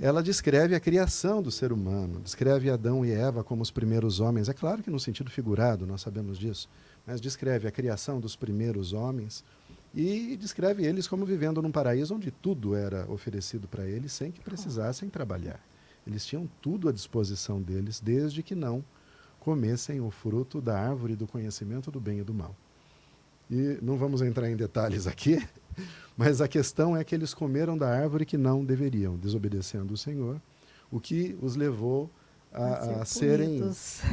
Ela 0.00 0.22
descreve 0.22 0.74
a 0.74 0.80
criação 0.80 1.40
do 1.42 1.50
ser 1.50 1.72
humano, 1.72 2.20
descreve 2.20 2.68
Adão 2.68 3.04
e 3.04 3.12
Eva 3.12 3.44
como 3.44 3.62
os 3.62 3.70
primeiros 3.70 4.18
homens. 4.18 4.48
É 4.48 4.54
claro 4.54 4.82
que 4.82 4.90
no 4.90 4.98
sentido 4.98 5.30
figurado, 5.30 5.86
nós 5.86 6.00
sabemos 6.00 6.38
disso, 6.38 6.68
mas 7.06 7.20
descreve 7.20 7.68
a 7.68 7.70
criação 7.70 8.18
dos 8.18 8.34
primeiros 8.34 8.92
homens 8.92 9.44
e 9.94 10.36
descreve 10.36 10.84
eles 10.84 11.06
como 11.06 11.26
vivendo 11.26 11.60
num 11.60 11.70
paraíso 11.70 12.14
onde 12.14 12.30
tudo 12.30 12.74
era 12.74 13.10
oferecido 13.10 13.68
para 13.68 13.86
eles 13.86 14.12
sem 14.12 14.30
que 14.30 14.40
precisassem 14.40 15.08
trabalhar. 15.08 15.60
Eles 16.06 16.24
tinham 16.24 16.48
tudo 16.60 16.88
à 16.88 16.92
disposição 16.92 17.60
deles, 17.60 18.00
desde 18.00 18.42
que 18.42 18.54
não 18.54 18.84
comessem 19.38 20.00
o 20.00 20.10
fruto 20.10 20.60
da 20.60 20.78
árvore 20.78 21.14
do 21.14 21.26
conhecimento 21.26 21.90
do 21.90 22.00
bem 22.00 22.20
e 22.20 22.22
do 22.22 22.32
mal. 22.32 22.54
E 23.50 23.78
não 23.82 23.96
vamos 23.96 24.22
entrar 24.22 24.50
em 24.50 24.56
detalhes 24.56 25.06
aqui, 25.06 25.38
mas 26.16 26.40
a 26.40 26.48
questão 26.48 26.96
é 26.96 27.04
que 27.04 27.14
eles 27.14 27.34
comeram 27.34 27.76
da 27.76 27.88
árvore 27.88 28.24
que 28.24 28.38
não 28.38 28.64
deveriam, 28.64 29.16
desobedecendo 29.16 29.94
o 29.94 29.96
Senhor, 29.96 30.40
o 30.90 31.00
que 31.00 31.36
os 31.40 31.54
levou 31.54 32.10
a, 32.52 33.00
a 33.00 33.04
ser 33.04 33.18
serem. 33.18 33.62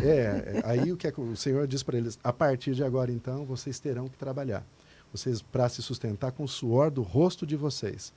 É, 0.02 0.08
é, 0.08 0.62
aí 0.66 0.92
o 0.92 0.98
que 0.98 1.08
é 1.08 1.12
que 1.12 1.22
o 1.22 1.36
Senhor 1.36 1.68
diz 1.68 1.84
para 1.84 1.98
eles: 1.98 2.18
a 2.24 2.34
partir 2.34 2.74
de 2.74 2.84
agora, 2.84 3.12
então, 3.12 3.46
vocês 3.46 3.80
terão 3.80 4.08
que 4.08 4.18
trabalhar. 4.18 4.66
Vocês 5.12 5.42
para 5.42 5.68
se 5.70 5.82
sustentar 5.82 6.32
com 6.32 6.44
o 6.44 6.48
suor 6.48 6.92
do 6.92 7.02
rosto 7.02 7.46
de 7.46 7.56
vocês. 7.56 8.14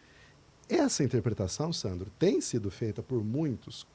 Essa 0.69 1.05
interpretação, 1.05 1.73
Sandro, 1.73 2.11
tem 2.19 2.41
sido 2.41 2.71
feita 2.71 3.03
por 3.03 3.23
muitos 3.25 3.87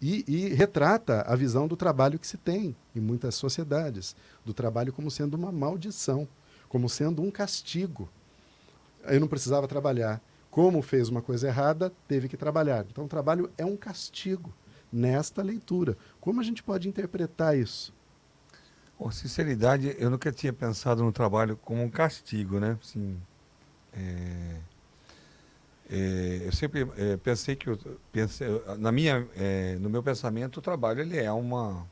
e, 0.00 0.24
e 0.26 0.48
retrata 0.48 1.22
a 1.22 1.36
visão 1.36 1.68
do 1.68 1.76
trabalho 1.76 2.18
que 2.18 2.26
se 2.26 2.36
tem 2.36 2.74
em 2.94 3.00
muitas 3.00 3.36
sociedades, 3.36 4.16
do 4.44 4.52
trabalho 4.52 4.92
como 4.92 5.10
sendo 5.10 5.34
uma 5.34 5.52
maldição, 5.52 6.26
como 6.68 6.88
sendo 6.88 7.22
um 7.22 7.30
castigo. 7.30 8.08
Eu 9.04 9.20
não 9.20 9.28
precisava 9.28 9.68
trabalhar. 9.68 10.20
Como 10.50 10.82
fez 10.82 11.08
uma 11.08 11.22
coisa 11.22 11.46
errada, 11.46 11.92
teve 12.06 12.28
que 12.28 12.36
trabalhar. 12.36 12.84
Então, 12.90 13.04
o 13.04 13.08
trabalho 13.08 13.50
é 13.56 13.64
um 13.64 13.76
castigo 13.76 14.52
nesta 14.92 15.40
leitura. 15.40 15.96
Como 16.20 16.40
a 16.40 16.44
gente 16.44 16.62
pode 16.62 16.88
interpretar 16.88 17.56
isso? 17.56 17.94
Com 18.98 19.10
sinceridade, 19.10 19.96
eu 19.98 20.10
nunca 20.10 20.30
tinha 20.30 20.52
pensado 20.52 21.02
no 21.02 21.12
trabalho 21.12 21.56
como 21.56 21.82
um 21.82 21.90
castigo, 21.90 22.60
né? 22.60 22.78
Assim, 22.80 23.20
é, 23.92 24.56
é, 25.90 26.42
eu 26.46 26.52
sempre 26.52 26.88
é, 26.96 27.16
pensei 27.16 27.56
que, 27.56 27.68
eu, 27.68 27.78
pensei, 28.12 28.48
na 28.78 28.92
minha, 28.92 29.26
é, 29.36 29.76
no 29.80 29.90
meu 29.90 30.02
pensamento, 30.02 30.58
o 30.58 30.62
trabalho 30.62 31.00
ele 31.00 31.18
é 31.18 31.30
uma, 31.32 31.86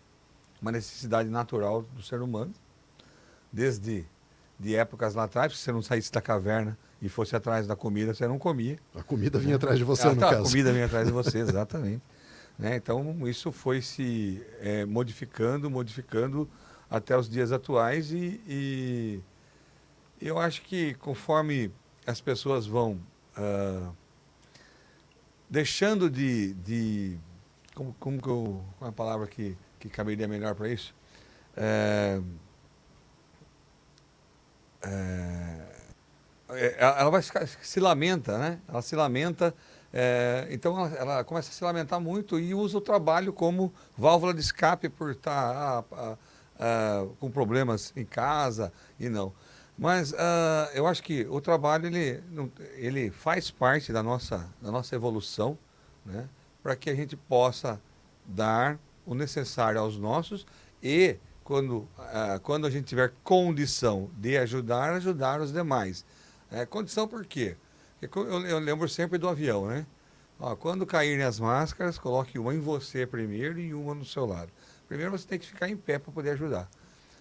uma 0.63 0.73
necessidade 0.73 1.29
natural 1.29 1.83
do 1.83 2.03
ser 2.03 2.23
humano, 2.23 2.53
desde 3.53 4.07
de 4.61 4.77
épocas 4.77 5.15
lá 5.15 5.25
atrás, 5.25 5.53
se 5.53 5.59
você 5.59 5.73
não 5.73 5.81
saísse 5.81 6.13
da 6.13 6.21
caverna 6.21 6.77
e 7.01 7.09
fosse 7.09 7.35
atrás 7.35 7.67
da 7.67 7.75
comida, 7.75 8.13
você 8.13 8.29
não 8.29 8.39
comia. 8.39 8.79
A 8.95 9.03
comida 9.03 9.39
vinha 9.39 9.57
atrás 9.57 9.79
de 9.79 9.85
você, 9.85 10.07
Ah, 10.07 10.15
no 10.15 10.21
tá, 10.21 10.31
caso. 10.31 10.43
A 10.43 10.51
comida 10.51 10.73
vem 10.73 10.83
atrás 10.83 11.07
de 11.07 11.13
você, 11.13 11.39
exatamente. 11.41 12.03
Né? 12.59 12.77
Então, 12.77 13.27
isso 13.27 13.51
foi 13.51 13.81
se 13.81 14.47
é, 14.61 14.85
modificando, 14.85 15.71
modificando 15.71 16.47
até 16.91 17.17
os 17.17 17.29
dias 17.29 17.53
atuais 17.53 18.11
e, 18.13 18.41
e 18.47 19.23
eu 20.21 20.39
acho 20.39 20.63
que 20.63 20.95
conforme 20.95 21.73
as 22.07 22.21
pessoas 22.21 22.67
vão 22.67 23.01
ah, 23.37 23.91
deixando 25.49 26.11
de, 26.11 26.55
de 26.55 27.19
como, 27.75 27.95
como 27.99 28.21
que 28.21 28.29
eu, 28.29 28.65
qual 28.79 28.89
é 28.89 28.91
a 28.91 28.93
palavra 28.93 29.27
que, 29.27 29.57
que 29.79 29.89
caberia 29.89 30.29
melhor 30.29 30.55
para 30.55 30.69
isso? 30.69 30.95
É, 31.57 32.21
é, 34.83 35.71
é, 36.51 36.77
ela 36.79 37.11
vai 37.11 37.23
ficar, 37.23 37.47
se 37.47 37.81
lamenta, 37.81 38.39
né? 38.39 38.61
Ela 38.69 38.83
se 38.83 38.95
lamenta, 38.95 39.55
é, 39.93 40.47
então 40.51 40.79
ela, 40.79 40.97
ela 40.97 41.25
começa 41.25 41.51
a 41.51 41.53
se 41.53 41.65
lamentar 41.65 42.01
muito 42.01 42.39
e 42.39 42.55
usa 42.55 42.79
o 42.79 42.81
trabalho 42.81 43.33
como 43.33 43.73
válvula 43.97 44.33
de 44.33 44.41
escape 44.41 44.89
por 44.89 45.11
estar 45.11 45.33
ah, 45.33 45.85
ah, 45.93 46.17
ah, 46.61 47.07
com 47.19 47.31
problemas 47.31 47.91
em 47.97 48.05
casa 48.05 48.71
e 48.99 49.09
não. 49.09 49.33
Mas 49.79 50.13
ah, 50.13 50.71
eu 50.75 50.87
acho 50.87 51.03
que 51.03 51.27
o 51.31 51.41
trabalho 51.41 51.87
ele, 51.87 52.23
ele 52.77 53.11
faz 53.11 53.51
parte 53.51 53.93
da 53.93 54.03
nossa, 54.03 54.47
da 54.61 54.71
nossa 54.71 54.95
evolução, 54.95 55.57
né? 56.05 56.29
Para 56.63 56.77
que 56.77 56.91
a 56.91 56.95
gente 56.95 57.17
possa 57.17 57.81
dar 58.27 58.79
o 59.07 59.15
necessário 59.15 59.81
aos 59.81 59.97
nossos 59.97 60.47
e 60.83 61.17
quando, 61.43 61.89
ah, 61.99 62.39
quando 62.43 62.67
a 62.67 62.71
gente 62.71 62.85
tiver 62.85 63.11
condição 63.25 64.11
de 64.19 64.37
ajudar, 64.37 64.93
ajudar 64.93 65.41
os 65.41 65.51
demais. 65.51 66.05
É, 66.53 66.67
condição 66.67 67.09
por 67.09 67.25
quê? 67.25 67.57
Eu, 68.03 68.47
eu 68.47 68.59
lembro 68.59 68.89
sempre 68.89 69.17
do 69.17 69.29
avião, 69.29 69.67
né? 69.67 69.87
Ó, 70.39 70.55
quando 70.57 70.87
caírem 70.87 71.25
as 71.25 71.39
máscaras, 71.41 71.99
coloque 71.99 72.39
uma 72.39 72.55
em 72.55 72.61
você 72.61 73.07
primeiro 73.07 73.59
e 73.59 73.73
uma 73.73 73.95
no 73.95 74.05
seu 74.05 74.27
lado. 74.27 74.51
Primeiro 74.91 75.13
você 75.13 75.25
tem 75.25 75.39
que 75.39 75.47
ficar 75.47 75.69
em 75.69 75.77
pé 75.77 76.01
para 76.01 76.11
poder 76.13 76.31
ajudar. 76.31 76.69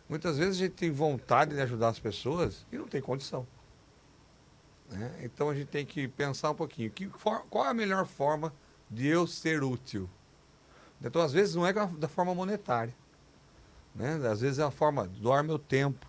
Muitas 0.09 0.39
vezes 0.39 0.55
a 0.55 0.65
gente 0.65 0.73
tem 0.73 0.89
vontade 0.89 1.53
de 1.53 1.61
ajudar 1.61 1.89
as 1.89 1.99
pessoas 1.99 2.65
e 2.71 2.77
não 2.79 2.87
tem 2.87 2.99
condição. 2.99 3.45
né? 4.89 5.19
Então 5.21 5.51
a 5.51 5.53
gente 5.53 5.67
tem 5.67 5.85
que 5.85 6.07
pensar 6.07 6.49
um 6.49 6.55
pouquinho. 6.55 6.89
Que 6.89 7.07
for- 7.09 7.45
qual 7.47 7.65
é 7.65 7.69
a 7.69 7.73
melhor 7.75 8.07
forma 8.07 8.51
de 8.89 9.05
eu 9.05 9.27
ser 9.27 9.63
útil? 9.63 10.09
Então, 10.99 11.21
às 11.21 11.31
vezes, 11.31 11.53
não 11.53 11.63
é 11.63 11.71
da 11.71 12.07
forma 12.07 12.33
monetária. 12.33 12.95
Né? 13.93 14.15
Às 14.27 14.41
vezes 14.41 14.57
é 14.57 14.63
a 14.63 14.71
forma 14.71 15.07
de 15.07 15.21
doar 15.21 15.43
meu 15.43 15.59
tempo 15.59 16.07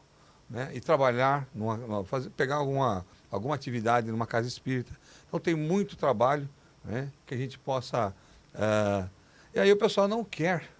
né? 0.48 0.70
e 0.72 0.80
trabalhar, 0.80 1.46
numa, 1.54 2.02
fazer, 2.06 2.30
pegar 2.30 2.54
alguma, 2.54 3.04
alguma 3.30 3.54
atividade 3.54 4.11
numa 4.11 4.26
casa 4.26 4.48
espírita. 4.48 4.98
Então, 5.28 5.38
tem 5.38 5.54
muito 5.54 5.94
trabalho 5.94 6.48
né? 6.82 7.12
que 7.26 7.34
a 7.34 7.36
gente 7.36 7.58
possa. 7.58 8.14
ah, 8.54 9.06
e 9.52 9.61
aí 9.61 9.70
o 9.70 9.76
pessoal 9.76 10.08
não 10.08 10.24
quer 10.24 10.80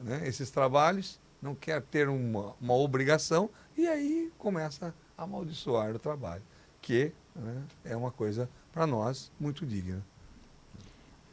né? 0.00 0.26
esses 0.26 0.50
trabalhos, 0.50 1.20
não 1.40 1.54
quer 1.54 1.82
ter 1.82 2.08
uma, 2.08 2.54
uma 2.60 2.74
obrigação, 2.74 3.50
e 3.76 3.86
aí 3.86 4.32
começa 4.38 4.94
a 5.16 5.22
amaldiçoar 5.24 5.94
o 5.94 5.98
trabalho, 5.98 6.42
que 6.80 7.12
né, 7.34 7.62
é 7.84 7.96
uma 7.96 8.10
coisa 8.10 8.48
para 8.72 8.86
nós 8.86 9.30
muito 9.38 9.66
digna. 9.66 10.02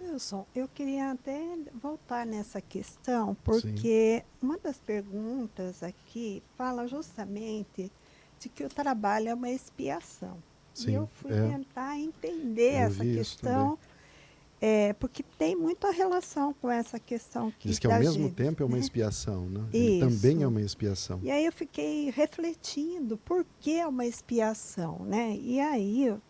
Wilson, 0.02 0.46
eu 0.56 0.68
queria 0.68 1.12
até 1.12 1.40
voltar 1.82 2.26
nessa 2.26 2.60
questão, 2.60 3.36
porque 3.44 4.24
uma 4.42 4.58
das 4.58 4.78
perguntas 4.78 5.84
aqui 5.84 6.42
fala 6.58 6.88
justamente 6.88 7.92
de 8.40 8.50
que 8.50 8.64
o 8.64 8.70
trabalho 8.70 9.30
é 9.30 9.34
uma 9.34 9.50
expiação. 9.50 10.38
Sim, 10.74 10.92
e 10.92 10.94
eu 10.96 11.08
fui 11.08 11.34
é. 11.34 11.50
tentar 11.50 12.00
entender 12.00 12.74
Eu 12.74 12.88
essa 12.88 13.04
questão, 13.04 13.78
é, 14.92 14.94
porque 14.94 15.24
tem 15.38 15.56
muita 15.56 15.90
relação 15.90 16.54
com 16.54 16.70
essa 16.70 17.00
questão 17.00 17.52
que 17.58 17.70
Diz 17.70 17.80
que 17.80 17.88
ao 17.88 17.98
mesmo 17.98 18.26
gente, 18.26 18.36
tempo 18.36 18.62
é 18.62 18.66
uma 18.66 18.76
né? 18.76 18.82
expiação, 18.82 19.46
né? 19.50 19.66
Ele 19.74 20.00
também 20.00 20.44
é 20.44 20.48
uma 20.48 20.62
expiação. 20.62 21.20
E 21.24 21.32
aí 21.32 21.46
eu 21.46 21.52
fiquei 21.52 22.10
refletindo 22.12 23.18
por 23.18 23.46
que 23.60 23.80
é 23.80 23.88
uma 23.88 24.06
expiação, 24.06 25.00
né? 25.06 25.36
E 25.42 25.60
aí 25.60 26.08
eu 26.08 26.22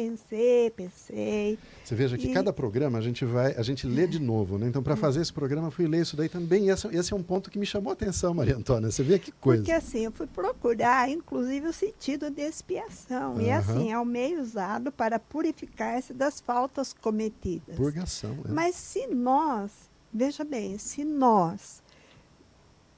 pensei, 0.00 0.70
pensei. 0.70 1.58
Você 1.82 1.94
veja 1.94 2.18
que 2.18 2.28
E- 2.28 2.34
cada 2.34 2.52
programa 2.52 2.98
a 2.98 3.00
gente 3.00 3.24
vai, 3.24 3.54
a 3.56 3.62
gente 3.62 3.86
lê 3.86 4.06
de 4.06 4.18
novo, 4.20 4.58
né? 4.58 4.68
Então, 4.68 4.80
Hum. 4.80 4.84
para 4.84 4.94
fazer 4.94 5.22
esse 5.22 5.32
programa, 5.32 5.68
eu 5.68 5.70
fui 5.70 5.86
ler 5.86 6.02
isso 6.02 6.14
daí 6.16 6.28
também. 6.28 6.66
E 6.66 6.70
esse, 6.70 6.86
esse 6.94 7.12
é 7.14 7.16
um 7.16 7.22
ponto 7.22 7.50
que 7.50 7.58
me 7.58 7.64
chamou 7.64 7.90
a 7.90 7.92
atenção, 7.94 8.34
Maria 8.34 8.54
Antônia. 8.56 8.90
Você 8.90 9.02
vê 9.02 9.18
que 9.18 9.32
coisa. 9.32 9.62
Porque 9.62 9.72
assim, 9.72 10.00
eu 10.04 10.12
fui 10.12 10.26
procurar, 10.26 11.08
inclusive, 11.08 11.66
o 11.68 11.72
sentido 11.72 12.30
de 12.30 12.42
expiação. 12.42 13.40
E 13.40 13.50
Aham. 13.50 13.58
assim, 13.58 13.90
é 13.92 13.98
o 13.98 14.04
meio 14.04 14.40
usado 14.42 14.92
para 14.92 15.18
purificar-se 15.18 16.12
das 16.12 16.40
faltas 16.40 16.92
cometidas. 16.92 17.74
Purgação. 17.74 18.32
né? 18.34 18.50
Mas 18.50 18.74
se 18.76 19.06
nós, 19.06 19.70
veja 20.12 20.44
bem, 20.44 20.76
se 20.76 21.04
nós 21.04 21.82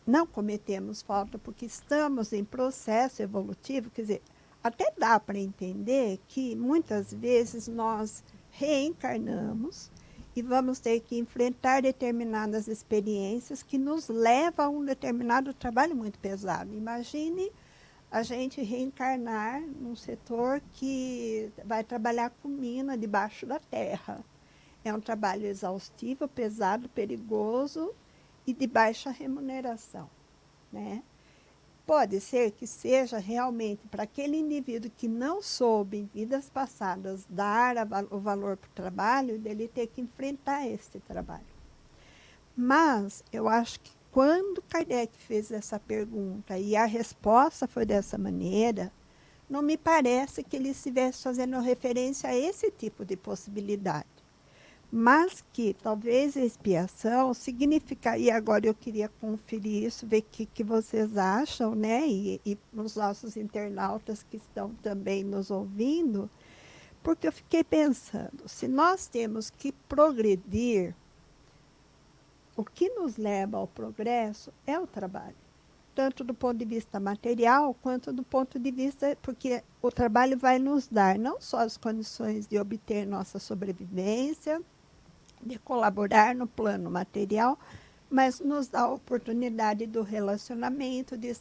não 0.05 0.27
cometemos 0.27 1.01
falta 1.01 1.39
porque 1.39 1.65
estamos 1.67 2.33
em 2.33 2.43
processo 2.43 3.23
evolutivo, 3.23 3.89
quer 3.91 4.03
dizer, 4.03 4.23
até 4.63 4.93
dá 4.99 5.19
para 5.21 5.39
entender 5.39 6.21
que 6.29 6.57
muitas 6.57 7.13
vezes 7.13 7.69
nós 7.69 8.23
reencarnamos 8.51 9.91
e 10.35 10.43
vamos 10.43 10.79
ter 10.79 11.01
que 11.01 11.19
enfrentar 11.19 11.83
determinadas 11.83 12.69
experiências 12.69 13.63
que 13.63 13.79
nos 13.79 14.09
levam 14.09 14.67
a 14.67 14.69
um 14.69 14.85
determinado 14.85 15.53
trabalho 15.55 15.97
muito 15.97 16.19
pesado. 16.19 16.75
Imagine 16.75 17.51
a 18.11 18.23
gente 18.23 18.63
reencarnar 18.63 19.61
num 19.61 19.95
setor 19.95 20.63
que 20.73 21.51
vai 21.65 21.85
trabalhar 21.85 22.31
com 22.43 22.49
mina 22.49 22.97
debaixo 22.97 23.47
da 23.47 23.59
terra. 23.59 24.25
É 24.85 24.95
um 24.95 25.01
trabalho 25.01 25.47
exaustivo, 25.47 26.27
pesado, 26.27 26.89
perigoso 26.89 27.93
e 28.47 28.53
de 28.53 28.67
baixa 28.67 29.11
remuneração, 29.11 30.09
né? 30.73 31.03
Pode 31.89 32.21
ser 32.21 32.51
que 32.51 32.67
seja 32.67 33.17
realmente 33.17 33.81
para 33.91 34.03
aquele 34.03 34.37
indivíduo 34.37 34.93
que 34.95 35.09
não 35.09 35.41
soube 35.41 35.97
em 35.97 36.05
vidas 36.05 36.51
passadas 36.51 37.25
dar 37.31 37.77
o 38.11 38.19
valor 38.19 38.59
para 38.59 38.69
o 38.69 38.75
trabalho, 38.75 39.39
dele 39.39 39.69
ter 39.69 39.87
que 39.87 40.03
enfrentar 40.03 40.69
este 40.69 41.01
trabalho. 41.01 41.47
Mas 42.55 43.25
eu 43.33 43.49
acho 43.49 43.81
que 43.81 43.91
quando 44.13 44.61
Kardec 44.69 45.17
fez 45.17 45.51
essa 45.51 45.81
pergunta 45.81 46.59
e 46.59 46.77
a 46.77 46.85
resposta 46.85 47.67
foi 47.67 47.87
dessa 47.87 48.19
maneira, 48.19 48.93
não 49.49 49.63
me 49.63 49.79
parece 49.79 50.43
que 50.43 50.57
ele 50.57 50.69
estivesse 50.69 51.23
fazendo 51.23 51.59
referência 51.59 52.29
a 52.29 52.37
esse 52.37 52.71
tipo 52.71 53.03
de 53.03 53.17
possibilidade. 53.17 54.18
Mas 54.91 55.45
que 55.53 55.75
talvez 55.75 56.35
expiação 56.35 57.35
significa, 57.35 58.17
e 58.17 58.31
agora 58.31 58.67
eu 58.67 58.75
queria 58.75 59.09
conferir 59.21 59.85
isso, 59.85 60.07
ver 60.07 60.21
o 60.21 60.23
que, 60.23 60.47
que 60.47 60.65
vocês 60.65 61.17
acham, 61.17 61.75
né? 61.75 62.07
E, 62.09 62.41
e 62.45 62.59
os 62.73 62.97
nossos 62.97 63.37
internautas 63.37 64.23
que 64.23 64.39
estão 64.39 64.75
também 64.83 65.23
nos 65.23 65.51
ouvindo, 65.51 66.31
porque 67.03 67.29
eu 67.29 67.33
fiquei 67.33 67.63
pensando, 67.63 68.49
se 68.49 68.67
nós 68.67 69.07
temos 69.07 69.51
que 69.51 69.73
progredir, 69.89 70.95
o 72.57 72.65
que 72.65 72.89
nos 72.91 73.19
leva 73.19 73.59
ao 73.59 73.69
progresso 73.69 74.53
é 74.67 74.79
o 74.81 74.87
trabalho 74.87 75.37
tanto 75.99 76.23
do 76.23 76.33
ponto 76.33 76.57
de 76.57 76.65
vista 76.65 77.01
material 77.01 77.75
quanto 77.83 78.13
do 78.13 78.23
ponto 78.23 78.57
de 78.57 78.71
vista, 78.71 79.19
porque 79.21 79.65
o 79.83 79.91
trabalho 79.91 80.39
vai 80.39 80.57
nos 80.57 80.87
dar 80.87 81.19
não 81.19 81.41
só 81.41 81.59
as 81.59 81.77
condições 81.77 82.47
de 82.47 82.57
obter 82.57 83.05
nossa 83.05 83.41
sobrevivência, 83.41 84.63
de 85.45 85.59
colaborar 85.59 86.35
no 86.35 86.47
plano 86.47 86.91
material, 86.91 87.59
mas 88.11 88.41
nos 88.41 88.69
dá 88.69 88.83
a 88.83 88.93
oportunidade 88.93 89.87
do 89.87 90.03
relacionamento, 90.03 91.17
de 91.17 91.35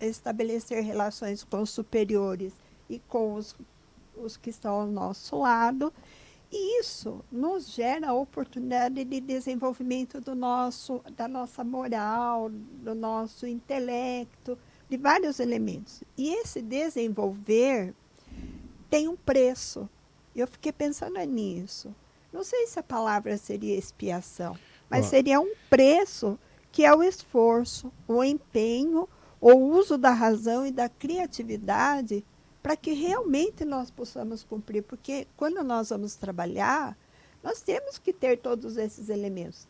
estabelecer 0.00 0.82
relações 0.82 1.42
com 1.44 1.62
os 1.62 1.70
superiores 1.70 2.52
e 2.88 2.98
com 3.08 3.34
os, 3.34 3.56
os 4.16 4.36
que 4.36 4.50
estão 4.50 4.80
ao 4.80 4.86
nosso 4.86 5.38
lado 5.38 5.92
e 6.56 6.80
isso 6.80 7.24
nos 7.32 7.68
gera 7.68 8.10
a 8.10 8.14
oportunidade 8.14 9.04
de 9.04 9.20
desenvolvimento 9.20 10.20
do 10.20 10.36
nosso, 10.36 11.02
da 11.16 11.26
nossa 11.26 11.64
moral, 11.64 12.48
do 12.48 12.94
nosso 12.94 13.44
intelecto, 13.44 14.56
de 14.88 14.96
vários 14.96 15.40
elementos. 15.40 16.04
E 16.16 16.32
esse 16.32 16.62
desenvolver 16.62 17.92
tem 18.88 19.08
um 19.08 19.16
preço. 19.16 19.90
Eu 20.34 20.46
fiquei 20.46 20.70
pensando 20.70 21.18
nisso. 21.24 21.92
Não 22.34 22.42
sei 22.42 22.66
se 22.66 22.80
a 22.80 22.82
palavra 22.82 23.36
seria 23.36 23.78
expiação, 23.78 24.58
mas 24.90 25.06
seria 25.06 25.38
um 25.40 25.54
preço 25.70 26.36
que 26.72 26.84
é 26.84 26.92
o 26.92 27.00
esforço, 27.00 27.92
o 28.08 28.24
empenho, 28.24 29.08
o 29.40 29.54
uso 29.54 29.96
da 29.96 30.10
razão 30.10 30.66
e 30.66 30.72
da 30.72 30.88
criatividade 30.88 32.24
para 32.60 32.76
que 32.76 32.92
realmente 32.92 33.64
nós 33.64 33.88
possamos 33.88 34.42
cumprir, 34.42 34.82
porque 34.82 35.28
quando 35.36 35.62
nós 35.62 35.90
vamos 35.90 36.16
trabalhar, 36.16 36.98
nós 37.40 37.62
temos 37.62 37.98
que 37.98 38.12
ter 38.12 38.38
todos 38.38 38.76
esses 38.76 39.08
elementos 39.08 39.68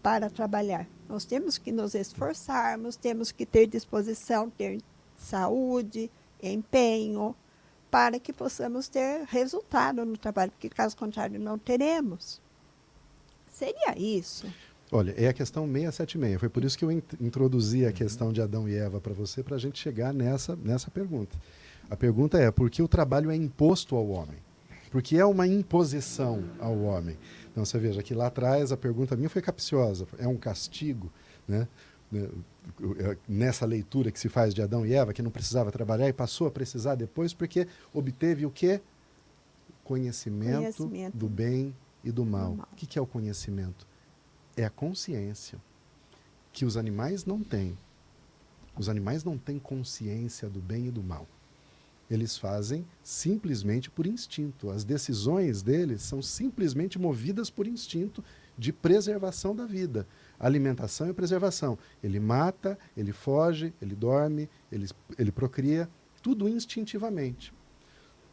para 0.00 0.30
trabalhar. 0.30 0.86
Nós 1.08 1.24
temos 1.24 1.58
que 1.58 1.72
nos 1.72 1.96
esforçarmos, 1.96 2.94
temos 2.94 3.32
que 3.32 3.44
ter 3.44 3.66
disposição, 3.66 4.48
ter 4.50 4.80
saúde, 5.16 6.08
empenho, 6.40 7.34
para 7.90 8.18
que 8.18 8.32
possamos 8.32 8.88
ter 8.88 9.24
resultado 9.28 10.04
no 10.04 10.16
trabalho, 10.16 10.52
porque 10.52 10.68
caso 10.68 10.96
contrário 10.96 11.40
não 11.40 11.58
teremos. 11.58 12.40
Seria 13.50 13.98
isso. 13.98 14.46
Olha, 14.92 15.14
é 15.16 15.28
a 15.28 15.32
questão 15.32 15.64
676. 15.64 16.40
Foi 16.40 16.48
por 16.48 16.64
isso 16.64 16.78
que 16.78 16.84
eu 16.84 16.90
introduzi 16.90 17.86
a 17.86 17.92
questão 17.92 18.32
de 18.32 18.40
Adão 18.40 18.68
e 18.68 18.74
Eva 18.74 19.00
para 19.00 19.12
você, 19.12 19.42
para 19.42 19.56
a 19.56 19.58
gente 19.58 19.78
chegar 19.78 20.12
nessa, 20.12 20.56
nessa 20.56 20.90
pergunta. 20.90 21.36
A 21.88 21.96
pergunta 21.96 22.38
é: 22.38 22.50
por 22.50 22.70
que 22.70 22.82
o 22.82 22.88
trabalho 22.88 23.30
é 23.30 23.36
imposto 23.36 23.96
ao 23.96 24.08
homem? 24.08 24.38
Porque 24.90 25.16
é 25.16 25.24
uma 25.24 25.46
imposição 25.46 26.42
ao 26.58 26.76
homem. 26.80 27.16
Então 27.50 27.64
você 27.64 27.78
veja 27.78 28.02
que 28.02 28.14
lá 28.14 28.26
atrás 28.26 28.72
a 28.72 28.76
pergunta 28.76 29.16
minha 29.16 29.30
foi 29.30 29.42
capciosa: 29.42 30.06
é 30.18 30.26
um 30.26 30.36
castigo, 30.36 31.12
né? 31.46 31.68
Né 32.10 32.28
é, 32.98 33.16
nessa 33.28 33.64
leitura 33.64 34.10
que 34.10 34.18
se 34.18 34.28
faz 34.28 34.52
de 34.52 34.62
Adão 34.62 34.84
e 34.84 34.92
Eva, 34.92 35.12
que 35.12 35.22
não 35.22 35.30
precisava 35.30 35.70
trabalhar 35.70 36.08
e 36.08 36.12
passou 36.12 36.46
a 36.46 36.50
precisar 36.50 36.94
depois, 36.94 37.32
porque 37.32 37.66
obteve 37.92 38.44
o 38.46 38.50
quê? 38.50 38.80
Conhecimento, 39.84 40.58
conhecimento. 40.58 41.16
do 41.16 41.28
bem 41.28 41.74
e 42.04 42.10
do 42.10 42.24
mal. 42.24 42.54
mal. 42.54 42.68
O 42.72 42.76
que 42.76 42.98
é 42.98 43.02
o 43.02 43.06
conhecimento? 43.06 43.86
É 44.56 44.64
a 44.64 44.70
consciência 44.70 45.58
que 46.52 46.64
os 46.64 46.76
animais 46.76 47.24
não 47.24 47.42
têm. 47.42 47.76
Os 48.76 48.88
animais 48.88 49.24
não 49.24 49.36
têm 49.36 49.58
consciência 49.58 50.48
do 50.48 50.60
bem 50.60 50.86
e 50.86 50.90
do 50.90 51.02
mal 51.02 51.26
eles 52.10 52.36
fazem 52.36 52.84
simplesmente 53.04 53.88
por 53.88 54.04
instinto. 54.04 54.68
As 54.70 54.82
decisões 54.82 55.62
deles 55.62 56.02
são 56.02 56.20
simplesmente 56.20 56.98
movidas 56.98 57.48
por 57.48 57.66
instinto 57.68 58.22
de 58.58 58.72
preservação 58.72 59.54
da 59.54 59.64
vida. 59.64 60.06
Alimentação 60.40 61.08
e 61.08 61.12
preservação. 61.12 61.78
Ele 62.02 62.18
mata, 62.18 62.78
ele 62.96 63.12
foge, 63.12 63.72
ele 63.80 63.94
dorme, 63.94 64.48
ele, 64.72 64.88
ele 65.18 65.30
procria, 65.30 65.88
tudo 66.22 66.48
instintivamente. 66.48 67.52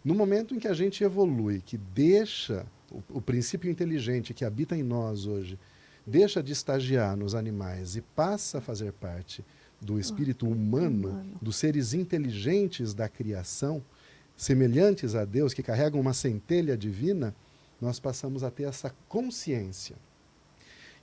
No 0.04 0.16
momento 0.16 0.56
em 0.56 0.60
que 0.60 0.68
a 0.68 0.74
gente 0.74 1.04
evolui, 1.04 1.62
que 1.62 1.78
deixa 1.78 2.66
o, 2.90 3.18
o 3.18 3.22
princípio 3.22 3.70
inteligente 3.70 4.34
que 4.34 4.46
habita 4.46 4.76
em 4.76 4.84
nós 4.84 5.26
hoje, 5.26 5.60
deixa 6.06 6.42
de 6.42 6.54
estagiar 6.54 7.18
nos 7.18 7.36
animais 7.36 7.98
e 7.98 8.02
passa 8.02 8.60
a 8.60 8.62
fazer 8.62 8.94
parte 8.94 9.44
do 9.82 10.00
espírito 10.00 10.48
humano, 10.48 11.38
dos 11.42 11.58
seres 11.58 11.94
inteligentes 11.94 12.94
da 12.94 13.10
criação, 13.10 13.84
semelhantes 14.36 15.14
a 15.14 15.26
Deus, 15.26 15.54
que 15.54 15.62
carregam 15.62 16.00
uma 16.00 16.14
centelha 16.14 16.78
divina, 16.78 17.36
nós 17.80 18.00
passamos 18.00 18.44
a 18.44 18.50
ter 18.50 18.64
essa 18.64 18.96
consciência. 19.08 19.96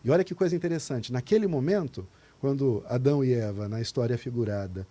E 0.05 0.11
olha 0.11 0.23
que 0.23 0.35
coisa 0.35 0.55
interessante, 0.55 1.13
naquele 1.13 1.47
momento, 1.47 2.07
quando 2.41 2.85
Adão 2.87 3.25
e 3.25 3.33
Eva, 3.33 3.69
na 3.69 3.81
história 3.81 4.19
figurada, 4.19 4.87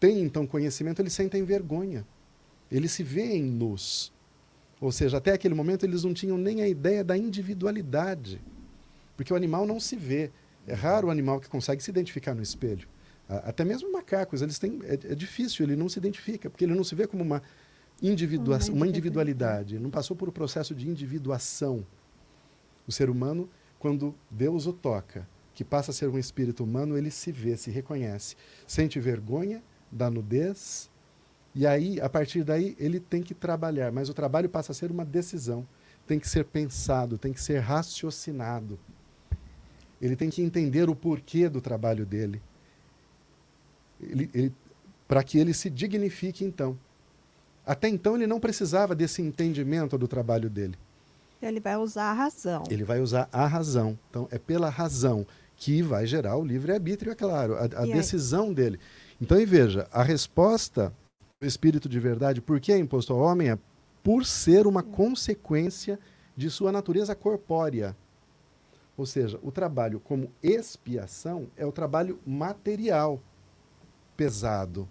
têm 0.00 0.22
então 0.22 0.46
conhecimento, 0.46 1.00
eles 1.00 1.12
sentem 1.12 1.44
vergonha. 1.44 2.04
Eles 2.70 2.90
se 2.90 3.02
veem 3.02 3.42
nus. 3.42 4.12
Ou 4.80 4.90
seja, 4.90 5.18
até 5.18 5.32
aquele 5.32 5.54
momento 5.54 5.84
eles 5.84 6.02
não 6.02 6.12
tinham 6.12 6.36
nem 6.36 6.62
a 6.62 6.68
ideia 6.68 7.04
da 7.04 7.16
individualidade. 7.16 8.40
Porque 9.16 9.32
o 9.32 9.36
animal 9.36 9.66
não 9.66 9.78
se 9.78 9.94
vê. 9.94 10.30
É 10.66 10.74
raro 10.74 11.08
o 11.08 11.10
animal 11.10 11.38
que 11.40 11.48
consegue 11.48 11.82
se 11.82 11.90
identificar 11.90 12.34
no 12.34 12.42
espelho. 12.42 12.88
Até 13.28 13.64
mesmo 13.64 13.92
macacos, 13.92 14.42
eles 14.42 14.58
têm, 14.58 14.80
é, 14.82 14.94
é, 14.94 15.14
difícil, 15.14 15.64
ele 15.64 15.76
não 15.76 15.88
se 15.88 15.98
identifica, 15.98 16.50
porque 16.50 16.64
ele 16.64 16.74
não 16.74 16.82
se 16.82 16.96
vê 16.96 17.06
como 17.06 17.22
uma, 17.22 17.40
individua 18.02 18.58
uma 18.72 18.88
individualidade, 18.88 19.78
não 19.78 19.88
passou 19.88 20.16
por 20.16 20.26
o 20.26 20.30
um 20.30 20.34
processo 20.34 20.74
de 20.74 20.88
individuação. 20.88 21.86
O 22.88 22.92
ser 22.92 23.08
humano, 23.08 23.48
quando 23.80 24.14
Deus 24.30 24.66
o 24.66 24.72
toca, 24.72 25.26
que 25.52 25.64
passa 25.64 25.90
a 25.90 25.94
ser 25.94 26.08
um 26.08 26.18
espírito 26.18 26.62
humano, 26.62 26.96
ele 26.96 27.10
se 27.10 27.32
vê, 27.32 27.56
se 27.56 27.68
reconhece, 27.72 28.36
sente 28.64 29.00
vergonha 29.00 29.60
da 29.90 30.08
nudez, 30.08 30.88
e 31.52 31.66
aí, 31.66 32.00
a 32.00 32.08
partir 32.08 32.44
daí, 32.44 32.76
ele 32.78 33.00
tem 33.00 33.24
que 33.24 33.34
trabalhar, 33.34 33.90
mas 33.90 34.08
o 34.08 34.14
trabalho 34.14 34.48
passa 34.48 34.70
a 34.70 34.74
ser 34.74 34.92
uma 34.92 35.04
decisão, 35.04 35.66
tem 36.06 36.20
que 36.20 36.28
ser 36.28 36.44
pensado, 36.44 37.18
tem 37.18 37.32
que 37.32 37.42
ser 37.42 37.58
raciocinado. 37.58 38.78
Ele 40.00 40.14
tem 40.14 40.30
que 40.30 40.40
entender 40.40 40.88
o 40.88 40.94
porquê 40.94 41.48
do 41.48 41.60
trabalho 41.60 42.06
dele 42.06 42.40
ele, 44.02 44.30
ele, 44.34 44.52
para 45.06 45.22
que 45.22 45.38
ele 45.38 45.52
se 45.52 45.68
dignifique 45.68 46.44
então. 46.44 46.78
Até 47.66 47.88
então 47.88 48.16
ele 48.16 48.26
não 48.26 48.40
precisava 48.40 48.94
desse 48.94 49.20
entendimento 49.20 49.98
do 49.98 50.08
trabalho 50.08 50.48
dele. 50.48 50.76
Ele 51.42 51.60
vai 51.60 51.76
usar 51.76 52.10
a 52.10 52.12
razão. 52.12 52.64
Ele 52.70 52.84
vai 52.84 53.00
usar 53.00 53.28
a 53.32 53.46
razão. 53.46 53.98
Então 54.10 54.28
é 54.30 54.38
pela 54.38 54.68
razão 54.68 55.26
que 55.56 55.82
vai 55.82 56.06
gerar 56.06 56.36
o 56.36 56.44
livre-arbítrio, 56.44 57.12
é 57.12 57.14
claro, 57.14 57.54
a, 57.54 57.64
a 57.64 57.86
decisão 57.86 58.48
aí? 58.48 58.54
dele. 58.54 58.80
Então, 59.20 59.38
e 59.38 59.44
veja, 59.44 59.86
a 59.92 60.02
resposta 60.02 60.92
do 61.40 61.46
Espírito 61.46 61.88
de 61.88 62.00
verdade, 62.00 62.40
por 62.40 62.58
que 62.58 62.72
é 62.72 62.78
imposto 62.78 63.12
ao 63.12 63.18
homem, 63.20 63.50
é 63.50 63.58
por 64.02 64.24
ser 64.24 64.66
uma 64.66 64.82
consequência 64.82 65.98
de 66.34 66.48
sua 66.48 66.72
natureza 66.72 67.14
corpórea. 67.14 67.94
Ou 68.96 69.04
seja, 69.04 69.38
o 69.42 69.52
trabalho 69.52 70.00
como 70.00 70.30
expiação 70.42 71.48
é 71.56 71.66
o 71.66 71.72
trabalho 71.72 72.18
material 72.26 73.20
pesado. 74.16 74.88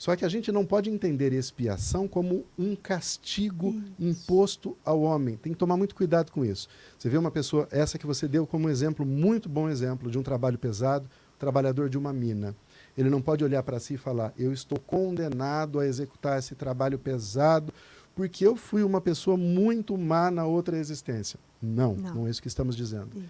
Só 0.00 0.16
que 0.16 0.24
a 0.24 0.30
gente 0.30 0.50
não 0.50 0.64
pode 0.64 0.88
entender 0.88 1.30
expiação 1.30 2.08
como 2.08 2.46
um 2.58 2.74
castigo 2.74 3.68
isso. 3.68 3.92
imposto 3.98 4.74
ao 4.82 5.02
homem. 5.02 5.36
Tem 5.36 5.52
que 5.52 5.58
tomar 5.58 5.76
muito 5.76 5.94
cuidado 5.94 6.32
com 6.32 6.42
isso. 6.42 6.70
Você 6.96 7.10
vê 7.10 7.18
uma 7.18 7.30
pessoa, 7.30 7.68
essa 7.70 7.98
que 7.98 8.06
você 8.06 8.26
deu 8.26 8.46
como 8.46 8.70
exemplo, 8.70 9.04
muito 9.04 9.46
bom 9.46 9.68
exemplo 9.68 10.10
de 10.10 10.18
um 10.18 10.22
trabalho 10.22 10.56
pesado, 10.56 11.06
trabalhador 11.38 11.90
de 11.90 11.98
uma 11.98 12.14
mina. 12.14 12.56
Ele 12.96 13.10
não 13.10 13.20
pode 13.20 13.44
olhar 13.44 13.62
para 13.62 13.78
si 13.78 13.92
e 13.92 13.98
falar: 13.98 14.32
Eu 14.38 14.54
estou 14.54 14.80
condenado 14.80 15.78
a 15.78 15.86
executar 15.86 16.38
esse 16.38 16.54
trabalho 16.54 16.98
pesado 16.98 17.70
porque 18.14 18.46
eu 18.46 18.56
fui 18.56 18.82
uma 18.82 19.02
pessoa 19.02 19.36
muito 19.36 19.98
má 19.98 20.30
na 20.30 20.46
outra 20.46 20.78
existência. 20.78 21.38
Não, 21.60 21.94
não, 21.94 22.14
não 22.14 22.26
é 22.26 22.30
isso 22.30 22.40
que 22.40 22.48
estamos 22.48 22.74
dizendo. 22.74 23.10
Isso. 23.14 23.28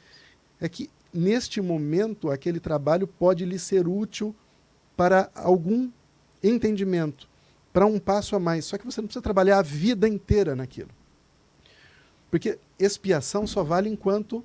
É 0.60 0.68
que 0.68 0.88
neste 1.12 1.60
momento 1.60 2.30
aquele 2.30 2.60
trabalho 2.60 3.08
pode 3.08 3.44
lhe 3.44 3.58
ser 3.58 3.88
útil 3.88 4.32
para 4.96 5.28
algum 5.34 5.90
entendimento, 6.43 7.28
para 7.72 7.86
um 7.86 7.99
passo 7.99 8.34
a 8.36 8.41
mais. 8.41 8.64
Só 8.64 8.78
que 8.78 8.84
você 8.84 9.01
não 9.01 9.07
precisa 9.07 9.22
trabalhar 9.22 9.59
a 9.59 9.62
vida 9.62 10.09
inteira 10.09 10.57
naquilo. 10.57 10.91
Porque 12.30 12.59
expiação 12.78 13.47
só 13.47 13.62
vale 13.62 13.88
enquanto 13.88 14.45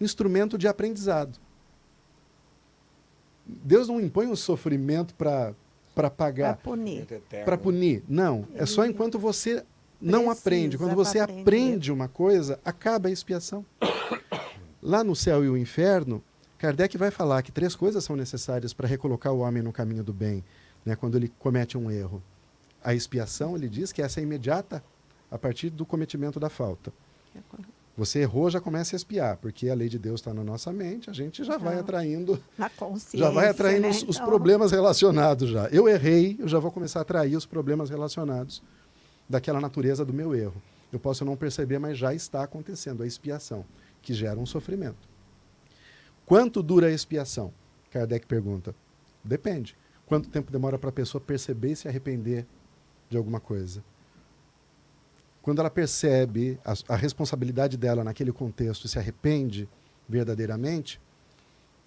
instrumento 0.00 0.58
de 0.58 0.66
aprendizado. 0.66 1.38
Deus 3.46 3.88
não 3.88 4.00
impõe 4.00 4.26
um 4.26 4.36
sofrimento 4.36 5.14
para 5.14 5.54
para 5.94 6.08
pagar, 6.08 6.56
para 6.56 6.70
punir. 6.70 7.06
Para 7.44 7.58
punir. 7.58 8.02
Não, 8.08 8.46
é 8.54 8.64
só 8.64 8.86
enquanto 8.86 9.18
você 9.18 9.62
não 10.00 10.30
aprende. 10.30 10.78
Quando 10.78 10.94
você 10.94 11.18
aprende 11.18 11.92
uma 11.92 12.08
coisa, 12.08 12.58
acaba 12.64 13.08
a 13.08 13.12
expiação. 13.12 13.64
Lá 14.82 15.04
no 15.04 15.14
céu 15.14 15.44
e 15.44 15.48
o 15.48 15.56
inferno, 15.56 16.22
Kardec 16.58 16.96
vai 16.96 17.10
falar 17.10 17.42
que 17.42 17.52
três 17.52 17.76
coisas 17.76 18.02
são 18.02 18.16
necessárias 18.16 18.72
para 18.72 18.88
recolocar 18.88 19.32
o 19.32 19.40
homem 19.40 19.62
no 19.62 19.72
caminho 19.72 20.02
do 20.02 20.12
bem, 20.12 20.42
né, 20.84 20.96
quando 20.96 21.16
ele 21.16 21.32
comete 21.38 21.76
um 21.76 21.90
erro. 21.90 22.22
A 22.82 22.94
expiação, 22.94 23.56
ele 23.56 23.68
diz 23.68 23.92
que 23.92 24.02
essa 24.02 24.20
é 24.20 24.22
imediata 24.22 24.82
a 25.30 25.38
partir 25.38 25.70
do 25.70 25.86
cometimento 25.86 26.38
da 26.40 26.50
falta. 26.50 26.92
Você 27.96 28.20
errou, 28.20 28.50
já 28.50 28.60
começa 28.60 28.94
a 28.94 28.98
espiar, 28.98 29.36
porque 29.36 29.68
a 29.68 29.74
lei 29.74 29.88
de 29.88 29.98
Deus 29.98 30.20
está 30.20 30.32
na 30.32 30.42
nossa 30.42 30.72
mente, 30.72 31.10
a 31.10 31.12
gente 31.12 31.44
já 31.44 31.58
vai 31.58 31.78
atraindo. 31.78 32.42
Na 32.56 32.68
consciência. 32.70 33.18
Já 33.18 33.30
vai 33.30 33.48
atraindo 33.48 33.82
né? 33.82 33.90
os, 33.90 34.02
os 34.02 34.16
então... 34.16 34.26
problemas 34.26 34.72
relacionados 34.72 35.50
já. 35.50 35.68
Eu 35.68 35.86
errei, 35.88 36.36
eu 36.38 36.48
já 36.48 36.58
vou 36.58 36.70
começar 36.70 37.00
a 37.00 37.02
atrair 37.02 37.36
os 37.36 37.44
problemas 37.44 37.90
relacionados 37.90 38.62
daquela 39.28 39.60
natureza 39.60 40.04
do 40.04 40.12
meu 40.12 40.34
erro. 40.34 40.60
Eu 40.90 40.98
posso 40.98 41.24
não 41.24 41.36
perceber, 41.36 41.78
mas 41.78 41.98
já 41.98 42.14
está 42.14 42.42
acontecendo 42.42 43.02
a 43.02 43.06
expiação, 43.06 43.64
que 44.00 44.14
gera 44.14 44.38
um 44.38 44.46
sofrimento. 44.46 45.08
Quanto 46.24 46.62
dura 46.62 46.86
a 46.86 46.90
expiação? 46.90 47.52
Kardec 47.90 48.26
pergunta. 48.26 48.74
Depende. 49.22 49.76
Quanto 50.06 50.28
tempo 50.28 50.52
demora 50.52 50.78
para 50.78 50.90
a 50.90 50.92
pessoa 50.92 51.20
perceber 51.20 51.72
e 51.72 51.76
se 51.76 51.88
arrepender 51.88 52.46
de 53.08 53.16
alguma 53.16 53.40
coisa? 53.40 53.82
Quando 55.40 55.58
ela 55.58 55.70
percebe 55.70 56.58
a, 56.64 56.74
a 56.94 56.96
responsabilidade 56.96 57.76
dela 57.76 58.04
naquele 58.04 58.32
contexto 58.32 58.84
e 58.84 58.88
se 58.88 58.98
arrepende 58.98 59.68
verdadeiramente, 60.08 61.00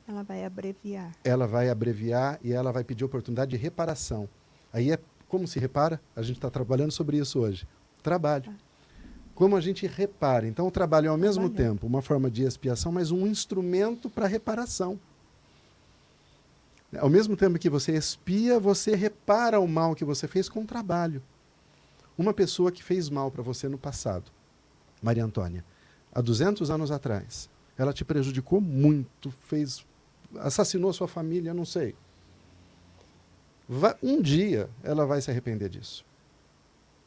ela 0.08 0.24
vai 0.24 0.46
abreviar. 0.46 1.12
Ela 1.24 1.48
vai 1.48 1.70
abreviar 1.70 2.40
e 2.44 2.54
ela 2.54 2.72
vai 2.72 2.84
pedir 2.84 3.04
oportunidade 3.04 3.52
de 3.52 3.58
reparação. 3.58 4.30
Aí 4.72 4.92
é 4.92 5.00
como 5.28 5.48
se 5.48 5.60
repara? 5.60 6.00
A 6.16 6.22
gente 6.22 6.38
está 6.38 6.50
trabalhando 6.50 6.92
sobre 6.92 7.18
isso 7.18 7.40
hoje. 7.40 7.68
Trabalho. 8.04 8.54
Como 9.34 9.56
a 9.56 9.62
gente 9.62 9.88
repara. 9.88 10.48
Então, 10.48 10.68
o 10.68 10.72
trabalho 10.72 11.08
é 11.08 11.10
ao 11.10 11.18
mesmo 11.18 11.50
tempo 11.50 11.88
uma 11.88 12.02
forma 12.02 12.30
de 12.30 12.44
expiação, 12.44 12.92
mas 12.92 13.12
um 13.12 13.26
instrumento 13.26 14.10
para 14.10 14.28
reparação. 14.28 15.00
Ao 16.98 17.10
mesmo 17.10 17.36
tempo 17.36 17.60
que 17.60 17.70
você 17.70 17.94
expia, 17.94 18.60
você 18.60 18.96
repara 18.96 19.60
o 19.60 19.68
mal 19.68 19.96
que 19.96 20.06
você 20.06 20.28
fez 20.28 20.48
com 20.48 20.62
o 20.62 20.66
trabalho. 20.66 21.22
Uma 22.18 22.34
pessoa 22.34 22.72
que 22.72 22.84
fez 22.84 23.10
mal 23.10 23.30
para 23.30 23.44
você 23.44 23.68
no 23.68 23.78
passado, 23.78 24.32
Maria 25.02 25.26
Antônia, 25.26 25.66
há 26.14 26.22
200 26.22 26.72
anos 26.72 26.92
atrás, 26.92 27.50
ela 27.78 27.92
te 27.92 28.06
prejudicou 28.06 28.62
muito, 28.62 29.30
fez 29.32 29.86
assassinou 30.40 30.92
sua 30.94 31.08
família, 31.08 31.54
não 31.54 31.66
sei. 31.66 31.96
Um 34.02 34.22
dia 34.22 34.70
ela 34.84 35.06
vai 35.06 35.22
se 35.22 35.32
arrepender 35.32 35.70
disso. 35.70 36.06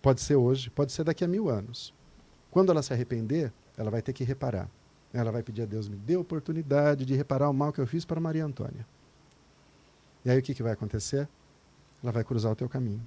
Pode 0.03 0.21
ser 0.21 0.37
hoje, 0.37 0.71
pode 0.71 0.93
ser 0.93 1.05
daqui 1.05 1.25
a 1.25 1.29
mil 1.29 1.49
anos. 1.49 1.95
Quando 2.51 2.71
ela 2.71 2.83
se 2.83 2.93
arrepender, 2.93 3.53
ela 3.77 3.91
vai 3.91 4.03
ter 4.03 4.13
que 4.13 4.25
reparar. 4.25 4.69
Ela 5.13 5.33
vai 5.33 5.43
pedir 5.43 5.63
a 5.63 5.67
Deus, 5.67 5.89
me 5.89 5.97
dê 5.97 6.17
oportunidade 6.17 7.05
de 7.05 7.15
reparar 7.15 7.49
o 7.49 7.55
mal 7.55 7.73
que 7.73 7.81
eu 7.81 7.87
fiz 7.87 8.05
para 8.05 8.21
Maria 8.21 8.45
Antônia. 8.45 8.87
E 10.29 10.31
aí 10.31 10.39
o 10.41 10.43
que, 10.43 10.53
que 10.53 10.63
vai 10.63 10.73
acontecer? 10.73 11.27
Ela 12.03 12.13
vai 12.13 12.23
cruzar 12.23 12.53
o 12.53 12.55
teu 12.55 12.69
caminho. 12.69 13.01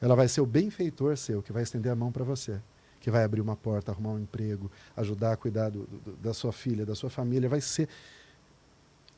Ela 0.00 0.16
vai 0.16 0.26
ser 0.26 0.40
o 0.40 0.46
benfeitor 0.46 1.16
seu, 1.16 1.40
que 1.40 1.52
vai 1.52 1.62
estender 1.62 1.92
a 1.92 1.94
mão 1.94 2.10
para 2.10 2.24
você, 2.24 2.60
que 2.98 3.08
vai 3.08 3.22
abrir 3.22 3.40
uma 3.40 3.54
porta, 3.54 3.92
arrumar 3.92 4.10
um 4.10 4.18
emprego, 4.18 4.68
ajudar 4.96 5.32
a 5.32 5.36
cuidar 5.36 5.68
do, 5.70 5.84
do, 5.84 6.16
da 6.16 6.34
sua 6.34 6.52
filha, 6.52 6.84
da 6.84 6.96
sua 6.96 7.08
família. 7.08 7.48
Vai 7.48 7.60
ser. 7.60 7.88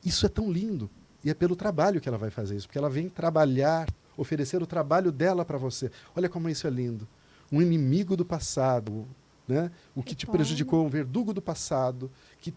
Isso 0.05 0.27
é 0.27 0.29
tão 0.29 0.53
lindo. 0.53 0.91
E 1.25 1.31
é 1.31 1.35
pelo 1.35 1.57
trabalho 1.57 2.03
que 2.03 2.09
ela 2.09 2.19
vai 2.19 2.29
fazer 2.29 2.55
isso, 2.55 2.67
porque 2.67 2.77
ela 2.77 2.91
vem 2.91 3.09
trabalhar, 3.09 3.89
oferecer 4.15 4.63
o 4.63 4.67
trabalho 4.67 5.11
dela 5.11 5.43
para 5.43 5.57
você. 5.57 5.91
Olha 6.15 6.29
como 6.29 6.51
isso 6.51 6.67
é 6.67 6.71
lindo. 6.71 7.09
Um 7.51 7.63
inimigo 7.63 8.15
do 8.15 8.27
passado, 8.27 9.09
né? 9.49 9.71
o 9.95 10.03
que 10.03 10.15
te 10.15 10.27
prejudicou, 10.27 10.85
um 10.85 10.91
verdugo 10.91 11.33
do 11.33 11.41
passado, 11.41 12.11
que 12.43 12.53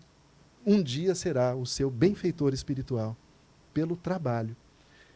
um 0.65 0.83
dia 0.83 1.15
será 1.15 1.55
o 1.55 1.65
seu 1.65 1.89
benfeitor 1.89 2.53
espiritual, 2.53 3.15
pelo 3.73 3.95
trabalho. 3.95 4.53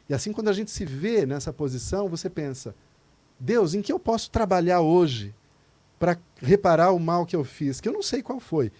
E 0.09 0.13
assim, 0.13 0.33
quando 0.33 0.49
a 0.49 0.53
gente 0.53 0.71
se 0.71 0.83
vê 0.83 1.25
nessa 1.25 1.53
posição, 1.53 2.09
você 2.09 2.29
pensa: 2.29 2.73
Deus, 3.39 3.75
em 3.75 3.81
que 3.81 3.93
eu 3.93 3.99
posso 3.99 4.31
trabalhar 4.31 4.81
hoje 4.81 5.33
para 5.99 6.17
reparar 6.37 6.91
o 6.91 6.99
mal 6.99 7.25
que 7.25 7.35
eu 7.35 7.43
fiz? 7.43 7.79
Que 7.79 7.87
eu 7.87 7.93
não 7.93 8.01
sei 8.01 8.23
qual 8.23 8.39
foi. 8.39 8.71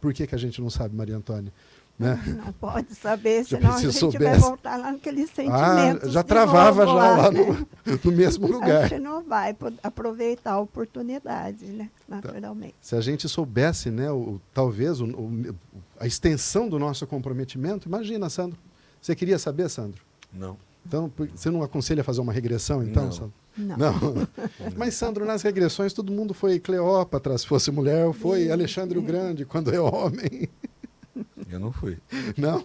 Por 0.00 0.14
que, 0.14 0.26
que 0.26 0.34
a 0.34 0.38
gente 0.38 0.60
não 0.60 0.70
sabe, 0.70 0.94
Maria 0.94 1.16
Antônia? 1.16 1.52
Né? 1.96 2.20
Não 2.44 2.52
pode 2.52 2.92
saber, 2.92 3.44
senão 3.44 3.72
a 3.72 3.80
gente 3.80 3.92
soubesse. 3.92 4.24
vai 4.24 4.36
voltar 4.36 4.76
lá 4.76 4.90
naqueles 4.90 5.30
sentimentos. 5.30 6.08
Ah, 6.08 6.10
já 6.10 6.22
travava 6.24 6.84
já 6.84 6.92
lá, 6.92 7.30
né? 7.30 7.40
no, 7.86 8.00
no, 8.04 8.12
mesmo 8.12 8.48
lugar. 8.48 8.82
A 8.82 8.88
gente 8.88 9.00
não 9.00 9.22
vai 9.22 9.56
aproveitar 9.80 10.54
a 10.54 10.58
oportunidade, 10.58 11.64
né? 11.66 11.88
naturalmente. 12.08 12.72
Tá. 12.72 12.78
Se 12.80 12.96
a 12.96 13.00
gente 13.00 13.28
soubesse, 13.28 13.92
né, 13.92 14.10
o, 14.10 14.40
talvez, 14.52 15.00
o, 15.00 15.04
o, 15.06 15.54
a 16.00 16.04
extensão 16.04 16.68
do 16.68 16.80
nosso 16.80 17.06
comprometimento, 17.06 17.86
imagina, 17.86 18.28
Sandro. 18.28 18.58
Você 19.04 19.14
queria 19.14 19.38
saber, 19.38 19.68
Sandro? 19.68 20.02
Não. 20.32 20.56
Então, 20.86 21.12
você 21.34 21.50
não 21.50 21.62
aconselha 21.62 22.00
a 22.00 22.04
fazer 22.04 22.22
uma 22.22 22.32
regressão, 22.32 22.82
então, 22.82 23.04
não. 23.04 23.12
Sandro? 23.12 23.34
Não. 23.54 23.76
não. 23.76 24.28
Mas, 24.78 24.94
Sandro, 24.94 25.26
nas 25.26 25.42
regressões, 25.42 25.92
todo 25.92 26.10
mundo 26.10 26.32
foi 26.32 26.58
Cleópatra, 26.58 27.36
se 27.36 27.46
fosse 27.46 27.70
mulher, 27.70 28.10
foi 28.14 28.50
Alexandre 28.50 28.98
o 28.98 29.02
Grande, 29.02 29.44
quando 29.44 29.74
é 29.74 29.78
homem. 29.78 30.48
Eu 31.50 31.60
não 31.60 31.70
fui. 31.70 31.98
Não? 32.34 32.64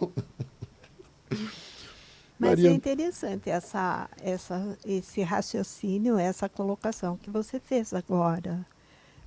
Mas 2.39 2.51
Maria... 2.51 2.69
é 2.69 2.71
interessante 2.71 3.49
essa, 3.49 4.09
essa, 4.23 4.77
esse 4.85 5.21
raciocínio, 5.21 6.17
essa 6.17 6.47
colocação 6.47 7.17
que 7.17 7.29
você 7.29 7.59
fez 7.59 7.93
agora. 7.93 8.65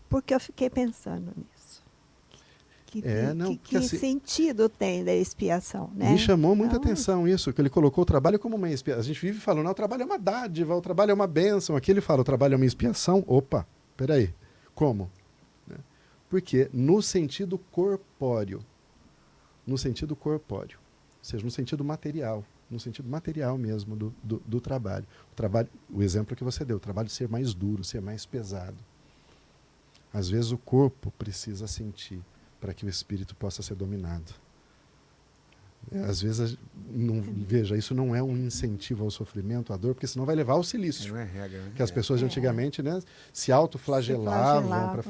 Porque 0.09 0.35
eu 0.35 0.41
fiquei 0.41 0.71
pensando 0.71 1.31
nisso. 1.37 1.62
Que, 2.93 3.09
é, 3.09 3.33
não, 3.33 3.57
que, 3.57 3.71
que 3.71 3.77
assim, 3.79 3.97
sentido 3.97 4.69
tem 4.69 5.03
da 5.03 5.15
expiação, 5.15 5.91
né? 5.95 6.13
Me 6.13 6.19
chamou 6.19 6.55
muita 6.55 6.77
então, 6.77 6.91
atenção 6.91 7.27
isso, 7.27 7.51
que 7.51 7.59
ele 7.59 7.71
colocou 7.71 8.03
o 8.03 8.05
trabalho 8.05 8.39
como 8.39 8.55
uma 8.55 8.71
expiação. 8.71 9.01
A 9.01 9.05
gente 9.05 9.19
vive 9.19 9.41
falando, 9.41 9.65
não, 9.65 9.71
o 9.71 9.75
trabalho 9.75 10.03
é 10.03 10.05
uma 10.05 10.19
dádiva, 10.19 10.77
o 10.77 10.81
trabalho 10.83 11.11
é 11.11 11.15
uma 11.15 11.27
bênção. 11.27 11.75
Aqui 11.75 11.91
ele 11.91 12.03
fala, 12.03 12.21
o 12.21 12.25
trabalho 12.25 12.53
é 12.53 12.57
uma 12.57 12.67
expiação. 12.67 13.25
Opa, 13.27 13.67
peraí, 13.97 14.35
como? 14.75 15.11
Né? 15.67 15.79
Porque 16.29 16.69
no 16.71 17.01
sentido 17.01 17.57
corpóreo, 17.57 18.63
no 19.67 19.79
sentido 19.79 20.15
corpóreo, 20.15 20.79
ou 20.79 21.25
seja, 21.25 21.43
no 21.43 21.51
sentido 21.51 21.83
material, 21.83 22.45
no 22.71 22.79
sentido 22.79 23.09
material 23.09 23.57
mesmo 23.57 23.97
do, 23.97 24.15
do, 24.23 24.43
do, 24.47 24.61
trabalho. 24.61 25.07
O 25.33 25.35
trabalho, 25.35 25.69
o 25.91 26.03
exemplo 26.03 26.37
que 26.37 26.45
você 26.45 26.63
deu, 26.63 26.77
o 26.77 26.81
trabalho 26.81 27.09
ser 27.09 27.27
mais 27.27 27.55
duro, 27.55 27.83
ser 27.83 28.03
mais 28.03 28.27
pesado. 28.27 28.77
Às 30.13 30.29
vezes 30.29 30.53
o 30.53 30.59
corpo 30.59 31.11
precisa 31.13 31.67
sentir 31.67 32.21
para 32.63 32.73
que 32.73 32.87
o 32.87 32.89
espírito 32.89 33.35
possa 33.35 33.61
ser 33.61 33.75
dominado. 33.75 34.33
É, 35.91 35.99
às 36.05 36.23
vezes, 36.23 36.57
não, 36.89 37.21
veja, 37.21 37.77
isso 37.77 37.93
não 37.93 38.15
é 38.15 38.23
um 38.23 38.37
incentivo 38.37 39.03
ao 39.03 39.11
sofrimento, 39.11 39.73
à 39.73 39.77
dor, 39.77 39.95
porque 39.95 40.07
senão 40.07 40.25
vai 40.25 40.37
levar 40.37 40.53
ao 40.53 40.63
silício. 40.63 41.13
Não 41.13 41.19
é 41.19 41.25
regra, 41.25 41.61
né? 41.61 41.73
Que 41.75 41.83
as 41.83 41.91
pessoas 41.91 42.21
de 42.21 42.25
é. 42.25 42.29
antigamente 42.29 42.81
né, 42.81 43.01
se 43.33 43.51
autoflagelavam. 43.51 44.93
Pra, 44.93 45.03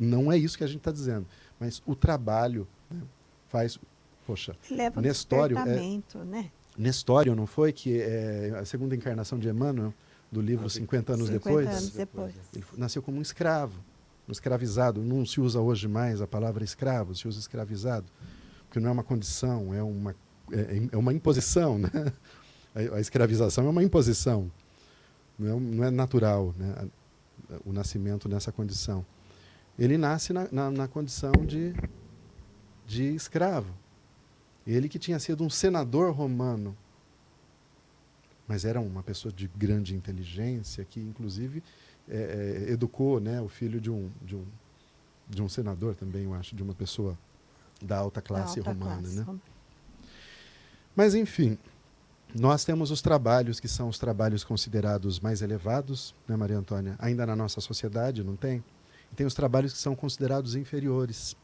não 0.00 0.32
é 0.32 0.36
isso 0.36 0.58
que 0.58 0.64
a 0.64 0.66
gente 0.66 0.78
está 0.78 0.90
dizendo. 0.90 1.24
Mas 1.60 1.80
o 1.86 1.94
trabalho 1.94 2.66
né, 2.90 3.00
faz. 3.46 3.78
Poxa, 4.26 4.56
Leva 4.68 5.00
Nestório. 5.00 5.56
É, 5.56 6.24
né? 6.24 6.50
Nestório, 6.76 7.36
não 7.36 7.46
foi? 7.46 7.72
Que 7.72 8.00
é 8.00 8.56
a 8.60 8.64
segunda 8.64 8.96
encarnação 8.96 9.38
de 9.38 9.48
Emmanuel, 9.48 9.94
do 10.32 10.40
livro 10.40 10.66
ah, 10.66 10.70
50 10.70 11.12
anos 11.12 11.28
50 11.28 11.48
depois. 11.48 11.68
anos 11.68 11.90
depois. 11.90 12.34
Ele 12.52 12.64
nasceu 12.76 13.00
como 13.00 13.18
um 13.18 13.22
escravo, 13.22 13.80
um 14.28 14.32
escravizado. 14.32 15.02
Não 15.02 15.24
se 15.24 15.40
usa 15.40 15.60
hoje 15.60 15.88
mais 15.88 16.20
a 16.20 16.26
palavra 16.26 16.62
escravo, 16.62 17.14
se 17.14 17.26
usa 17.26 17.40
escravizado. 17.40 18.06
Porque 18.66 18.78
não 18.78 18.90
é 18.90 18.92
uma 18.92 19.04
condição, 19.04 19.72
é 19.74 19.82
uma, 19.82 20.14
é, 20.52 20.88
é 20.92 20.96
uma 20.96 21.12
imposição. 21.12 21.78
Né? 21.78 21.90
A, 22.74 22.96
a, 22.96 23.00
escravização 23.00 23.66
é 23.66 23.70
uma 23.70 23.82
imposição. 23.82 24.50
Não 25.38 25.56
é, 25.56 25.60
não 25.60 25.84
é 25.84 25.90
natural 25.90 26.54
né? 26.56 26.88
o 27.64 27.72
nascimento 27.72 28.28
nessa 28.28 28.52
condição. 28.52 29.04
Ele 29.78 29.96
nasce 29.96 30.32
na, 30.32 30.48
na, 30.50 30.70
na 30.70 30.88
condição 30.88 31.32
de 31.46 31.72
de 32.88 33.14
escravo. 33.14 33.72
Ele 34.66 34.88
que 34.88 34.98
tinha 34.98 35.18
sido 35.18 35.44
um 35.44 35.50
senador 35.50 36.10
romano, 36.12 36.76
mas 38.46 38.64
era 38.64 38.80
uma 38.80 39.02
pessoa 39.02 39.30
de 39.30 39.46
grande 39.46 39.94
inteligência, 39.94 40.84
que 40.86 40.98
inclusive 40.98 41.62
é, 42.10 42.66
é, 42.68 42.72
educou 42.72 43.20
né, 43.20 43.40
o 43.40 43.48
filho 43.48 43.80
de 43.80 43.90
um, 43.90 44.10
de, 44.22 44.36
um, 44.36 44.44
de 45.28 45.42
um 45.42 45.48
senador 45.48 45.94
também, 45.94 46.24
eu 46.24 46.34
acho, 46.34 46.56
de 46.56 46.62
uma 46.62 46.74
pessoa 46.74 47.18
da 47.82 47.98
alta 47.98 48.20
classe 48.20 48.60
da 48.60 48.70
alta 48.70 48.84
romana. 48.84 49.02
Classe. 49.02 49.18
Né? 49.18 49.40
Mas, 50.96 51.14
enfim, 51.14 51.58
nós 52.34 52.64
temos 52.64 52.90
os 52.90 53.00
trabalhos 53.00 53.60
que 53.60 53.68
são 53.68 53.88
os 53.88 53.98
trabalhos 53.98 54.42
considerados 54.42 55.20
mais 55.20 55.42
elevados, 55.42 56.14
né, 56.26 56.36
Maria 56.36 56.58
Antônia? 56.58 56.96
Ainda 56.98 57.24
na 57.24 57.36
nossa 57.36 57.60
sociedade, 57.60 58.24
não 58.24 58.36
tem? 58.36 58.64
E 59.12 59.14
tem 59.14 59.26
os 59.26 59.34
trabalhos 59.34 59.72
que 59.72 59.78
são 59.78 59.94
considerados 59.94 60.54
inferiores. 60.54 61.36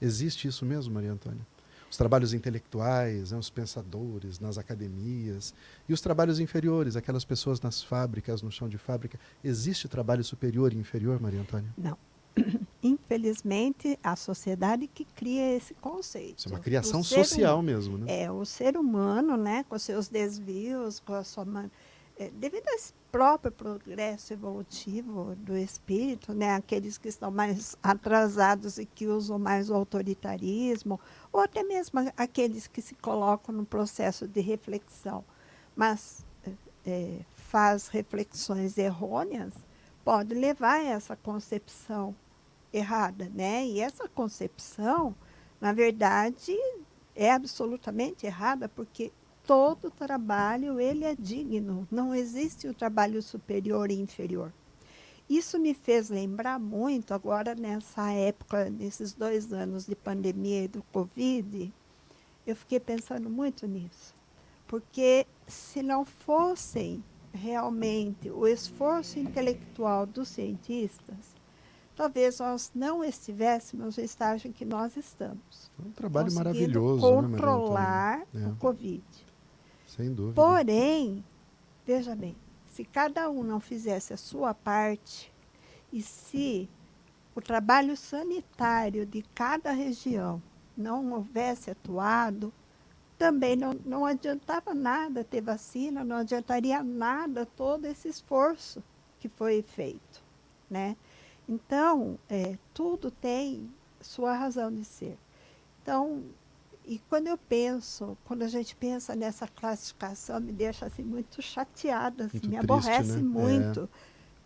Existe 0.00 0.46
isso 0.46 0.64
mesmo, 0.64 0.94
Maria 0.94 1.12
Antônia? 1.12 1.44
Os 1.90 1.96
trabalhos 1.96 2.34
intelectuais, 2.34 3.32
né, 3.32 3.38
os 3.38 3.48
pensadores 3.48 4.38
nas 4.38 4.58
academias, 4.58 5.54
e 5.88 5.92
os 5.92 6.00
trabalhos 6.00 6.38
inferiores, 6.38 6.96
aquelas 6.96 7.24
pessoas 7.24 7.60
nas 7.60 7.82
fábricas, 7.82 8.42
no 8.42 8.50
chão 8.50 8.68
de 8.68 8.78
fábrica. 8.78 9.18
Existe 9.42 9.88
trabalho 9.88 10.22
superior 10.22 10.72
e 10.72 10.76
inferior, 10.76 11.20
Maria 11.20 11.40
Antônia? 11.40 11.72
Não. 11.76 11.96
Infelizmente, 12.82 13.98
a 14.02 14.14
sociedade 14.14 14.86
que 14.86 15.04
cria 15.04 15.56
esse 15.56 15.74
conceito. 15.74 16.38
Isso 16.38 16.48
é 16.48 16.52
uma 16.52 16.60
criação 16.60 17.02
social 17.02 17.62
mesmo, 17.62 17.98
né? 17.98 18.22
É, 18.22 18.30
o 18.30 18.44
ser 18.44 18.76
humano, 18.76 19.36
né, 19.36 19.64
com 19.68 19.78
seus 19.78 20.08
desvios, 20.08 21.00
com 21.00 21.14
a 21.14 21.24
sua... 21.24 21.46
É, 22.18 22.30
devido 22.30 22.66
a 22.68 22.74
esse 22.74 22.92
próprio 23.10 23.50
progresso 23.50 24.32
evolutivo 24.32 25.34
do 25.36 25.56
espírito, 25.56 26.34
né, 26.34 26.54
aqueles 26.54 26.98
que 26.98 27.08
estão 27.08 27.30
mais 27.30 27.76
atrasados 27.82 28.78
e 28.78 28.84
que 28.84 29.06
usam 29.06 29.38
mais 29.38 29.70
o 29.70 29.74
autoritarismo, 29.74 31.00
ou 31.32 31.40
até 31.40 31.62
mesmo 31.62 32.00
aqueles 32.16 32.66
que 32.66 32.82
se 32.82 32.94
colocam 32.94 33.54
no 33.54 33.64
processo 33.64 34.28
de 34.28 34.40
reflexão, 34.40 35.24
mas 35.74 36.24
é, 36.44 36.52
é 36.86 37.20
faz 37.34 37.88
reflexões 37.88 38.76
errôneas, 38.76 39.54
pode 40.04 40.34
levar 40.34 40.80
a 40.80 40.84
essa 40.84 41.16
concepção 41.16 42.14
errada, 42.72 43.30
né? 43.34 43.66
E 43.66 43.80
essa 43.80 44.06
concepção, 44.08 45.14
na 45.60 45.72
verdade, 45.72 46.54
é 47.14 47.32
absolutamente 47.32 48.26
errada, 48.26 48.68
porque 48.68 49.12
todo 49.48 49.90
trabalho 49.90 50.78
ele 50.78 51.06
é 51.06 51.14
digno, 51.14 51.88
não 51.90 52.14
existe 52.14 52.68
o 52.68 52.74
trabalho 52.74 53.22
superior 53.22 53.90
e 53.90 53.98
inferior. 53.98 54.52
Isso 55.26 55.58
me 55.58 55.72
fez 55.72 56.10
lembrar 56.10 56.58
muito 56.58 57.14
agora 57.14 57.54
nessa 57.54 58.12
época, 58.12 58.68
nesses 58.68 59.14
dois 59.14 59.50
anos 59.50 59.86
de 59.86 59.96
pandemia 59.96 60.64
e 60.64 60.68
do 60.68 60.82
Covid, 60.92 61.72
eu 62.46 62.54
fiquei 62.54 62.78
pensando 62.78 63.30
muito 63.30 63.66
nisso. 63.66 64.14
Porque 64.66 65.26
se 65.46 65.82
não 65.82 66.04
fossem 66.04 67.02
realmente 67.32 68.28
o 68.28 68.46
esforço 68.46 69.18
intelectual 69.18 70.04
dos 70.04 70.28
cientistas, 70.28 71.34
talvez 71.96 72.38
nós 72.38 72.70
não 72.74 73.02
estivéssemos 73.02 73.96
no 73.96 74.04
estágio 74.04 74.50
em 74.50 74.52
que 74.52 74.66
nós 74.66 74.94
estamos. 74.94 75.70
Um 75.82 75.90
trabalho 75.90 76.34
maravilhoso, 76.34 77.22
né, 77.22 77.30
controlar 77.30 78.26
né, 78.30 78.48
o 78.48 78.56
Covid. 78.56 79.27
Sem 79.88 80.12
dúvida. 80.12 80.34
Porém, 80.34 81.24
veja 81.86 82.14
bem, 82.14 82.36
se 82.66 82.84
cada 82.84 83.28
um 83.30 83.42
não 83.42 83.58
fizesse 83.58 84.12
a 84.12 84.16
sua 84.16 84.52
parte 84.54 85.32
e 85.92 86.02
se 86.02 86.68
o 87.34 87.40
trabalho 87.40 87.96
sanitário 87.96 89.06
de 89.06 89.22
cada 89.34 89.72
região 89.72 90.42
não 90.76 91.12
houvesse 91.12 91.70
atuado, 91.70 92.52
também 93.16 93.56
não, 93.56 93.72
não 93.84 94.04
adiantava 94.04 94.74
nada 94.74 95.24
ter 95.24 95.40
vacina, 95.40 96.04
não 96.04 96.16
adiantaria 96.16 96.82
nada 96.84 97.46
todo 97.46 97.86
esse 97.86 98.08
esforço 98.08 98.82
que 99.18 99.28
foi 99.28 99.62
feito, 99.62 100.22
né? 100.70 100.96
Então, 101.48 102.18
é, 102.28 102.58
tudo 102.74 103.10
tem 103.10 103.68
sua 104.00 104.34
razão 104.34 104.70
de 104.72 104.84
ser. 104.84 105.18
Então, 105.82 106.22
e 106.88 106.98
quando 107.10 107.26
eu 107.26 107.36
penso, 107.36 108.16
quando 108.24 108.42
a 108.42 108.48
gente 108.48 108.74
pensa 108.74 109.14
nessa 109.14 109.46
classificação, 109.46 110.40
me 110.40 110.52
deixa 110.52 110.86
assim 110.86 111.02
muito 111.02 111.42
chateada, 111.42 112.24
assim, 112.24 112.38
muito 112.38 112.48
me 112.48 112.56
triste, 112.56 112.64
aborrece 112.64 113.12
né? 113.12 113.22
muito. 113.22 113.82
É. 113.82 113.88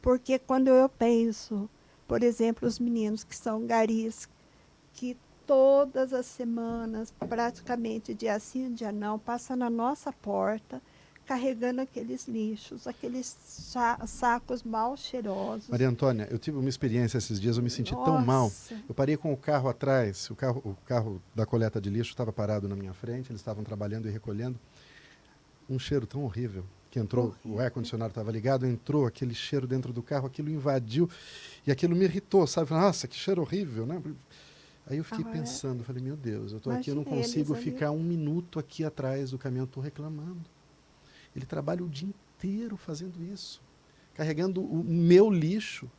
Porque 0.03 0.41
quando 0.41 0.67
eu 0.67 0.89
penso, 0.89 1.71
por 2.09 2.21
exemplo, 2.25 2.67
os 2.67 2.81
meninos 2.81 3.23
que 3.23 3.37
são 3.37 3.65
garis, 3.65 4.29
que 4.93 5.17
todas 5.47 6.13
as 6.13 6.27
semanas, 6.27 7.13
praticamente 7.13 8.13
dia 8.13 8.39
sim, 8.41 8.75
dia 8.75 8.91
não, 8.91 9.21
passam 9.21 9.57
na 9.57 9.71
nossa 9.71 10.13
porta 10.13 10.83
carregando 11.27 11.81
aqueles 11.81 12.27
lixos, 12.27 12.87
aqueles 12.87 13.37
sacos 14.07 14.63
mal 14.63 14.97
cheirosos. 14.97 15.69
Maria 15.69 15.89
Antônia, 15.89 16.29
eu 16.31 16.39
tive 16.39 16.59
uma 16.59 16.69
experiência 16.69 17.19
esses 17.19 17.41
dias, 17.41 17.57
eu 17.57 17.63
me 17.63 17.71
senti 17.71 17.93
Nossa. 17.93 18.11
tão 18.11 18.25
mal. 18.25 18.53
Eu 18.89 18.95
parei 18.95 19.17
com 19.17 19.33
o 19.33 19.37
carro 19.37 19.69
atrás, 19.69 20.29
o 20.31 20.35
carro, 20.35 20.61
o 20.65 20.75
carro 20.87 21.23
da 21.35 21.47
coleta 21.47 21.81
de 21.81 21.89
lixo 21.91 22.11
estava 22.11 22.33
parado 22.33 22.69
na 22.69 22.77
minha 22.77 22.93
frente, 22.93 23.31
eles 23.31 23.41
estavam 23.41 23.63
trabalhando 23.65 24.09
e 24.09 24.11
recolhendo. 24.11 24.59
Um 25.71 25.79
cheiro 25.79 26.07
tão 26.07 26.25
horrível 26.25 26.65
que 26.91 26.99
entrou, 26.99 27.29
horrível. 27.29 27.53
o 27.53 27.61
ar-condicionado 27.61 28.11
estava 28.11 28.31
ligado, 28.31 28.67
entrou 28.67 29.07
aquele 29.07 29.35
cheiro 29.35 29.67
dentro 29.67 29.93
do 29.93 30.03
carro, 30.03 30.27
aquilo 30.27 30.51
invadiu 30.51 31.09
e 31.67 31.73
aquilo 31.73 31.97
me 31.97 32.05
irritou, 32.05 32.47
sabe? 32.47 32.71
Nossa, 32.71 33.09
que 33.09 33.17
cheiro 33.17 33.41
horrível, 33.41 33.87
né? 33.87 34.03
Aí 34.87 34.99
eu 34.99 35.05
fiquei 35.05 35.25
pensando, 35.25 35.85
falei, 35.85 36.03
meu 36.03 36.17
Deus, 36.17 36.51
eu 36.51 36.59
estou 36.59 36.73
aqui, 36.73 36.91
eu 36.91 36.97
não 36.97 37.05
consigo 37.05 37.55
ficar 37.55 37.93
um 37.93 38.03
minuto 38.03 38.59
aqui 38.59 38.85
atrás 38.85 39.31
do 39.31 39.39
caminhão, 39.39 39.65
estou 39.65 39.83
reclamando. 39.83 40.41
Ele 41.35 41.47
trabalha 41.47 41.83
o 41.85 41.89
dia 41.89 42.09
inteiro 42.09 42.77
fazendo 42.77 43.23
isso, 43.23 43.63
carregando 44.15 44.61
o 44.63 44.85
meu 44.85 45.31
lixo, 45.31 45.91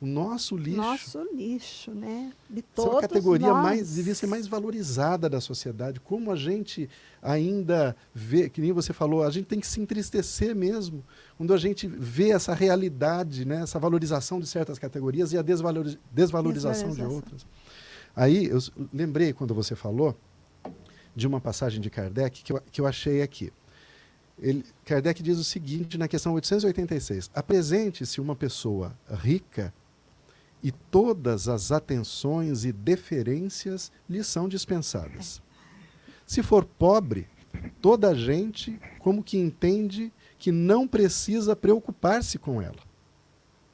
o 0.00 0.06
nosso 0.06 0.56
lixo. 0.56 0.76
Nosso 0.76 1.22
lixo, 1.32 1.92
né? 1.92 2.32
De 2.50 2.60
todos 2.60 2.96
Essa 2.96 2.96
é 2.96 3.06
a 3.06 3.08
categoria 3.08 3.48
nós. 3.48 3.62
mais 3.62 3.94
devia 3.94 4.14
ser 4.14 4.26
mais 4.26 4.46
valorizada 4.46 5.30
da 5.30 5.40
sociedade. 5.40 5.98
Como 6.00 6.30
a 6.30 6.36
gente 6.36 6.90
ainda 7.22 7.96
vê, 8.14 8.50
que 8.50 8.60
nem 8.60 8.72
você 8.72 8.92
falou, 8.92 9.22
a 9.22 9.30
gente 9.30 9.46
tem 9.46 9.58
que 9.58 9.66
se 9.66 9.80
entristecer 9.80 10.54
mesmo 10.54 11.02
quando 11.38 11.54
a 11.54 11.56
gente 11.56 11.86
vê 11.86 12.30
essa 12.30 12.52
realidade, 12.52 13.46
né? 13.46 13.62
Essa 13.62 13.78
valorização 13.78 14.38
de 14.38 14.46
certas 14.46 14.78
categorias 14.78 15.32
e 15.32 15.38
a 15.38 15.42
desvalorização, 15.42 16.00
desvalorização. 16.12 16.92
de 16.94 17.02
outras. 17.02 17.46
Aí 18.14 18.46
eu 18.46 18.58
lembrei 18.92 19.32
quando 19.32 19.54
você 19.54 19.74
falou 19.74 20.14
de 21.16 21.26
uma 21.26 21.40
passagem 21.40 21.80
de 21.80 21.88
Kardec 21.88 22.42
que 22.42 22.52
eu, 22.52 22.62
que 22.70 22.80
eu 22.80 22.86
achei 22.86 23.22
aqui. 23.22 23.52
Ele, 24.38 24.64
Kardec 24.84 25.22
diz 25.22 25.38
o 25.38 25.44
seguinte 25.44 25.96
na 25.96 26.08
questão 26.08 26.34
886: 26.34 27.30
apresente-se 27.34 28.20
uma 28.20 28.34
pessoa 28.34 28.96
rica 29.08 29.72
e 30.62 30.72
todas 30.72 31.46
as 31.48 31.70
atenções 31.70 32.64
e 32.64 32.72
deferências 32.72 33.92
lhe 34.08 34.24
são 34.24 34.48
dispensadas. 34.48 35.42
Se 36.26 36.42
for 36.42 36.64
pobre, 36.64 37.28
toda 37.80 38.08
a 38.08 38.14
gente 38.14 38.80
como 38.98 39.22
que 39.22 39.36
entende 39.38 40.12
que 40.38 40.50
não 40.50 40.88
precisa 40.88 41.54
preocupar-se 41.54 42.38
com 42.38 42.60
ela. 42.60 42.82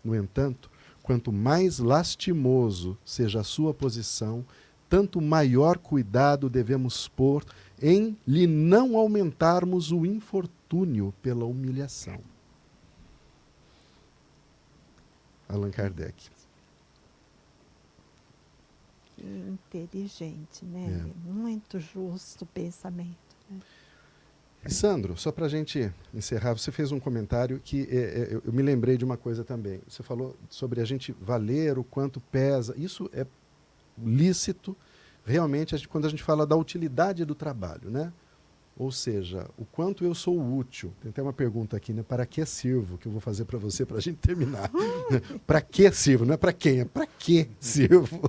No 0.03 0.15
entanto, 0.15 0.71
quanto 1.03 1.33
mais 1.33 1.79
lastimoso 1.79 2.99
seja 3.05 3.41
a 3.41 3.45
sua 3.45 3.73
posição, 3.73 4.45
tanto 4.89 5.21
maior 5.21 5.79
cuidado 5.79 6.51
devemos 6.51 7.07
pôr 7.07 7.45
em 7.81 8.17
lhe 8.27 8.47
não 8.47 8.97
aumentarmos 8.97 9.91
o 9.93 10.05
infortúnio 10.05 11.15
pela 11.23 11.45
humilhação. 11.45 12.21
Allan 15.49 15.71
Kardec. 15.71 16.29
Inteligente, 19.19 20.65
né? 20.65 21.05
É. 21.05 21.31
Muito 21.31 21.79
justo 21.79 22.45
o 22.45 22.47
pensamento. 22.47 23.17
Né? 23.51 23.61
Sandro, 24.69 25.17
só 25.17 25.33
para 25.33 25.47
a 25.47 25.49
gente 25.49 25.91
encerrar, 26.13 26.53
você 26.53 26.71
fez 26.71 26.93
um 26.93 27.01
comentário 27.01 27.61
que 27.65 27.89
é, 27.91 27.97
é, 27.97 28.29
eu, 28.31 28.43
eu 28.45 28.53
me 28.53 28.63
lembrei 28.63 28.97
de 28.97 29.05
uma 29.05 29.17
coisa 29.17 29.43
também. 29.43 29.81
Você 29.89 30.03
falou 30.03 30.37
sobre 30.49 30.81
a 30.81 30.85
gente 30.85 31.13
valer 31.13 31.79
o 31.79 31.85
quanto 31.85 32.21
pesa. 32.21 32.75
Isso 32.77 33.11
é 33.13 33.27
lícito, 33.99 34.77
realmente, 35.25 35.75
a 35.75 35.79
gente, 35.79 35.89
quando 35.89 36.07
a 36.07 36.09
gente 36.09 36.23
fala 36.23 36.47
da 36.47 36.57
utilidade 36.57 37.25
do 37.25 37.35
trabalho, 37.35 37.91
né? 37.91 38.13
Ou 38.77 38.91
seja, 38.91 39.47
o 39.59 39.65
quanto 39.67 40.05
eu 40.05 40.15
sou 40.15 40.41
útil. 40.57 40.91
Tem 41.03 41.11
até 41.11 41.21
uma 41.21 41.35
pergunta 41.35 41.77
aqui, 41.77 41.93
né? 41.93 42.03
Para 42.03 42.25
que 42.25 42.45
sirvo? 42.47 42.97
Que 42.97 43.07
eu 43.07 43.13
vou 43.13 43.21
fazer 43.21 43.45
para 43.45 43.59
você 43.59 43.85
para 43.85 43.99
a 43.99 44.01
gente 44.01 44.17
terminar. 44.17 44.71
para 45.47 45.61
que 45.61 45.91
sirvo? 45.93 46.25
Não 46.25 46.33
é 46.33 46.37
para 46.39 46.53
quem, 46.53 46.81
é 46.81 46.85
para 46.87 47.07
que 47.07 47.51
sirvo. 47.61 48.21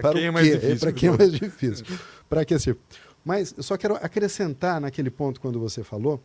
para 0.00 0.12
quem 0.12 0.24
é 0.24 0.30
mais 0.30 0.46
difícil? 0.46 0.72
É 0.72 0.78
para 0.78 0.92
quem 0.92 1.08
é 1.08 1.12
mais 1.12 1.32
difícil. 1.32 1.86
para 2.28 2.44
que 2.44 2.58
sirvo? 2.58 2.80
Mas 3.22 3.54
eu 3.54 3.62
só 3.62 3.76
quero 3.76 3.96
acrescentar 3.96 4.80
naquele 4.80 5.10
ponto 5.10 5.40
quando 5.40 5.60
você 5.60 5.84
falou. 5.84 6.22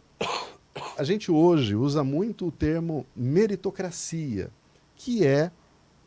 A 0.98 1.04
gente 1.04 1.30
hoje 1.30 1.76
usa 1.76 2.06
muito 2.06 2.48
o 2.48 2.52
termo 2.52 3.06
meritocracia, 3.14 4.50
que 4.96 5.26
é 5.26 5.52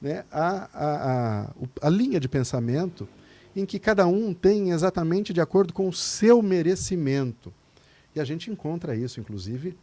né, 0.00 0.24
a, 0.30 0.68
a, 0.72 1.42
a, 1.42 1.50
a 1.82 1.90
linha 1.90 2.18
de 2.18 2.28
pensamento 2.28 3.06
em 3.60 3.66
que 3.66 3.78
cada 3.78 4.06
um 4.06 4.32
tem 4.32 4.70
exatamente 4.70 5.32
de 5.32 5.40
acordo 5.40 5.72
com 5.72 5.88
o 5.88 5.92
seu 5.92 6.40
merecimento. 6.40 7.52
E 8.14 8.20
a 8.20 8.24
gente 8.24 8.50
encontra 8.50 8.94
isso, 8.94 9.20
inclusive, 9.20 9.76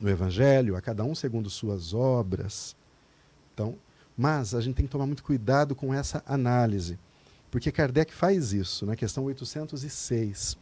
no 0.00 0.08
Evangelho, 0.08 0.76
a 0.76 0.80
cada 0.80 1.04
um 1.04 1.14
segundo 1.14 1.48
suas 1.48 1.94
obras. 1.94 2.76
Então, 3.54 3.76
mas 4.16 4.54
a 4.54 4.60
gente 4.60 4.76
tem 4.76 4.86
que 4.86 4.92
tomar 4.92 5.06
muito 5.06 5.24
cuidado 5.24 5.74
com 5.74 5.94
essa 5.94 6.22
análise, 6.26 6.98
porque 7.50 7.72
Kardec 7.72 8.12
faz 8.12 8.52
isso 8.52 8.84
na 8.84 8.94
questão 8.94 9.24
806. 9.24 10.58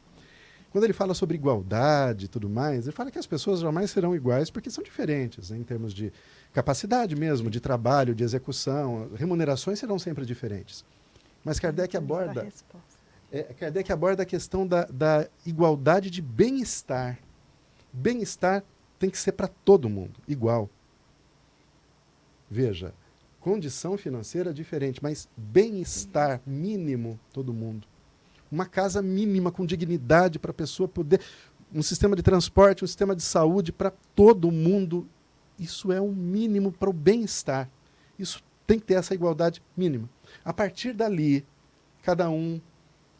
Quando 0.70 0.84
ele 0.84 0.92
fala 0.92 1.14
sobre 1.14 1.36
igualdade 1.36 2.26
e 2.26 2.28
tudo 2.28 2.48
mais, 2.48 2.86
ele 2.86 2.94
fala 2.94 3.10
que 3.10 3.18
as 3.18 3.26
pessoas 3.26 3.60
jamais 3.60 3.90
serão 3.90 4.14
iguais 4.14 4.50
porque 4.50 4.70
são 4.70 4.84
diferentes, 4.84 5.50
né, 5.50 5.56
em 5.56 5.62
termos 5.62 5.94
de 5.94 6.12
capacidade 6.52 7.16
mesmo, 7.16 7.50
de 7.50 7.58
trabalho, 7.58 8.14
de 8.14 8.22
execução. 8.22 9.08
Remunerações 9.14 9.78
serão 9.78 9.98
sempre 9.98 10.26
diferentes. 10.26 10.84
Mas 11.48 11.58
Kardec 11.58 11.96
aborda, 11.96 12.46
é, 13.32 13.42
Kardec 13.42 13.90
aborda 13.90 14.22
a 14.22 14.26
questão 14.26 14.66
da, 14.66 14.84
da 14.84 15.26
igualdade 15.46 16.10
de 16.10 16.20
bem-estar. 16.20 17.18
Bem-estar 17.90 18.62
tem 18.98 19.08
que 19.08 19.16
ser 19.16 19.32
para 19.32 19.48
todo 19.48 19.88
mundo, 19.88 20.20
igual. 20.28 20.68
Veja, 22.50 22.92
condição 23.40 23.96
financeira 23.96 24.52
diferente, 24.52 25.02
mas 25.02 25.26
bem-estar 25.34 26.42
mínimo 26.46 27.18
todo 27.32 27.54
mundo. 27.54 27.88
Uma 28.52 28.66
casa 28.66 29.00
mínima 29.00 29.50
com 29.50 29.64
dignidade 29.64 30.38
para 30.38 30.50
a 30.50 30.54
pessoa 30.54 30.86
poder, 30.86 31.22
um 31.74 31.82
sistema 31.82 32.14
de 32.14 32.22
transporte, 32.22 32.84
um 32.84 32.86
sistema 32.86 33.16
de 33.16 33.22
saúde 33.22 33.72
para 33.72 33.90
todo 34.14 34.50
mundo. 34.50 35.08
Isso 35.58 35.90
é 35.90 35.98
o 35.98 36.04
um 36.04 36.14
mínimo 36.14 36.70
para 36.70 36.90
o 36.90 36.92
bem-estar. 36.92 37.70
Isso 38.18 38.42
tem 38.68 38.78
que 38.78 38.84
ter 38.84 38.94
essa 38.94 39.14
igualdade 39.14 39.62
mínima. 39.74 40.08
A 40.44 40.52
partir 40.52 40.92
dali, 40.92 41.42
cada 42.02 42.28
um 42.28 42.60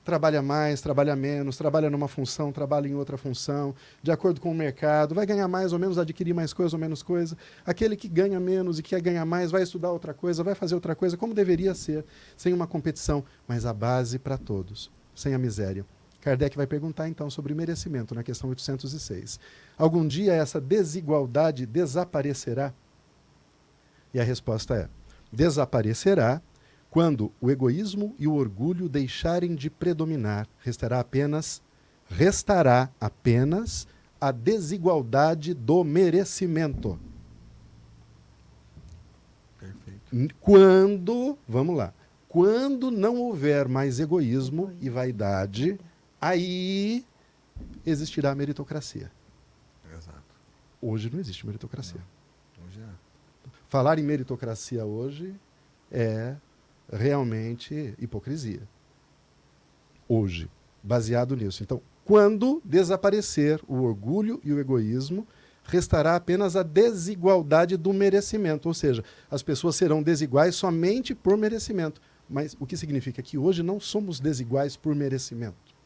trabalha 0.04 0.42
mais, 0.42 0.82
trabalha 0.82 1.16
menos, 1.16 1.56
trabalha 1.56 1.88
numa 1.88 2.06
função, 2.06 2.52
trabalha 2.52 2.86
em 2.86 2.94
outra 2.94 3.16
função, 3.16 3.74
de 4.02 4.10
acordo 4.10 4.42
com 4.42 4.50
o 4.50 4.54
mercado, 4.54 5.14
vai 5.14 5.24
ganhar 5.24 5.48
mais 5.48 5.72
ou 5.72 5.78
menos, 5.78 5.96
adquirir 5.98 6.34
mais 6.34 6.52
coisa 6.52 6.76
ou 6.76 6.80
menos 6.80 7.02
coisa. 7.02 7.36
Aquele 7.64 7.96
que 7.96 8.08
ganha 8.08 8.38
menos 8.38 8.78
e 8.78 8.82
quer 8.82 9.00
ganhar 9.00 9.24
mais 9.24 9.50
vai 9.50 9.62
estudar 9.62 9.90
outra 9.90 10.12
coisa, 10.12 10.44
vai 10.44 10.54
fazer 10.54 10.74
outra 10.74 10.94
coisa, 10.94 11.16
como 11.16 11.32
deveria 11.32 11.74
ser, 11.74 12.04
sem 12.36 12.52
uma 12.52 12.66
competição, 12.66 13.24
mas 13.46 13.64
a 13.64 13.72
base 13.72 14.18
para 14.18 14.36
todos, 14.36 14.90
sem 15.14 15.32
a 15.32 15.38
miséria. 15.38 15.84
Kardec 16.20 16.58
vai 16.58 16.66
perguntar 16.66 17.08
então 17.08 17.30
sobre 17.30 17.54
merecimento 17.54 18.14
na 18.14 18.22
questão 18.22 18.50
806. 18.50 19.40
Algum 19.78 20.06
dia 20.06 20.34
essa 20.34 20.60
desigualdade 20.60 21.64
desaparecerá? 21.64 22.74
E 24.12 24.20
a 24.20 24.24
resposta 24.24 24.74
é: 24.74 24.88
desaparecerá 25.32 26.40
quando 26.90 27.32
o 27.40 27.50
egoísmo 27.50 28.14
e 28.18 28.26
o 28.26 28.34
orgulho 28.34 28.88
deixarem 28.88 29.54
de 29.54 29.68
predominar, 29.68 30.48
restará 30.58 31.00
apenas 31.00 31.62
restará 32.08 32.90
apenas 33.00 33.86
a 34.20 34.32
desigualdade 34.32 35.54
do 35.54 35.84
merecimento. 35.84 36.98
Perfeito. 39.58 40.34
Quando, 40.40 41.38
vamos 41.46 41.76
lá, 41.76 41.92
quando 42.28 42.90
não 42.90 43.16
houver 43.16 43.68
mais 43.68 44.00
egoísmo 44.00 44.72
e 44.80 44.88
vaidade, 44.88 45.78
aí 46.20 47.04
existirá 47.84 48.30
a 48.30 48.34
meritocracia. 48.34 49.10
Exato. 49.92 50.18
Hoje 50.80 51.10
não 51.10 51.20
existe 51.20 51.46
meritocracia. 51.46 52.00
Não. 52.58 52.66
Hoje 52.66 52.80
é. 52.80 53.07
Falar 53.68 53.98
em 53.98 54.02
meritocracia 54.02 54.84
hoje 54.86 55.34
é 55.92 56.34
realmente 56.90 57.94
hipocrisia. 57.98 58.62
Hoje, 60.08 60.50
baseado 60.82 61.36
nisso. 61.36 61.62
Então, 61.62 61.82
quando 62.02 62.62
desaparecer 62.64 63.60
o 63.68 63.82
orgulho 63.82 64.40
e 64.42 64.52
o 64.54 64.58
egoísmo, 64.58 65.26
restará 65.64 66.16
apenas 66.16 66.56
a 66.56 66.62
desigualdade 66.62 67.76
do 67.76 67.92
merecimento, 67.92 68.68
ou 68.68 68.74
seja, 68.74 69.04
as 69.30 69.42
pessoas 69.42 69.76
serão 69.76 70.02
desiguais 70.02 70.54
somente 70.54 71.14
por 71.14 71.36
merecimento. 71.36 72.00
Mas 72.26 72.56
o 72.58 72.66
que 72.66 72.76
significa 72.76 73.22
que 73.22 73.36
hoje 73.36 73.62
não 73.62 73.78
somos 73.78 74.18
desiguais 74.18 74.78
por 74.78 74.94
merecimento. 74.94 75.76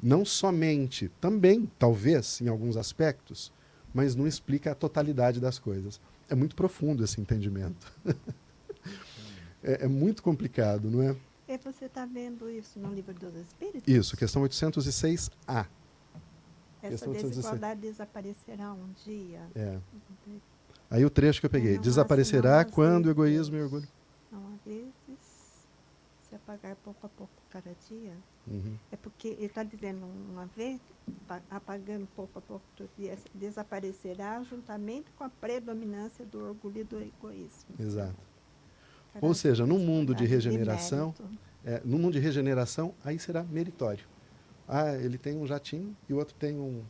Não 0.00 0.24
somente, 0.24 1.10
também, 1.20 1.68
talvez, 1.76 2.40
em 2.40 2.46
alguns 2.48 2.76
aspectos, 2.76 3.52
mas 3.92 4.14
não 4.14 4.28
explica 4.28 4.70
a 4.70 4.74
totalidade 4.76 5.40
das 5.40 5.58
coisas. 5.58 6.00
É 6.28 6.34
muito 6.34 6.54
profundo 6.54 7.02
esse 7.02 7.20
entendimento. 7.20 7.92
é, 9.62 9.84
é 9.84 9.88
muito 9.88 10.22
complicado, 10.22 10.90
não 10.90 11.02
é? 11.02 11.16
E 11.48 11.56
você 11.56 11.86
está 11.86 12.04
vendo 12.04 12.50
isso 12.50 12.78
no 12.78 12.92
livro 12.92 13.14
dos 13.14 13.34
Espíritos? 13.34 13.82
Isso, 13.86 14.16
questão 14.16 14.42
806A. 14.42 15.66
Essa 16.82 17.08
desigualdade 17.08 17.80
desaparecerá 17.80 18.72
um 18.72 18.92
dia. 19.04 19.40
É. 19.54 19.78
Aí 20.90 21.04
o 21.04 21.10
trecho 21.10 21.40
que 21.40 21.46
eu 21.46 21.50
peguei. 21.50 21.78
Desaparecerá 21.78 22.64
quando 22.64 23.06
o 23.06 23.10
egoísmo 23.10 23.56
e 23.56 23.60
o 23.60 23.64
orgulho. 23.64 23.88
Não, 24.30 24.54
às 24.54 24.60
vezes, 24.64 24.92
se 26.28 26.34
apagar 26.34 26.76
pouco 26.76 27.06
a 27.06 27.08
pouco 27.08 27.32
cada 27.50 27.70
dia. 27.88 28.12
Uhum. 28.46 28.76
É 28.90 28.96
porque 28.96 29.28
ele 29.28 29.46
está 29.46 29.62
dizendo 29.62 30.06
uma 30.30 30.46
vez, 30.46 30.80
apagando 31.50 32.06
pouco 32.14 32.38
a 32.38 32.42
pouco 32.42 32.64
todo 32.76 32.88
dia, 32.96 33.16
desaparecerá 33.34 34.42
juntamente 34.42 35.10
com 35.12 35.24
a 35.24 35.28
predominância 35.28 36.24
do 36.24 36.44
orgulho 36.44 36.80
e 36.80 36.84
do 36.84 37.00
egoísmo. 37.00 37.74
Exato. 37.78 38.16
Ou 39.20 39.34
seja, 39.34 39.66
no 39.66 39.78
mundo 39.78 40.14
de 40.14 40.24
regeneração, 40.26 41.14
é, 41.64 41.80
no 41.84 41.98
mundo 41.98 42.12
de 42.12 42.20
regeneração, 42.20 42.94
aí 43.04 43.18
será 43.18 43.42
meritório. 43.42 44.06
Ah, 44.66 44.94
ele 44.94 45.16
tem 45.16 45.36
um 45.36 45.46
jatinho 45.46 45.96
e 46.08 46.12
o 46.12 46.18
outro 46.18 46.34
tem 46.34 46.58
um, 46.58 46.84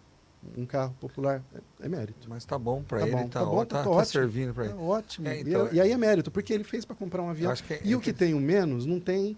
um 0.56 0.66
carro 0.66 0.94
popular. 1.00 1.42
É, 1.54 1.86
é 1.86 1.88
mérito. 1.88 2.28
Mas 2.28 2.44
tá 2.44 2.58
bom 2.58 2.82
para 2.82 3.00
tá 3.00 3.06
ele, 3.06 3.16
bom, 3.16 3.28
tá, 3.28 3.40
tá, 3.40 3.46
bom, 3.46 3.64
tá, 3.64 3.84
tá, 3.84 3.90
tá 3.90 4.04
servindo 4.04 4.54
para 4.54 4.64
ele. 4.64 4.74
Tá 4.74 4.80
ótimo. 4.80 5.28
É, 5.28 5.40
então, 5.40 5.68
e, 5.72 5.76
e, 5.76 5.80
aí 5.80 5.92
é 5.92 5.96
mérito, 5.96 6.30
porque 6.30 6.52
ele 6.52 6.64
fez 6.64 6.84
para 6.84 6.96
comprar 6.96 7.22
um 7.22 7.30
avião. 7.30 7.52
É 7.52 7.80
e 7.84 7.94
o 7.94 8.00
que 8.00 8.12
tem 8.12 8.34
o 8.34 8.40
menos 8.40 8.86
não 8.86 9.00
tem 9.00 9.36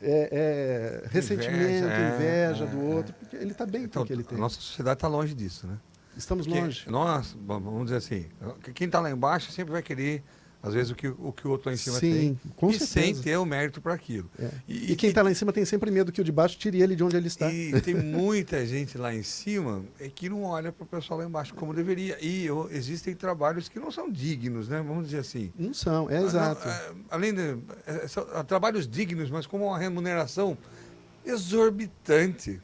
é, 0.00 1.02
é, 1.02 1.08
ressentimento, 1.08 1.86
inveja, 1.86 2.64
é, 2.64 2.66
do 2.66 2.80
outro, 2.80 3.14
porque 3.14 3.36
ele 3.36 3.52
está 3.52 3.64
bem 3.64 3.84
então, 3.84 4.00
com 4.00 4.04
o 4.04 4.06
que 4.06 4.12
ele 4.12 4.24
tem. 4.24 4.36
A 4.36 4.40
nossa 4.40 4.60
sociedade 4.60 4.98
está 4.98 5.08
longe 5.08 5.34
disso, 5.34 5.66
né? 5.66 5.78
Estamos 6.16 6.46
porque 6.46 6.60
longe. 6.60 6.88
Nós, 6.88 7.36
vamos 7.46 7.84
dizer 7.84 7.96
assim, 7.96 8.26
quem 8.74 8.86
está 8.86 9.00
lá 9.00 9.10
embaixo 9.10 9.52
sempre 9.52 9.72
vai 9.72 9.82
querer 9.82 10.22
às 10.66 10.74
vezes 10.74 10.90
o 10.90 10.96
que 10.96 11.06
o, 11.06 11.32
que 11.32 11.46
o 11.46 11.50
outro 11.52 11.68
lá 11.68 11.74
em 11.74 11.76
cima 11.76 11.98
Sim, 12.00 12.12
tem. 12.12 12.40
Com 12.56 12.70
e 12.70 12.78
certeza. 12.78 12.92
sem 12.92 13.14
ter 13.22 13.36
o 13.36 13.44
mérito 13.44 13.80
para 13.80 13.94
aquilo. 13.94 14.28
É. 14.36 14.50
E, 14.66 14.92
e, 14.92 14.96
quem 14.96 15.10
está 15.10 15.22
lá 15.22 15.30
em 15.30 15.34
cima 15.34 15.52
tem 15.52 15.64
sempre 15.64 15.90
medo 15.92 16.10
que 16.10 16.20
o 16.20 16.24
de 16.24 16.32
baixo 16.32 16.58
tire 16.58 16.82
ele 16.82 16.96
de 16.96 17.04
onde 17.04 17.16
ele 17.16 17.28
está. 17.28 17.52
E 17.52 17.80
tem 17.80 17.94
muita 17.94 18.66
gente 18.66 18.98
lá 18.98 19.14
em 19.14 19.22
cima 19.22 19.84
que 20.14 20.28
não 20.28 20.42
olha 20.42 20.72
para 20.72 20.82
o 20.82 20.86
pessoal 20.86 21.20
lá 21.20 21.26
embaixo 21.26 21.54
como 21.54 21.72
deveria. 21.72 22.18
E 22.20 22.44
eu, 22.44 22.68
existem 22.72 23.14
trabalhos 23.14 23.68
que 23.68 23.78
não 23.78 23.92
são 23.92 24.10
dignos, 24.10 24.68
né? 24.68 24.82
Vamos 24.82 25.04
dizer 25.04 25.18
assim. 25.18 25.52
Não 25.56 25.72
são, 25.72 26.10
é 26.10 26.20
exato. 26.20 26.68
É, 26.68 26.92
além 27.10 27.32
de 27.32 27.58
é, 27.86 28.08
são, 28.08 28.24
trabalhos 28.44 28.88
dignos, 28.88 29.30
mas 29.30 29.46
com 29.46 29.64
uma 29.64 29.78
remuneração 29.78 30.58
exorbitante 31.24 32.60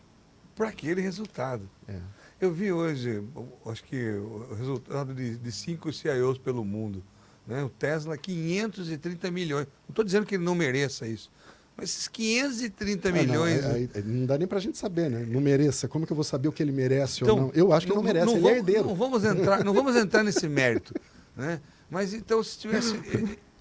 para 0.57 0.69
aquele 0.69 1.01
resultado. 1.01 1.71
É. 1.87 1.97
Eu 2.41 2.53
vi 2.53 2.73
hoje, 2.73 3.23
acho 3.67 3.85
que 3.85 4.11
o 4.11 4.55
resultado 4.55 5.15
de, 5.15 5.37
de 5.39 5.53
cinco 5.53 5.93
CIOs 5.93 6.39
pelo 6.39 6.65
mundo. 6.65 7.01
Né? 7.47 7.63
O 7.63 7.69
Tesla, 7.69 8.17
530 8.17 9.31
milhões. 9.31 9.67
Não 9.67 9.93
estou 9.93 10.05
dizendo 10.05 10.27
que 10.27 10.37
ele 10.37 10.45
não 10.45 10.55
mereça 10.55 11.07
isso. 11.07 11.31
Mas 11.77 11.91
esses 11.91 12.09
530 12.09 13.09
ah, 13.09 13.13
milhões. 13.13 13.63
Não, 13.63 14.03
não 14.05 14.27
dá 14.27 14.39
nem 14.39 14.47
para 14.47 14.59
a 14.59 14.61
gente 14.61 14.77
saber, 14.77 15.11
né? 15.11 15.25
Não 15.27 15.41
mereça. 15.41 15.89
Como 15.89 16.07
que 16.07 16.13
eu 16.13 16.15
vou 16.15 16.25
saber 16.25 16.49
o 16.49 16.53
que 16.53 16.63
ele 16.63 16.73
merece 16.73 17.23
então, 17.23 17.35
ou 17.35 17.41
não? 17.43 17.51
Eu 17.55 17.73
acho 17.73 17.87
que 17.87 17.91
não, 17.91 17.97
não 17.97 18.05
merece, 18.05 18.27
não, 18.27 18.37
ele 18.37 18.41
é 18.41 18.43
vamos, 18.43 18.57
é 18.57 18.59
herdeiro. 18.59 18.89
Não 18.89 18.95
vamos 18.95 19.25
entrar, 19.25 19.65
não 19.65 19.73
vamos 19.73 19.97
entrar 19.97 20.23
nesse 20.23 20.49
mérito. 20.49 20.95
Né? 21.35 21.63
Mas 21.89 22.13
então, 22.13 22.43
se 22.43 22.59
tivesse, 22.59 22.95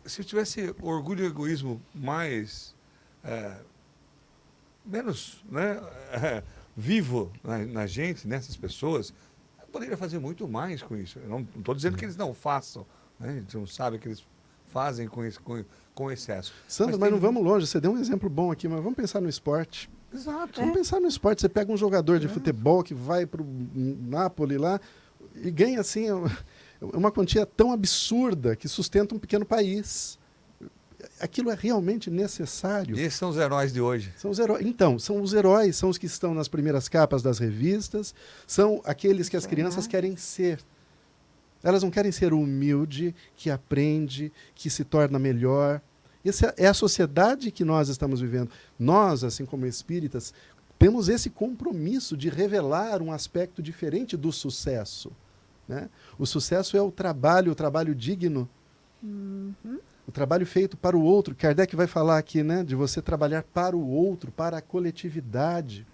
se 0.05 0.25
tivesse 0.25 0.75
orgulho 0.81 1.23
e 1.23 1.27
egoísmo 1.27 1.81
mais. 1.95 2.75
É, 3.23 3.55
menos 4.85 5.41
né, 5.49 5.81
é, 6.11 6.43
vivo 6.75 7.31
na, 7.43 7.59
na, 7.59 7.87
gente, 7.87 8.27
nessas 8.27 8.57
pessoas, 8.57 9.13
poderia 9.71 9.95
fazer 9.95 10.19
muito 10.19 10.47
mais 10.47 10.81
com 10.81 10.97
isso. 10.97 11.19
Eu 11.19 11.29
não 11.29 11.47
estou 11.57 11.73
dizendo 11.73 11.97
que 11.97 12.05
eles 12.05 12.17
não 12.17 12.33
façam. 12.33 12.85
Né? 13.21 13.29
A 13.29 13.33
gente 13.33 13.57
não 13.57 13.67
sabe 13.67 13.97
o 13.97 13.99
que 13.99 14.07
eles 14.07 14.23
fazem 14.67 15.07
com, 15.07 15.23
esse, 15.23 15.39
com, 15.39 15.63
com 15.93 16.11
excesso. 16.11 16.53
Sandro, 16.67 16.93
mas, 16.93 16.99
mas 16.99 17.09
tem... 17.09 17.19
não 17.19 17.21
vamos 17.21 17.43
longe. 17.43 17.67
Você 17.67 17.79
deu 17.79 17.91
um 17.91 17.99
exemplo 17.99 18.29
bom 18.29 18.51
aqui, 18.51 18.67
mas 18.67 18.81
vamos 18.81 18.95
pensar 18.95 19.21
no 19.21 19.29
esporte. 19.29 19.89
Exato. 20.13 20.59
Vamos 20.59 20.75
pensar 20.75 20.99
no 20.99 21.07
esporte. 21.07 21.41
Você 21.41 21.49
pega 21.49 21.71
um 21.71 21.77
jogador 21.77 22.19
de 22.19 22.25
é. 22.25 22.29
futebol 22.29 22.83
que 22.83 22.93
vai 22.93 23.25
para 23.25 23.41
o 23.41 23.45
Napoli 23.45 24.57
lá 24.57 24.79
e 25.35 25.49
ganha 25.51 25.79
assim 25.79 26.07
uma 26.81 27.11
quantia 27.11 27.45
tão 27.45 27.71
absurda 27.71 28.55
que 28.55 28.67
sustenta 28.67 29.15
um 29.15 29.19
pequeno 29.19 29.45
país. 29.45 30.19
Aquilo 31.19 31.49
é 31.49 31.55
realmente 31.55 32.11
necessário. 32.11 32.95
E 32.95 33.01
esses 33.01 33.17
são 33.17 33.29
os 33.29 33.37
heróis 33.37 33.73
de 33.73 33.81
hoje. 33.81 34.13
São 34.17 34.29
os 34.29 34.37
heróis. 34.37 34.65
Então, 34.65 34.99
são 34.99 35.21
os 35.21 35.33
heróis, 35.33 35.75
são 35.75 35.89
os 35.89 35.97
que 35.97 36.05
estão 36.05 36.33
nas 36.33 36.47
primeiras 36.47 36.87
capas 36.87 37.23
das 37.23 37.39
revistas, 37.39 38.13
são 38.45 38.81
aqueles 38.83 39.27
que 39.29 39.37
as 39.37 39.45
crianças 39.45 39.87
querem 39.87 40.15
ser. 40.15 40.59
Elas 41.63 41.83
não 41.83 41.91
querem 41.91 42.11
ser 42.11 42.33
humilde, 42.33 43.15
que 43.35 43.49
aprende, 43.49 44.31
que 44.55 44.69
se 44.69 44.83
torna 44.83 45.19
melhor. 45.19 45.81
Essa 46.23 46.53
é 46.57 46.67
a 46.67 46.73
sociedade 46.73 47.51
que 47.51 47.65
nós 47.65 47.89
estamos 47.89 48.21
vivendo. 48.21 48.49
Nós, 48.77 49.23
assim 49.23 49.45
como 49.45 49.65
espíritas, 49.65 50.33
temos 50.77 51.09
esse 51.09 51.29
compromisso 51.29 52.17
de 52.17 52.29
revelar 52.29 53.01
um 53.01 53.11
aspecto 53.11 53.61
diferente 53.61 54.17
do 54.17 54.31
sucesso. 54.31 55.11
Né? 55.67 55.89
O 56.17 56.25
sucesso 56.25 56.75
é 56.75 56.81
o 56.81 56.91
trabalho, 56.91 57.51
o 57.51 57.55
trabalho 57.55 57.93
digno. 57.93 58.49
Uhum. 59.03 59.79
O 60.07 60.11
trabalho 60.11 60.45
feito 60.45 60.75
para 60.75 60.97
o 60.97 61.03
outro. 61.03 61.35
Kardec 61.35 61.75
vai 61.75 61.87
falar 61.87 62.17
aqui 62.17 62.43
né, 62.43 62.63
de 62.63 62.75
você 62.75 63.01
trabalhar 63.01 63.43
para 63.43 63.77
o 63.77 63.87
outro, 63.87 64.31
para 64.31 64.57
a 64.57 64.61
coletividade. 64.61 65.85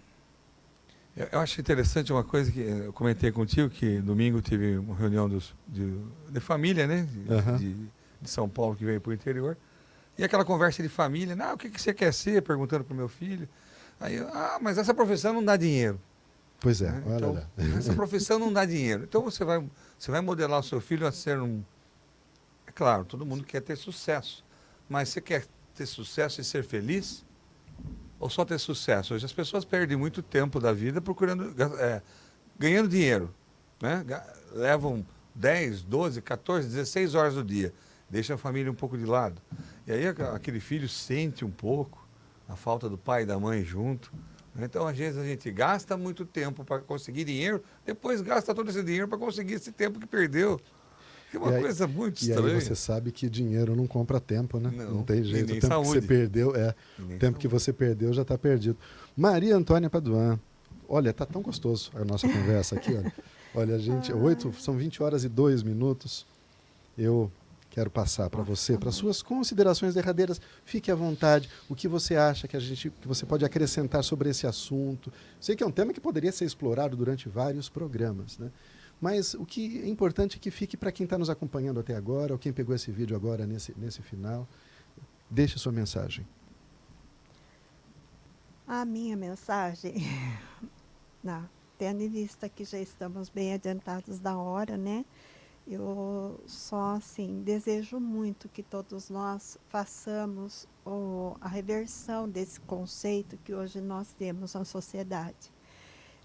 Eu, 1.32 1.40
acho 1.40 1.60
interessante 1.60 2.14
uma 2.14 2.24
coisa 2.24 2.52
que 2.52 2.60
eu 2.60 2.94
comentei 2.94 3.32
contigo, 3.32 3.70
que 3.70 4.00
domingo 4.00 4.40
tive 4.40 4.78
uma 4.78 4.96
reunião 4.96 5.28
dos, 5.28 5.56
de, 5.68 6.00
de 6.30 6.40
família, 6.40 6.86
né? 6.86 7.08
De, 7.12 7.34
Aham. 7.34 7.58
de, 7.58 7.74
de 8.22 8.30
São 8.30 8.48
Paulo 8.48 8.76
que 8.76 8.86
veio 8.86 9.02
para 9.02 9.10
o 9.10 9.14
interior. 9.14 9.58
E 10.16 10.24
aquela 10.24 10.46
conversa 10.46 10.84
de 10.84 10.90
família, 10.90 11.36
não, 11.36 11.56
o 11.56 11.58
que, 11.58 11.72
que 11.72 11.82
você 11.82 11.92
quer 11.92 12.14
ser? 12.14 12.44
Perguntando 12.44 12.84
para 12.84 12.94
o 12.94 12.98
meu 12.98 13.08
filho. 13.10 13.50
Aí, 14.00 14.16
eu, 14.16 14.28
ah, 14.30 14.60
mas 14.62 14.78
essa 14.78 14.94
profissão 14.94 15.34
não 15.34 15.44
dá 15.44 15.58
dinheiro. 15.58 16.00
Pois 16.60 16.82
é, 16.82 16.92
né? 16.92 17.04
olha 17.06 17.16
Então, 17.16 17.34
lá. 17.34 17.48
essa 17.78 17.94
profissão 17.94 18.38
não 18.38 18.54
dá 18.54 18.64
dinheiro. 18.66 19.04
Então 19.04 19.24
você 19.24 19.44
vai, 19.44 19.64
você 19.98 20.12
vai 20.12 20.22
modelar 20.22 20.60
o 20.60 20.64
seu 20.64 20.80
filho 20.80 21.08
a 21.08 21.12
ser 21.12 21.40
um. 21.40 21.64
É 22.68 22.72
claro, 22.72 23.06
todo 23.06 23.26
mundo 23.26 23.44
quer 23.44 23.62
ter 23.62 23.76
sucesso. 23.76 24.46
Mas 24.88 25.10
você 25.10 25.20
quer 25.20 25.46
ter 25.74 25.86
sucesso 25.86 26.42
e 26.42 26.44
ser 26.44 26.64
feliz? 26.64 27.26
Ou 28.20 28.30
só 28.30 28.44
ter 28.44 28.58
sucesso? 28.60 29.14
Hoje 29.14 29.26
as 29.26 29.34
pessoas 29.34 29.64
perdem 29.64 29.98
muito 29.98 30.22
tempo 30.22 30.60
da 30.60 30.74
vida 30.74 31.02
procurando. 31.02 31.54
é, 31.80 32.02
ganhando 32.58 32.90
dinheiro. 32.90 33.34
Né? 33.82 34.04
Levam 34.54 35.06
10, 35.36 35.84
12, 35.84 36.22
14, 36.22 36.68
16 36.68 37.16
horas 37.16 37.36
do 37.36 37.44
dia. 37.44 37.74
Deixa 38.10 38.34
a 38.34 38.38
família 38.38 38.72
um 38.72 38.76
pouco 38.76 38.98
de 38.98 39.06
lado. 39.06 39.42
E 39.86 39.92
aí 39.92 40.08
aquele 40.08 40.60
filho 40.60 40.88
sente 40.90 41.46
um 41.46 41.52
pouco 41.52 42.08
a 42.48 42.56
falta 42.56 42.90
do 42.90 42.98
pai 42.98 43.24
e 43.24 43.26
da 43.26 43.38
mãe 43.40 43.64
junto. 43.64 44.12
né? 44.56 44.66
Então, 44.66 44.88
às 44.88 44.98
vezes, 44.98 45.20
a 45.20 45.26
gente 45.26 45.52
gasta 45.52 45.98
muito 45.98 46.26
tempo 46.26 46.64
para 46.64 46.80
conseguir 46.82 47.26
dinheiro, 47.26 47.64
depois 47.86 48.22
gasta 48.22 48.56
todo 48.56 48.70
esse 48.70 48.82
dinheiro 48.82 49.08
para 49.08 49.18
conseguir 49.18 49.56
esse 49.56 49.72
tempo 49.72 50.00
que 50.00 50.08
perdeu. 50.08 50.60
É 51.34 51.38
uma 51.38 51.52
E 51.52 51.56
aí- 51.56 51.62
coisa 51.62 51.88
muito 51.88 52.22
E 52.22 52.30
estranha. 52.30 52.56
aí 52.56 52.62
você 52.62 52.76
sabe 52.76 53.12
que 53.12 53.30
dinheiro 53.30 53.76
não 53.76 53.86
compra 53.86 54.20
tempo, 54.20 54.60
né? 54.60 54.72
Não, 54.74 54.92
Não, 54.96 55.04
tem 55.04 55.20
e 55.20 55.24
jeito. 55.24 55.34
nem 55.34 55.44
O 55.44 55.48
tempo 55.48 55.62
que 55.62 55.68
saúde. 55.68 55.90
você 55.90 56.02
perdeu, 56.02 56.56
é. 56.56 56.74
E 56.98 57.02
O 57.02 57.20
tempo 57.20 57.38
que 57.38 57.48
saúde. 57.48 57.48
você 57.50 57.74
perdeu 57.74 58.14
já 58.14 58.22
está 58.22 58.38
perdido. 58.38 58.78
Maria 59.16 59.56
Antônia 59.56 59.90
Paduan. 59.90 60.40
Olha, 60.88 61.12
tá 61.12 61.26
tão 61.26 61.42
gostoso 61.42 61.92
a 61.96 62.06
nossa 62.06 62.28
conversa 62.30 62.76
aqui, 62.76 62.94
olha. 62.94 63.14
Olha, 63.56 63.80
gente, 63.80 64.14
oito, 64.14 64.54
são 64.60 64.78
20 64.78 65.02
horas 65.02 65.24
e 65.24 65.30
dois 65.30 65.64
minutos. 65.64 66.26
Eu 66.98 67.32
quero 67.72 67.90
passar 67.90 68.30
para 68.30 68.44
você, 68.44 68.78
para 68.78 68.92
suas 68.92 69.22
considerações 69.24 69.96
derradeiras. 69.96 70.40
Fique 70.64 70.92
à 70.92 70.96
vontade. 70.96 71.50
O 71.68 71.76
que 71.76 71.88
você 71.88 72.16
acha 72.16 72.48
que 72.48 72.56
a 72.56 72.60
gente, 72.60 72.90
que 72.90 73.08
você 73.08 73.26
pode 73.26 73.44
acrescentar 73.46 74.04
sobre 74.04 74.30
esse 74.30 74.46
assunto? 74.46 75.12
Sei 75.42 75.56
que 75.56 75.64
é 75.64 75.66
um 75.68 75.72
tema 75.72 75.92
que 75.92 76.00
poderia 76.00 76.32
ser 76.32 76.46
explorado 76.46 76.96
durante 76.96 77.28
vários 77.30 77.68
programas, 77.68 78.38
né? 78.38 78.50
Mas 79.00 79.36
o 79.36 79.46
que 79.46 79.82
é 79.84 79.88
importante 79.88 80.38
é 80.38 80.40
que 80.40 80.50
fique 80.50 80.76
para 80.76 80.92
quem 80.92 81.04
está 81.04 81.18
nos 81.18 81.30
acompanhando 81.30 81.80
até 81.80 81.96
agora, 81.96 82.34
ou 82.34 82.40
quem 82.40 82.52
pegou 82.52 82.76
esse 82.76 82.92
vídeo 82.92 83.16
agora 83.16 83.46
nesse, 83.46 83.74
nesse 83.78 84.02
final. 84.02 84.48
Deixe 85.30 85.60
sua 85.60 85.72
mensagem. 85.72 86.28
A 88.68 88.84
minha 88.84 89.16
mensagem, 89.16 89.96
não, 91.24 91.48
tendo 91.78 92.02
em 92.02 92.10
vista 92.10 92.50
que 92.50 92.66
já 92.66 92.80
estamos 92.80 93.30
bem 93.30 93.54
adiantados 93.54 94.20
da 94.20 94.38
hora, 94.38 94.76
né? 94.76 95.06
Eu 95.66 96.42
só 96.48 96.96
assim 96.96 97.42
desejo 97.44 98.00
muito 98.00 98.48
que 98.48 98.64
todos 98.64 99.10
nós 99.10 99.58
façamos 99.68 100.68
o, 100.86 101.36
a 101.42 101.48
reversão 101.48 102.28
desse 102.28 102.60
conceito 102.62 103.38
que 103.44 103.54
hoje 103.54 103.82
nós 103.82 104.14
temos 104.14 104.54
na 104.54 104.64
sociedade 104.64 105.52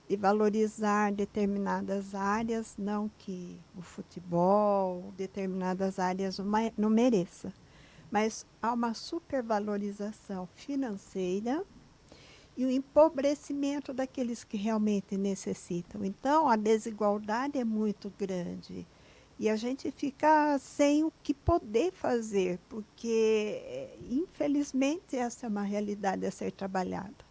de 0.08 0.16
valorizar 0.16 1.12
determinadas 1.12 2.14
áreas, 2.14 2.74
não 2.76 3.10
que 3.18 3.58
o 3.76 3.82
futebol, 3.82 5.12
determinadas 5.16 5.98
áreas 5.98 6.38
não 6.76 6.90
mereça, 6.90 7.52
mas 8.10 8.46
há 8.60 8.72
uma 8.72 8.94
supervalorização 8.94 10.46
financeira 10.54 11.64
e 12.56 12.64
o 12.64 12.70
empobrecimento 12.70 13.94
daqueles 13.94 14.44
que 14.44 14.56
realmente 14.56 15.16
necessitam. 15.16 16.04
Então, 16.04 16.48
a 16.48 16.56
desigualdade 16.56 17.58
é 17.58 17.64
muito 17.64 18.12
grande 18.18 18.86
e 19.38 19.48
a 19.48 19.56
gente 19.56 19.90
fica 19.90 20.58
sem 20.58 21.04
o 21.04 21.12
que 21.22 21.32
poder 21.32 21.90
fazer, 21.92 22.58
porque, 22.68 23.62
eh, 23.64 23.98
infelizmente, 24.10 25.16
essa 25.16 25.46
é 25.46 25.48
uma 25.48 25.62
realidade 25.62 26.26
a 26.26 26.30
ser 26.30 26.52
trabalhada. 26.52 27.21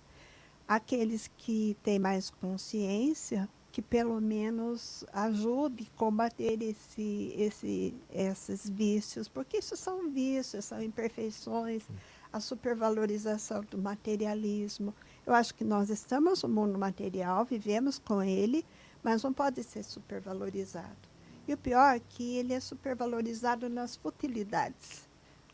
Aqueles 0.73 1.29
que 1.35 1.75
têm 1.83 1.99
mais 1.99 2.29
consciência, 2.29 3.49
que 3.73 3.81
pelo 3.81 4.21
menos 4.21 5.03
ajude 5.11 5.91
a 5.93 5.99
combater 5.99 6.63
esse, 6.63 7.33
esse, 7.37 7.93
esses 8.09 8.69
vícios, 8.69 9.27
porque 9.27 9.57
isso 9.57 9.75
são 9.75 10.09
vícios, 10.09 10.63
são 10.63 10.81
imperfeições, 10.81 11.83
a 12.31 12.39
supervalorização 12.39 13.65
do 13.69 13.77
materialismo. 13.77 14.95
Eu 15.27 15.33
acho 15.33 15.53
que 15.53 15.65
nós 15.65 15.89
estamos 15.89 16.41
no 16.41 16.47
mundo 16.47 16.79
material, 16.79 17.43
vivemos 17.43 17.99
com 17.99 18.23
ele, 18.23 18.65
mas 19.03 19.23
não 19.23 19.33
pode 19.33 19.61
ser 19.65 19.83
supervalorizado. 19.83 21.09
E 21.49 21.53
o 21.53 21.57
pior 21.57 21.97
é 21.97 21.99
que 21.99 22.37
ele 22.37 22.53
é 22.53 22.61
supervalorizado 22.61 23.67
nas 23.67 23.97
futilidades. 23.97 25.10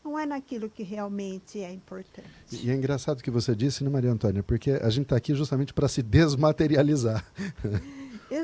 Não 0.08 0.18
é 0.18 0.24
naquilo 0.24 0.70
que 0.70 0.82
realmente 0.82 1.60
é 1.60 1.70
importante. 1.70 2.26
E 2.50 2.70
é 2.70 2.74
engraçado 2.74 3.20
o 3.20 3.22
que 3.22 3.30
você 3.30 3.54
disse, 3.54 3.84
né, 3.84 3.90
Maria 3.90 4.10
Antônia? 4.10 4.42
Porque 4.42 4.70
a 4.70 4.88
gente 4.88 5.02
está 5.02 5.16
aqui 5.16 5.34
justamente 5.34 5.74
para 5.74 5.86
se 5.86 6.02
desmaterializar. 6.02 7.22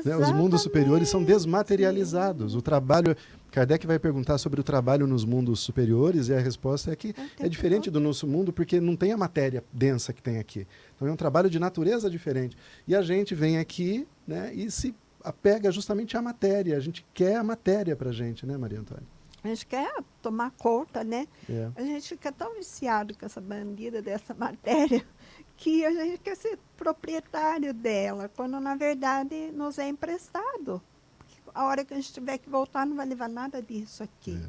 né? 0.05 0.15
Os 0.15 0.31
mundos 0.31 0.61
superiores 0.61 1.09
são 1.09 1.23
desmaterializados. 1.23 2.53
O 2.53 2.61
trabalho. 2.61 3.17
Kardec 3.49 3.87
vai 3.87 3.97
perguntar 3.97 4.37
sobre 4.37 4.61
o 4.61 4.63
trabalho 4.63 5.07
nos 5.07 5.25
mundos 5.25 5.59
superiores 5.61 6.27
e 6.27 6.35
a 6.35 6.39
resposta 6.39 6.91
é 6.91 6.95
que 6.95 7.15
é 7.39 7.49
diferente 7.49 7.89
do 7.89 7.99
nosso 7.99 8.27
mundo 8.27 8.53
porque 8.53 8.79
não 8.79 8.95
tem 8.95 9.11
a 9.11 9.17
matéria 9.17 9.63
densa 9.73 10.13
que 10.13 10.21
tem 10.21 10.37
aqui. 10.37 10.67
Então 10.95 11.07
é 11.07 11.11
um 11.11 11.15
trabalho 11.15 11.49
de 11.49 11.57
natureza 11.57 12.11
diferente. 12.11 12.55
E 12.87 12.93
a 12.93 13.01
gente 13.01 13.33
vem 13.33 13.57
aqui 13.57 14.05
né, 14.27 14.53
e 14.53 14.69
se 14.69 14.93
apega 15.23 15.71
justamente 15.71 16.15
à 16.15 16.21
matéria. 16.21 16.77
A 16.77 16.79
gente 16.79 17.03
quer 17.11 17.37
a 17.37 17.43
matéria 17.43 17.95
para 17.95 18.11
a 18.11 18.13
gente, 18.13 18.45
né, 18.45 18.55
Maria 18.55 18.81
Antônia? 18.81 19.14
A 19.45 19.53
gente 19.55 19.65
quer 19.67 20.03
tomar 20.21 20.51
conta, 20.51 21.03
né? 21.03 21.27
É. 21.49 21.71
A 21.75 21.81
gente 21.81 22.09
fica 22.09 22.31
tão 22.31 22.55
viciado 22.55 23.15
com 23.17 23.25
essa 23.25 23.39
bandida 23.39 24.01
dessa 24.01 24.33
matéria 24.33 25.05
que 25.55 25.85
a 25.85 25.91
gente 25.91 26.17
quer 26.19 26.35
ser 26.35 26.57
proprietário 26.75 27.73
dela, 27.73 28.29
quando 28.35 28.59
na 28.59 28.75
verdade 28.75 29.51
nos 29.51 29.77
é 29.77 29.87
emprestado. 29.87 30.81
Porque 31.17 31.41
a 31.53 31.65
hora 31.65 31.85
que 31.85 31.93
a 31.93 31.97
gente 31.97 32.11
tiver 32.11 32.37
que 32.39 32.49
voltar 32.49 32.85
não 32.85 32.95
vai 32.95 33.05
levar 33.05 33.29
nada 33.29 33.61
disso 33.61 34.01
aqui, 34.03 34.39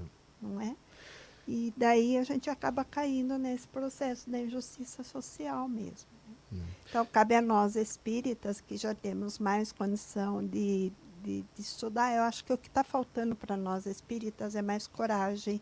não 0.40 0.60
é? 0.60 0.74
E 1.46 1.72
daí 1.76 2.18
a 2.18 2.24
gente 2.24 2.50
acaba 2.50 2.84
caindo 2.84 3.38
nesse 3.38 3.68
processo 3.68 4.28
da 4.28 4.38
injustiça 4.38 5.04
social 5.04 5.68
mesmo. 5.68 6.08
né? 6.50 6.64
Então 6.88 7.06
cabe 7.06 7.34
a 7.36 7.42
nós 7.42 7.76
espíritas 7.76 8.60
que 8.60 8.76
já 8.76 8.94
temos 8.94 9.38
mais 9.38 9.70
condição 9.70 10.44
de, 10.44 10.92
de, 11.26 11.44
de 11.54 11.60
estudar. 11.60 12.14
Eu 12.14 12.22
acho 12.22 12.44
que 12.44 12.52
o 12.52 12.56
que 12.56 12.68
está 12.68 12.84
faltando 12.84 13.34
para 13.34 13.56
nós 13.56 13.84
espíritas 13.84 14.54
é 14.54 14.62
mais 14.62 14.86
coragem 14.86 15.60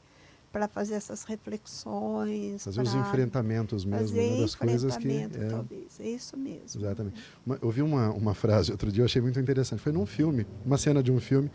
para 0.53 0.69
fazer 0.69 0.95
essas 0.95 1.25
reflexões. 1.25 2.63
Fazer 2.63 2.83
os 2.83 2.95
enfrentamentos 2.95 3.85
mesmo, 3.85 4.07
fazer 4.09 4.31
uma 4.31 4.41
das 4.43 4.55
coisas 4.55 4.97
que. 4.99 5.09
é, 5.09 5.29
talvez. 5.49 5.99
É 5.99 6.09
isso 6.09 6.37
mesmo. 6.37 6.81
Exatamente. 6.81 7.21
Uma, 7.45 7.59
eu 7.61 7.71
vi 7.71 7.83
uma, 7.83 8.11
uma 8.11 8.35
frase 8.35 8.71
outro 8.71 8.93
dia, 8.93 9.01
eu 9.01 9.07
achei 9.07 9.23
muito 9.23 9.41
interessante. 9.41 9.81
Foi 9.81 9.91
num 9.91 10.07
filme, 10.07 10.47
uma 10.65 10.77
cena 10.77 11.03
de 11.03 11.11
um 11.11 11.19
filme. 11.19 11.51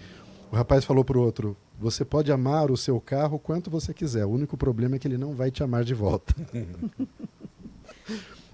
O 0.52 0.56
rapaz 0.56 0.84
falou 0.84 1.06
para 1.06 1.18
o 1.18 1.22
outro: 1.22 1.56
Você 1.80 2.04
pode 2.04 2.32
amar 2.32 2.72
o 2.72 2.76
seu 2.76 3.00
carro 3.00 3.38
quanto 3.38 3.70
você 3.70 3.94
quiser. 3.94 4.26
O 4.26 4.30
único 4.30 4.58
problema 4.58 4.96
é 4.96 5.00
que 5.00 5.08
ele 5.08 5.18
não 5.18 5.34
vai 5.34 5.52
te 5.52 5.64
amar 5.64 5.84
de 5.84 5.94
volta. 5.94 6.34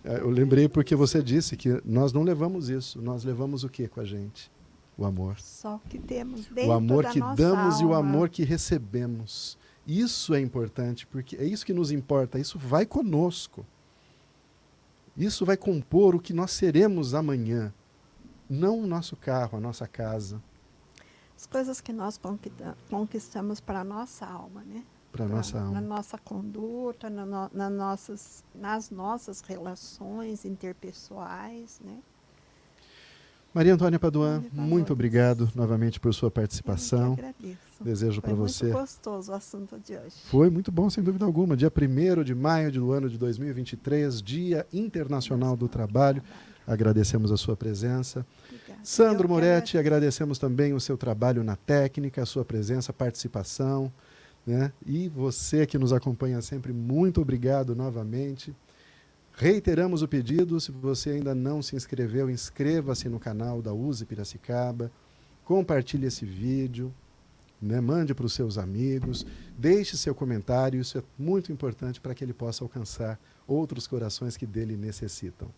É, 0.07 0.19
eu 0.19 0.29
lembrei 0.29 0.69
porque 0.69 0.95
você 0.95 1.23
disse 1.23 1.57
que 1.57 1.81
nós 1.83 2.13
não 2.13 2.21
levamos 2.21 2.69
isso. 2.69 3.01
Nós 3.01 3.23
levamos 3.23 3.63
o 3.63 3.69
que 3.69 3.87
com 3.87 3.99
a 3.99 4.05
gente? 4.05 4.51
O 4.97 5.05
amor. 5.05 5.37
Só 5.39 5.79
que 5.89 5.99
temos 5.99 6.45
dentro 6.47 6.69
O 6.71 6.73
amor 6.73 7.05
que 7.09 7.19
damos 7.35 7.79
e 7.81 7.85
o 7.85 7.93
alma. 7.93 8.09
amor 8.09 8.29
que 8.29 8.43
recebemos. 8.43 9.57
Isso 9.85 10.33
é 10.33 10.39
importante, 10.39 11.05
porque 11.05 11.35
é 11.35 11.43
isso 11.45 11.65
que 11.65 11.73
nos 11.73 11.91
importa. 11.91 12.39
Isso 12.39 12.57
vai 12.57 12.85
conosco. 12.85 13.65
Isso 15.17 15.45
vai 15.45 15.57
compor 15.57 16.15
o 16.15 16.19
que 16.19 16.33
nós 16.33 16.51
seremos 16.51 17.13
amanhã. 17.13 17.73
Não 18.49 18.79
o 18.79 18.87
nosso 18.87 19.15
carro, 19.15 19.57
a 19.57 19.61
nossa 19.61 19.87
casa, 19.87 20.41
As 21.37 21.45
coisas 21.45 21.81
que 21.81 21.91
nós 21.91 22.17
conquista- 22.17 22.77
conquistamos 22.89 23.59
para 23.59 23.81
a 23.81 23.83
nossa 23.83 24.25
alma, 24.25 24.63
né? 24.63 24.83
para 25.11 25.25
nossa 25.27 25.59
Na 25.59 25.65
alma. 25.67 25.81
nossa 25.81 26.17
conduta, 26.17 27.09
na 27.09 27.25
no- 27.25 27.49
na 27.53 27.69
nossas, 27.69 28.43
nas 28.53 28.89
nossas 28.89 29.41
relações 29.41 30.45
interpessoais, 30.45 31.79
né? 31.83 31.99
Maria 33.55 33.73
Antônia 33.73 33.97
Paduan, 33.97 34.43
muito 34.51 34.91
obrigado 34.91 35.49
novamente 35.55 35.97
por 35.97 36.13
sua 36.13 36.29
participação. 36.29 37.11
Eu 37.11 37.15
que 37.15 37.21
agradeço. 37.21 37.57
Desejo 37.79 38.13
Foi 38.15 38.21
para 38.21 38.35
muito 38.35 38.51
você. 38.51 38.69
gostoso 38.69 39.31
o 39.31 39.33
assunto 39.33 39.79
de 39.79 39.93
hoje. 39.93 40.15
Foi 40.25 40.49
muito 40.49 40.73
bom, 40.73 40.89
sem 40.89 41.01
dúvida 41.01 41.23
alguma. 41.23 41.55
Dia 41.55 41.71
1 41.71 42.21
de 42.25 42.35
maio 42.35 42.69
do 42.69 42.91
ano 42.91 43.09
de 43.09 43.17
2023, 43.17 44.21
Dia 44.21 44.67
Internacional 44.73 45.55
do 45.55 45.69
Trabalho. 45.69 46.21
Agradecemos 46.67 47.31
a 47.31 47.37
sua 47.37 47.55
presença. 47.55 48.25
Obrigada. 48.49 48.79
Sandro 48.83 49.29
Moretti, 49.29 49.77
agradecemos 49.77 50.37
também 50.37 50.73
o 50.73 50.79
seu 50.81 50.97
trabalho 50.97 51.41
na 51.41 51.55
técnica, 51.55 52.23
a 52.23 52.25
sua 52.25 52.43
presença, 52.43 52.91
participação. 52.91 53.89
Né? 54.45 54.73
E 54.85 55.07
você 55.07 55.65
que 55.65 55.77
nos 55.77 55.93
acompanha 55.93 56.41
sempre, 56.41 56.73
muito 56.73 57.21
obrigado 57.21 57.73
novamente. 57.73 58.53
Reiteramos 59.37 60.01
o 60.01 60.07
pedido, 60.07 60.61
se 60.61 60.71
você 60.71 61.09
ainda 61.09 61.35
não 61.35 61.61
se 61.61 61.75
inscreveu, 61.75 62.29
inscreva-se 62.29 63.09
no 63.09 63.19
canal 63.19 63.61
da 63.61 63.73
Use 63.73 64.05
Piracicaba, 64.05 64.89
compartilhe 65.43 66.07
esse 66.07 66.25
vídeo, 66.25 66.93
né? 67.61 67.81
mande 67.81 68.15
para 68.15 68.25
os 68.25 68.31
seus 68.31 68.57
amigos, 68.57 69.25
deixe 69.57 69.97
seu 69.97 70.15
comentário, 70.15 70.79
isso 70.79 70.97
é 70.97 71.03
muito 71.19 71.51
importante 71.51 71.99
para 71.99 72.15
que 72.15 72.23
ele 72.23 72.33
possa 72.33 72.63
alcançar 72.63 73.19
outros 73.45 73.87
corações 73.87 74.37
que 74.37 74.45
dele 74.45 74.77
necessitam. 74.77 75.49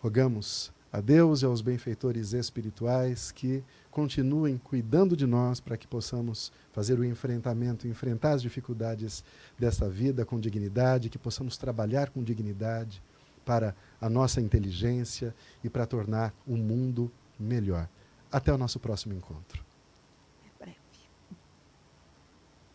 Rogamos 0.00 0.72
a 0.94 1.00
Deus 1.00 1.42
e 1.42 1.44
aos 1.44 1.60
benfeitores 1.60 2.34
espirituais 2.34 3.32
que 3.32 3.64
continuem 3.90 4.56
cuidando 4.56 5.16
de 5.16 5.26
nós 5.26 5.58
para 5.58 5.76
que 5.76 5.88
possamos 5.88 6.52
fazer 6.70 7.00
o 7.00 7.04
enfrentamento, 7.04 7.88
enfrentar 7.88 8.30
as 8.34 8.42
dificuldades 8.42 9.24
desta 9.58 9.88
vida 9.88 10.24
com 10.24 10.38
dignidade, 10.38 11.08
que 11.08 11.18
possamos 11.18 11.56
trabalhar 11.56 12.10
com 12.10 12.22
dignidade 12.22 13.02
para 13.44 13.74
a 14.00 14.08
nossa 14.08 14.40
inteligência 14.40 15.34
e 15.64 15.68
para 15.68 15.84
tornar 15.84 16.32
o 16.46 16.56
mundo 16.56 17.10
melhor. 17.40 17.88
Até 18.30 18.52
o 18.52 18.58
nosso 18.58 18.78
próximo 18.78 19.14
encontro. 19.14 19.63